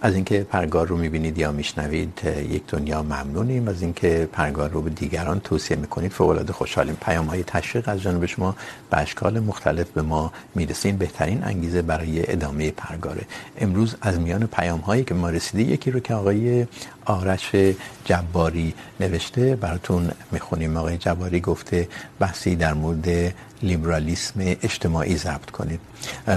از 0.06 0.16
اینکه 0.16 0.44
پرگار 0.44 0.88
رو 0.88 0.98
میبینید 0.98 1.38
یا 1.38 1.52
میشنوید، 1.52 2.22
یک 2.50 2.64
دنیا 2.68 3.04
ممنونیم. 3.04 3.68
از 3.68 3.82
اینکه 3.82 4.30
پرگار 4.32 4.70
رو 4.70 4.82
به 4.82 4.90
دیگران 4.90 5.40
توصیه 5.40 5.78
میکنید 5.78 6.12
فوق 6.12 6.30
العاده 6.30 6.54
خوشحالیم. 6.54 6.98
پیام 7.02 7.26
های 7.26 7.44
تشویق 7.44 7.90
از 7.90 8.02
جانب 8.02 8.26
شما 8.26 8.56
به 8.94 9.00
اشکال 9.00 9.40
مختلف 9.40 9.90
به 9.90 10.02
ما 10.02 10.32
میرسین، 10.56 10.98
بهترین 10.98 11.44
انگیزه 11.44 11.82
برای 11.82 12.32
ادامه 12.32 12.72
پرگاره 12.72 13.22
امروز 13.58 13.96
از 14.02 14.20
میان 14.20 14.46
پیام 14.48 14.80
هایی 14.80 15.04
که 15.04 15.14
ما 15.14 15.30
رسیده 15.30 15.64
یکی 15.64 15.92
رو 15.92 16.00
که 16.00 16.14
آقای 16.14 16.68
آرش 17.06 17.56
جباری 18.06 18.74
نوشته، 19.00 19.56
براتون 19.56 20.12
میخونیم. 20.32 20.78
آقای 20.78 20.98
جباری 20.98 21.40
گفته، 21.40 21.88
بحثی 22.20 22.56
در 22.56 22.74
مورد 22.74 23.34
لیبرالیسم 23.64 24.40
اجتماعی 24.62 25.18
ضبط 25.18 25.50
کنید. 25.50 25.80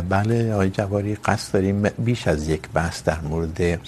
بله، 0.08 0.52
آقای 0.52 0.70
جباری، 0.70 1.14
قصد 1.14 1.52
داریم 1.52 1.82
بیش 1.82 2.28
از 2.28 2.48
یک 2.48 2.68
بحث 2.74 3.02
در 3.02 3.20
مورد 3.20 3.80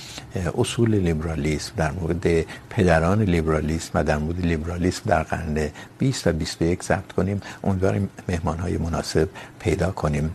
اصول 0.59 0.95
لیبرالیسم، 0.95 1.73
در 1.77 1.91
مورد 1.91 2.27
پدران 2.71 3.23
لیبرالیسم 3.23 3.91
و 3.95 4.05
در 4.05 4.19
مورد 4.19 4.47
لیبرالیسم 4.47 5.03
در 5.07 5.23
قرن 5.23 5.69
20 5.99 6.27
و 6.27 6.33
21 6.33 6.83
ضبط 6.83 7.13
کنیم. 7.13 7.41
امیدواریم 7.65 8.09
مهمان 8.29 8.58
مهمانهای 8.59 8.79
مناسب 8.79 9.29
پیدا 9.59 9.91
کنیم. 9.91 10.35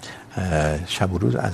شب 0.87 1.13
و 1.13 1.17
روز 1.17 1.35
از 1.35 1.53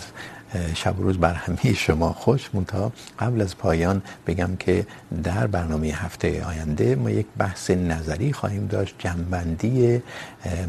شب 0.75 0.99
و 0.99 1.03
روز 1.03 1.17
بر 1.17 1.33
همه 1.33 1.73
شما 1.73 2.13
خوش. 2.13 2.49
منتها 2.53 2.91
قبل 3.19 3.41
از 3.41 3.57
پایان 3.57 4.01
بگم 4.27 4.55
که 4.55 4.85
در 5.23 5.47
برنامه 5.47 5.87
هفته 5.87 6.45
آینده 6.45 6.95
ما 6.95 7.09
یک 7.09 7.25
بحث 7.37 7.71
نظری 7.71 8.33
خواهیم 8.33 8.67
داشت، 8.67 8.95
جنبندی 8.99 10.01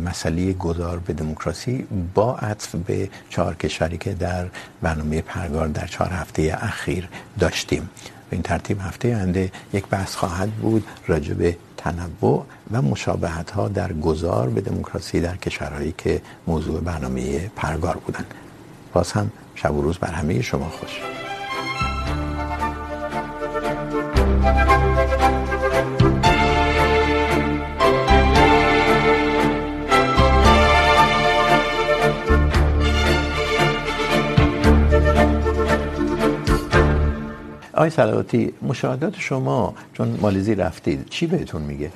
مسئله 0.04 0.52
گذار 0.52 0.98
به 0.98 1.12
دموکراسی 1.12 1.86
با 2.14 2.36
عطف 2.36 2.74
به 2.74 3.08
چهار 3.30 3.54
کشوری 3.54 3.98
که 3.98 4.14
در 4.14 4.46
برنامه 4.82 5.20
پرگار 5.20 5.68
در 5.68 5.86
چهار 5.86 6.10
هفته 6.10 6.58
اخیر 6.60 7.08
داشتیم. 7.38 7.90
به 8.30 8.36
این 8.36 8.42
ترتیب 8.42 8.80
هفته 8.80 9.16
آینده 9.16 9.52
یک 9.72 9.86
بحث 9.86 10.14
خواهد 10.14 10.50
بود 10.50 10.86
راجع 11.06 11.34
به 11.34 11.56
تنوع 11.80 12.46
و 12.72 12.82
مشابهت 12.82 13.50
ها 13.50 13.68
در 13.68 13.92
گذار 13.92 14.48
به 14.48 14.60
دموکراسی 14.60 15.20
در 15.20 15.36
کشورهایی 15.36 15.94
که 15.98 16.22
موضوع 16.46 16.80
برنامه 16.80 17.50
پرگار 17.56 17.96
بودند 17.96 18.34
باز 18.92 19.12
هم 19.12 19.30
شب 19.54 19.74
و 19.74 19.82
روز 19.82 19.98
بر 19.98 20.10
همه 20.10 20.42
شما 20.42 20.68
خوش. 20.68 21.00
آقای 37.80 37.90
صلواتی 37.90 38.52
مشاهدات 38.62 39.14
شما 39.18 39.74
چون 39.92 40.18
مالزی 40.20 40.54
رفتید 40.54 41.08
چی 41.10 41.26
بهتون 41.26 41.62
میگه؟ 41.62 41.90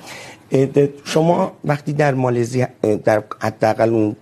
شما 1.03 1.51
وقتی 1.65 1.93
در 1.93 2.13
مالزی 2.13 2.65
در 3.03 3.23
حداقل 3.39 3.89
اون 3.89 4.15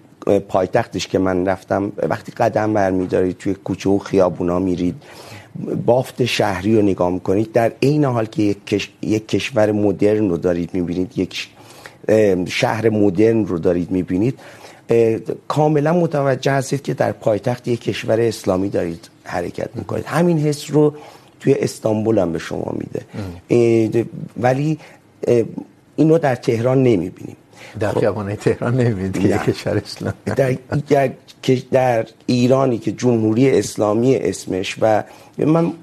پایتختش 0.47 1.07
که 1.07 1.19
من 1.19 1.45
رفتم 1.45 1.91
وقتی 2.09 2.31
قدم 2.31 2.73
برمیدارید 2.73 3.37
توی 3.37 3.53
کوچه 3.53 3.89
و 3.89 3.97
خیابونا 3.97 4.59
میرید 4.59 4.95
بافت 5.85 6.25
شهری 6.25 6.75
رو 6.75 6.81
نگاه 6.81 7.11
میکنید 7.11 7.51
در 7.51 7.71
عین 7.83 8.05
حال 8.05 8.25
که 8.25 8.43
یک, 8.43 8.65
کش... 8.65 8.89
یک 9.01 9.27
کشور 9.27 9.71
مدرن 9.71 10.29
رو 10.29 10.37
دارید 10.37 10.73
میبینید 10.73 11.17
یک 11.17 11.47
شهر 12.47 12.89
مدرن 12.89 13.45
رو 13.45 13.59
دارید 13.59 13.91
میبینید 13.91 14.39
کاملا 15.47 15.93
متوجه 15.93 16.51
هستید 16.51 16.81
که 16.81 16.93
در 16.93 17.11
پایتخت 17.11 17.67
یک 17.67 17.81
کشور 17.81 18.21
اسلامی 18.21 18.69
دارید 18.69 19.09
حرکت 19.23 19.69
میکنید. 19.75 20.05
همین 20.05 20.39
حس 20.39 20.71
رو 20.71 20.93
توی 21.43 21.53
استانبول 21.53 22.17
هم 22.17 22.31
به 22.31 22.39
شما 22.39 22.75
میده. 22.79 24.05
ولی 24.37 24.79
اینو 25.95 26.17
در 26.17 26.35
تهران 26.35 26.83
نمیبینیم. 26.83 27.35
در 27.79 27.91
خیابان 27.91 28.35
تهران 28.35 28.77
نمیبینید 28.77 29.19
که 29.19 29.27
یک 29.27 29.41
کشور 29.41 29.77
اسلامی. 29.77 30.15
در, 30.25 30.57
در, 30.89 31.09
در 31.71 32.05
ایرانی 32.25 32.77
که 32.77 32.91
جمهوری 32.91 33.51
اسلامی 33.51 34.15
اسمش 34.15 34.77
و 34.81 35.03
من 35.37 35.73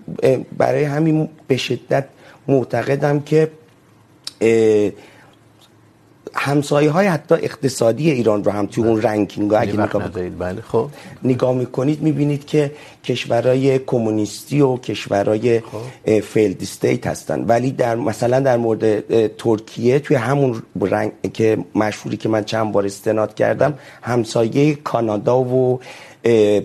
برای 0.59 0.85
همین 0.85 1.29
به 1.49 1.57
شدت 1.57 2.05
معتقدم 2.49 3.21
که 3.21 3.51
همسایه 6.35 6.91
های 6.91 7.07
حتی 7.07 7.35
اقتصادی 7.35 8.11
ایران 8.11 8.45
رو 8.45 8.53
هم 8.53 8.67
توی 8.67 8.85
اون 8.85 9.03
رنکینگ 9.03 9.55
اگه 9.55 9.73
نگاه 9.73 10.09
بله 10.39 10.61
خب. 10.61 10.89
نگاه 11.25 11.55
میکنید 11.55 12.03
میبینید 12.03 12.47
که 12.47 12.73
کشورهای 13.05 13.79
کمونیستی 13.79 14.61
و 14.61 14.77
کشورهای 14.77 15.61
فیلد 16.23 16.63
استیت 16.63 17.07
هستن. 17.07 17.45
ولی 17.45 17.71
در 17.71 17.95
مثلا 17.95 18.41
در 18.41 18.57
مورد 18.57 19.27
ترکیه 19.37 19.99
توی 19.99 20.17
همون 20.17 20.63
رنگ 20.81 21.13
که 21.33 21.59
مشهوری 21.75 22.17
که 22.17 22.29
من 22.29 22.45
چند 22.45 22.73
بار 22.73 22.87
استناد 22.87 23.35
کردم 23.35 23.75
همسایه 24.03 24.75
کانادا 24.75 25.41
و 25.41 25.81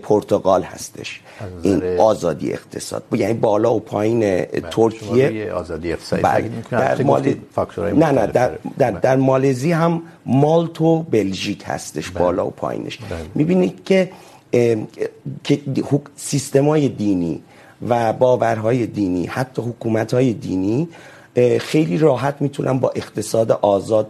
پرتغال 0.03 0.64
هستش. 0.64 1.22
این 1.62 1.99
آزادی 1.99 2.53
اقتصاد. 2.53 3.03
یعنی 3.12 3.34
بالا 3.34 3.74
و 3.74 3.80
پایین 3.80 4.45
ترکیه. 4.45 5.53
آزادی 5.53 5.93
اقتصادی 5.93 6.49
در 6.72 7.03
مال... 7.03 7.36
نه 7.78 8.12
نه 8.12 8.28
در, 8.28 8.51
در, 8.78 8.91
در 8.91 9.16
مالزی 9.16 9.72
هم 9.72 10.01
مالت 10.26 10.82
و 10.82 11.03
بلژیک 11.03 11.64
هستش 11.66 12.10
بله. 12.10 12.24
بالا 12.24 12.47
و 12.47 12.49
پایینش. 12.49 12.99
میبینید 13.36 13.84
که 13.84 14.12
سیستمای 16.16 16.89
دینی 16.89 17.43
و 17.89 18.14
باورهای 18.14 18.88
دینی 18.88 19.26
حتی 19.26 19.62
حکومتهای 19.62 20.34
دینی 20.34 20.89
خیلی 21.60 21.97
راحت 21.97 22.36
میتونن 22.39 22.80
با 22.80 22.91
اقتصاد 22.95 23.51
آزاد 23.51 24.08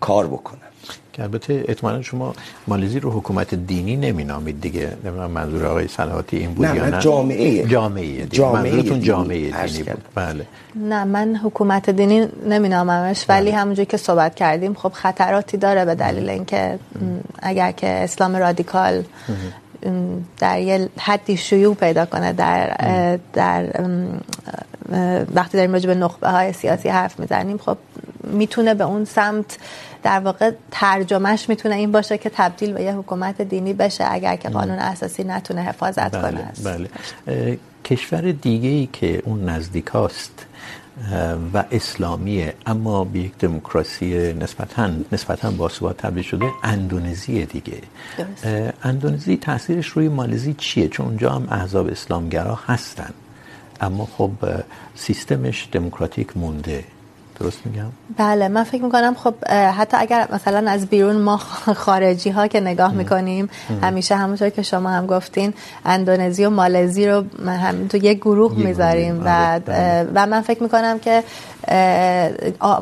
کار 0.00 0.26
بکنن 0.26 0.72
که 1.12 1.22
البته 1.22 1.64
احتمالاً 1.68 2.02
شما 2.02 2.34
مالزی 2.66 3.00
رو 3.00 3.10
حکومت 3.10 3.54
دینی 3.54 3.96
نمینامید 3.96 4.60
دیگه. 4.60 4.96
نمیدونم 5.04 5.30
منظور 5.30 5.66
آقای 5.66 5.88
صلواتی 5.88 6.36
این 6.36 6.54
بود 6.54 6.64
یا 6.64 6.88
نه 6.88 6.98
جامعه. 7.00 7.66
جامعه 7.66 8.26
جامعه 8.26 8.62
منظورتون 8.62 9.00
جامعه 9.00 9.66
دینی 9.66 9.82
بود. 9.82 10.04
بله. 10.14 10.46
نه 10.76 11.04
من 11.04 11.36
حکومت 11.36 11.90
دینی 11.90 12.28
نمیناممش 12.48 13.24
ولی 13.28 13.50
بله. 13.50 13.60
همونجوری 13.60 13.86
که 13.86 13.96
صحبت 13.96 14.34
کردیم 14.34 14.74
خب 14.74 14.92
خطراتی 14.92 15.56
داره 15.56 15.84
به 15.84 15.94
دلیل 15.94 16.28
اینکه 16.28 16.78
اگر 17.42 17.72
که 17.72 17.86
اسلام 17.86 18.36
رادیکال 18.36 19.04
در 20.38 20.60
یه 20.60 20.88
حدی 20.98 21.36
شیوع 21.36 21.74
پیدا 21.74 22.06
کنه 22.06 22.32
در 22.32 23.18
در 23.32 23.86
وقتی 25.34 25.56
داریم 25.56 25.72
راجع 25.72 25.86
به 25.86 25.94
نخبه 25.94 26.28
های 26.28 26.52
سیاسی 26.52 26.88
حرف 26.88 27.20
میزنیم 27.20 27.58
خب 27.58 27.76
میتونه 28.24 28.74
به 28.74 28.84
اون 28.84 29.04
سمت 29.04 29.58
در 30.02 30.20
واقع 30.20 30.50
ترجمهش 30.70 31.48
میتونه 31.48 31.74
این 31.74 31.92
باشه 31.92 32.18
که 32.18 32.30
تبدیل 32.30 32.72
به 32.72 32.82
یه 32.82 32.94
حکومت 32.94 33.42
دینی 33.42 33.72
بشه 33.72 34.04
اگر 34.08 34.36
که 34.36 34.48
قانون 34.48 34.78
اساسی 34.78 35.24
نتونه 35.24 35.62
حفاظت 35.62 36.16
بله، 36.16 36.22
کنه 36.22 36.40
است. 36.40 36.68
بله. 36.68 37.58
کشور 37.84 38.32
دیگه 38.32 38.68
ای 38.68 38.88
که 38.92 39.22
اون 39.24 39.48
نزدیک 39.48 39.86
هاست 39.86 40.46
و 41.54 41.64
اسلامیه 41.70 42.54
اما 42.66 43.04
به 43.04 43.18
یک 43.18 43.38
دموکراسی 43.38 44.32
نسبتا 44.32 44.90
نسبتا 45.12 45.50
باثبات 45.50 45.96
تبدیل 45.96 46.22
شده 46.22 46.50
اندونزی 46.62 47.44
دیگه 47.44 47.78
اندونزی 48.82 49.36
تاثیرش 49.36 49.88
روی 49.88 50.08
مالزی 50.08 50.54
چیه 50.54 50.88
چون 50.88 51.06
اونجا 51.06 51.30
هم 51.30 51.48
احزاب 51.50 51.86
اسلامگرا 51.86 52.58
هستن 52.66 53.10
اما 53.80 54.08
خب 54.16 54.30
سیستمش 54.94 55.68
دموکراتیک 55.72 56.36
مونده 56.36 56.84
درست 57.42 57.66
میگم؟ 57.66 57.86
بله 58.16 58.48
من 58.48 58.64
فکر 58.64 58.82
میکنم 58.82 59.14
خب 59.14 59.34
حتی 59.50 59.96
اگر 59.96 60.28
مثلا 60.32 60.70
از 60.70 60.86
بیرون 60.86 61.16
ما 61.16 61.36
خارجی 61.84 62.30
ها 62.30 62.46
که 62.46 62.60
نگاه 62.60 62.92
میکنیم 62.92 63.50
همیشه 63.82 64.16
همونطور 64.16 64.50
که 64.50 64.62
شما 64.62 64.90
هم 64.90 65.06
گفتین 65.06 65.54
اندونزی 65.84 66.44
و 66.44 66.50
مالزی 66.50 67.06
رو 67.06 67.24
هم 67.46 67.88
تو 67.88 67.96
یک 67.96 68.18
گروه 68.18 68.58
میذاریم 68.58 69.22
و 69.24 69.60
و 70.14 70.26
من 70.26 70.40
فکر 70.40 70.62
میکنم 70.62 70.98
که 70.98 71.24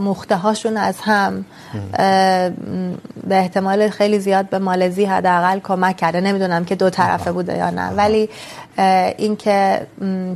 مخته 0.01 0.37
هاشون 0.37 0.77
از 0.77 0.97
هم 1.01 1.45
به 3.29 3.37
احتمال 3.37 3.89
خیلی 3.89 4.19
زیاد 4.19 4.49
به 4.49 4.59
مالزی 4.59 5.05
حداقل 5.05 5.59
کمک 5.59 5.97
کرده. 5.97 6.21
نمیدونم 6.21 6.65
که 6.65 6.75
دو 6.75 6.91
طرفه 6.91 7.33
بوده 7.33 7.57
یا 7.57 7.71
نه. 7.71 7.91
ولی 7.91 8.29
اینکه 9.19 9.87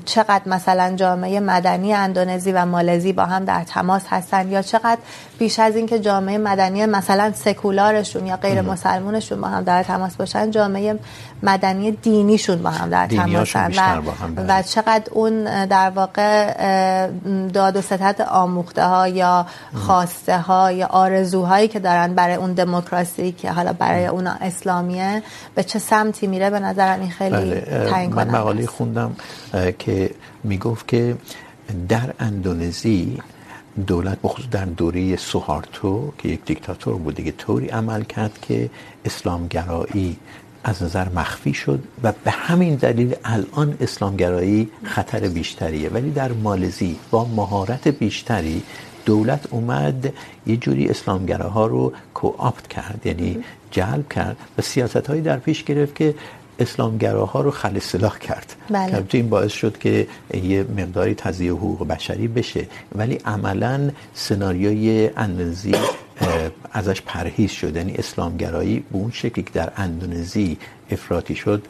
چقدر 0.05 0.43
مثلا 0.47 0.97
جامعه 0.97 1.41
مدنی 1.41 1.95
اندونزی 1.95 2.53
و 2.53 2.65
مالزی 2.65 3.13
با 3.13 3.25
هم 3.25 3.45
در 3.45 3.65
تماس 3.65 4.03
هستن 4.09 4.49
یا 4.49 4.63
چقدر 4.63 4.99
بیش 5.39 5.59
از 5.59 5.77
اینکه 5.77 5.99
جامعه 5.99 6.39
مدنی 6.39 6.87
مثلا 6.87 7.33
سکولارشون 7.35 8.27
یا 8.27 8.37
غیر 8.37 8.61
مسلمونشون 8.61 9.41
با 9.41 9.49
هم 9.49 9.65
در 9.65 9.83
تماس 9.83 10.17
باشن 10.17 10.51
جامعه 10.51 10.99
مدنی 11.43 11.91
دینیشون 11.91 12.63
با 12.63 12.71
هم 12.71 12.91
در 12.91 13.07
تماسن 13.07 13.73
و, 13.77 14.03
و 14.49 14.63
چقدر 14.63 15.13
اون 15.13 15.67
در 15.67 15.91
واقع 15.91 17.07
داد 17.53 17.77
و 17.77 17.81
ستد 17.81 18.27
آموخته 18.29 18.85
ها 18.85 19.09
یا 19.09 19.47
خواسته 19.75 20.39
ها 20.39 20.73
یا 20.73 20.87
آرزوهایی 20.87 21.69
که 21.69 21.79
دارن 21.79 22.15
برای 22.15 22.35
اون 22.35 22.53
دموکراسی 22.53 23.33
که 23.33 23.51
حالا 23.51 23.73
برای 23.73 24.07
اون 24.07 24.27
اسلامیه 24.27 25.23
به 25.55 25.63
چه 25.63 25.79
سمتی 25.79 26.27
میره؟ 26.27 26.51
به 26.51 26.61
نظرم 26.61 27.01
این 27.01 27.11
خیلی 27.11 27.61
تعیین 27.61 28.11
کننده 28.11 28.33
من 28.33 28.39
مقاله 28.39 28.67
خوندم 28.67 29.17
که 29.79 30.11
میگفت 30.45 30.89
که 30.89 31.17
در 31.89 32.15
اندونزی 32.21 33.19
دولت 33.87 34.19
بخصوص 34.23 34.47
در 34.51 34.65
دوره 34.65 35.17
سوهارتو 35.17 36.13
که 36.19 36.29
یک 36.29 36.45
دیکتاتور 36.45 36.95
بود 36.95 37.15
دیگه 37.15 37.33
طوری 37.33 37.69
عمل 37.69 38.05
کرد 38.05 38.39
که 38.43 38.71
اسلامگرایی 39.05 40.17
از 40.65 40.83
نظر 40.83 41.09
مخفی 41.09 41.55
شد 41.55 41.83
و 42.03 42.13
به 42.25 42.31
همین 42.31 42.75
دلیل 42.75 43.15
الان 43.25 43.77
اسلامگرایی 43.81 44.69
خطر 44.85 45.29
بیشتریه. 45.29 45.89
ولی 45.89 46.11
در 46.11 46.33
مالزی 46.33 46.97
با 47.11 47.25
مهارت 47.25 47.89
بیشتری 47.89 48.63
دولت 49.07 49.47
اومد 49.51 50.13
یه 50.47 50.57
جوری 50.57 50.89
اسلامگراها 50.89 51.67
رو 51.67 51.93
کوآپت 52.15 52.69
کرد 52.69 53.01
یعنی 53.05 53.45
جلب 53.71 54.09
کرد 54.09 54.37
و 54.59 54.63
سیاست 54.63 55.07
هایی 55.07 55.23
در 55.23 55.37
پیش 55.37 55.65
گرفت 55.65 55.95
که 55.95 56.15
اسلامگراها 56.59 57.41
رو 57.41 57.51
خل 57.51 57.79
سلاح 57.79 58.19
کرد. 58.19 58.55
بله. 58.71 59.05
که 59.09 59.19
این 59.19 59.29
باعث 59.29 59.53
شد 59.53 59.79
که 59.79 60.07
یه 60.35 60.63
مقداری 60.63 61.15
تضییع 61.15 61.51
حقوق 61.51 61.87
بشری 61.87 62.29
بشه. 62.29 62.67
ولی 62.95 63.15
عملا 63.15 63.91
سناریوی 64.15 65.11
اندونزی 65.17 65.75
ازش 66.73 67.03
پرهیز 67.03 67.51
شد. 67.51 67.77
یعنی 67.77 67.95
اسلامگرایی 67.95 68.85
به 68.93 68.99
اون 68.99 69.11
شکلی 69.11 69.45
که 69.45 69.51
در 69.55 69.73
اندونزی 69.77 70.57
افراطی 70.91 71.35
شد 71.35 71.63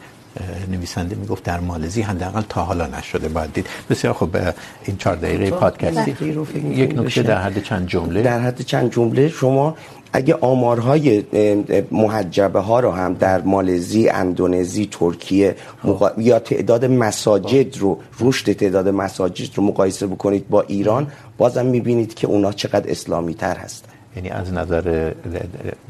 نویسنده 0.71 1.15
میگفت 1.15 1.43
در 1.43 1.59
مالزی 1.59 2.01
حداقل 2.01 2.41
تا 2.49 2.63
حالا 2.63 2.87
نشده. 2.87 3.27
باید 3.27 3.53
دید. 3.53 3.67
بسیار 3.89 4.13
خوب. 4.13 4.37
این 4.85 4.97
4 4.97 5.15
دقیقه 5.15 5.51
پادکستی 5.51 6.15
یک 6.69 6.99
نکته 6.99 7.23
در 7.23 7.41
حد 7.41 7.63
چند 7.63 7.87
جمله؟ 7.87 8.21
در 8.21 8.39
حد 8.39 8.61
چند 8.61 8.91
جمله 8.91 9.29
شما 9.29 9.77
اگه 10.13 10.35
آمارهای 10.35 11.23
محجبه 11.91 12.59
ها 12.59 12.79
رو 12.79 12.91
هم 12.91 13.13
در 13.13 13.41
مالزی، 13.41 14.09
اندونزی، 14.09 14.87
ترکیه 14.91 15.55
مقا... 15.83 16.09
یا 16.17 16.39
تعداد 16.39 16.85
مساجد 16.85 17.77
رو 17.77 17.99
رشد 18.19 18.53
تعداد 18.53 18.87
مساجد 18.89 19.55
رو 19.55 19.63
مقایسه 19.63 20.07
بکنید 20.07 20.49
با 20.49 20.61
ایران 20.61 21.07
بازم 21.37 21.65
میبینید 21.65 22.13
که 22.13 22.27
اونا 22.27 22.51
چقدر 22.51 22.91
اسلامی 22.91 23.33
تر 23.33 23.57
هستن. 23.57 23.94
یعنی 24.15 24.29
از 24.29 24.53
نظر 24.53 25.13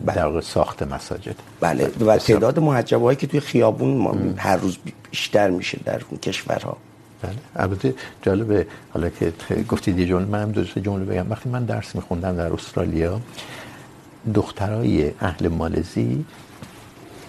در 0.05 0.25
واقع 0.25 0.41
ساخت 0.41 0.83
مساجد. 0.83 1.35
بله 1.59 1.91
و 2.05 2.17
تعداد 2.17 2.57
هایی 2.57 3.15
که 3.17 3.27
توی 3.27 3.39
خیابون 3.39 4.33
هر 4.37 4.57
روز 4.57 4.77
بیشتر 5.11 5.49
میشه 5.49 5.79
در 5.85 6.01
اون 6.09 6.19
کشورها. 6.19 6.77
بله 7.21 7.35
البته 7.55 7.93
جالبه 8.21 8.67
حالا 8.93 9.09
که 9.09 9.33
گفتید 9.69 9.99
یه 9.99 10.05
جمله 10.05 10.25
من 10.25 10.41
هم 10.41 10.51
دو 10.51 10.63
جمله 10.63 11.05
بگم. 11.05 11.25
وقتی 11.29 11.49
من 11.49 11.65
درس 11.65 11.95
میخوندم 11.95 12.35
در 12.35 12.53
استرالیا 12.53 13.21
دخترای 14.33 15.11
اهل 15.21 15.47
مالزی 15.47 16.25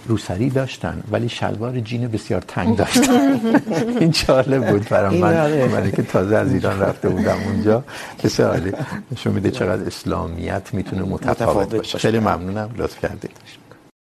روسری 0.09 0.51
داشتن 0.51 1.03
ولی 1.11 1.29
شلوار 1.29 1.81
جین 1.81 2.09
بسیار 2.09 2.41
تنگ 2.49 2.77
داشتن. 2.77 3.41
این 4.01 4.11
جالب 4.11 4.71
بود 4.71 4.89
برام. 4.89 5.15
من 5.15 5.65
من 5.69 5.91
که 5.91 6.03
تازه 6.03 6.37
از 6.37 6.53
ایران 6.53 6.81
رفته 6.81 7.09
بودم 7.09 7.37
اونجا. 7.47 7.85
بسیار 8.25 8.51
عالی. 8.51 8.73
نشون 9.13 9.33
میده 9.33 9.51
چقدر 9.51 9.87
اسلامیت 9.87 10.75
میتونه 10.75 11.03
متفاوت 11.03 11.75
باشه. 11.75 11.99
خیلی 11.99 12.19
ممنونم. 12.19 12.71
لطف 12.79 13.01
کردید. 13.03 13.31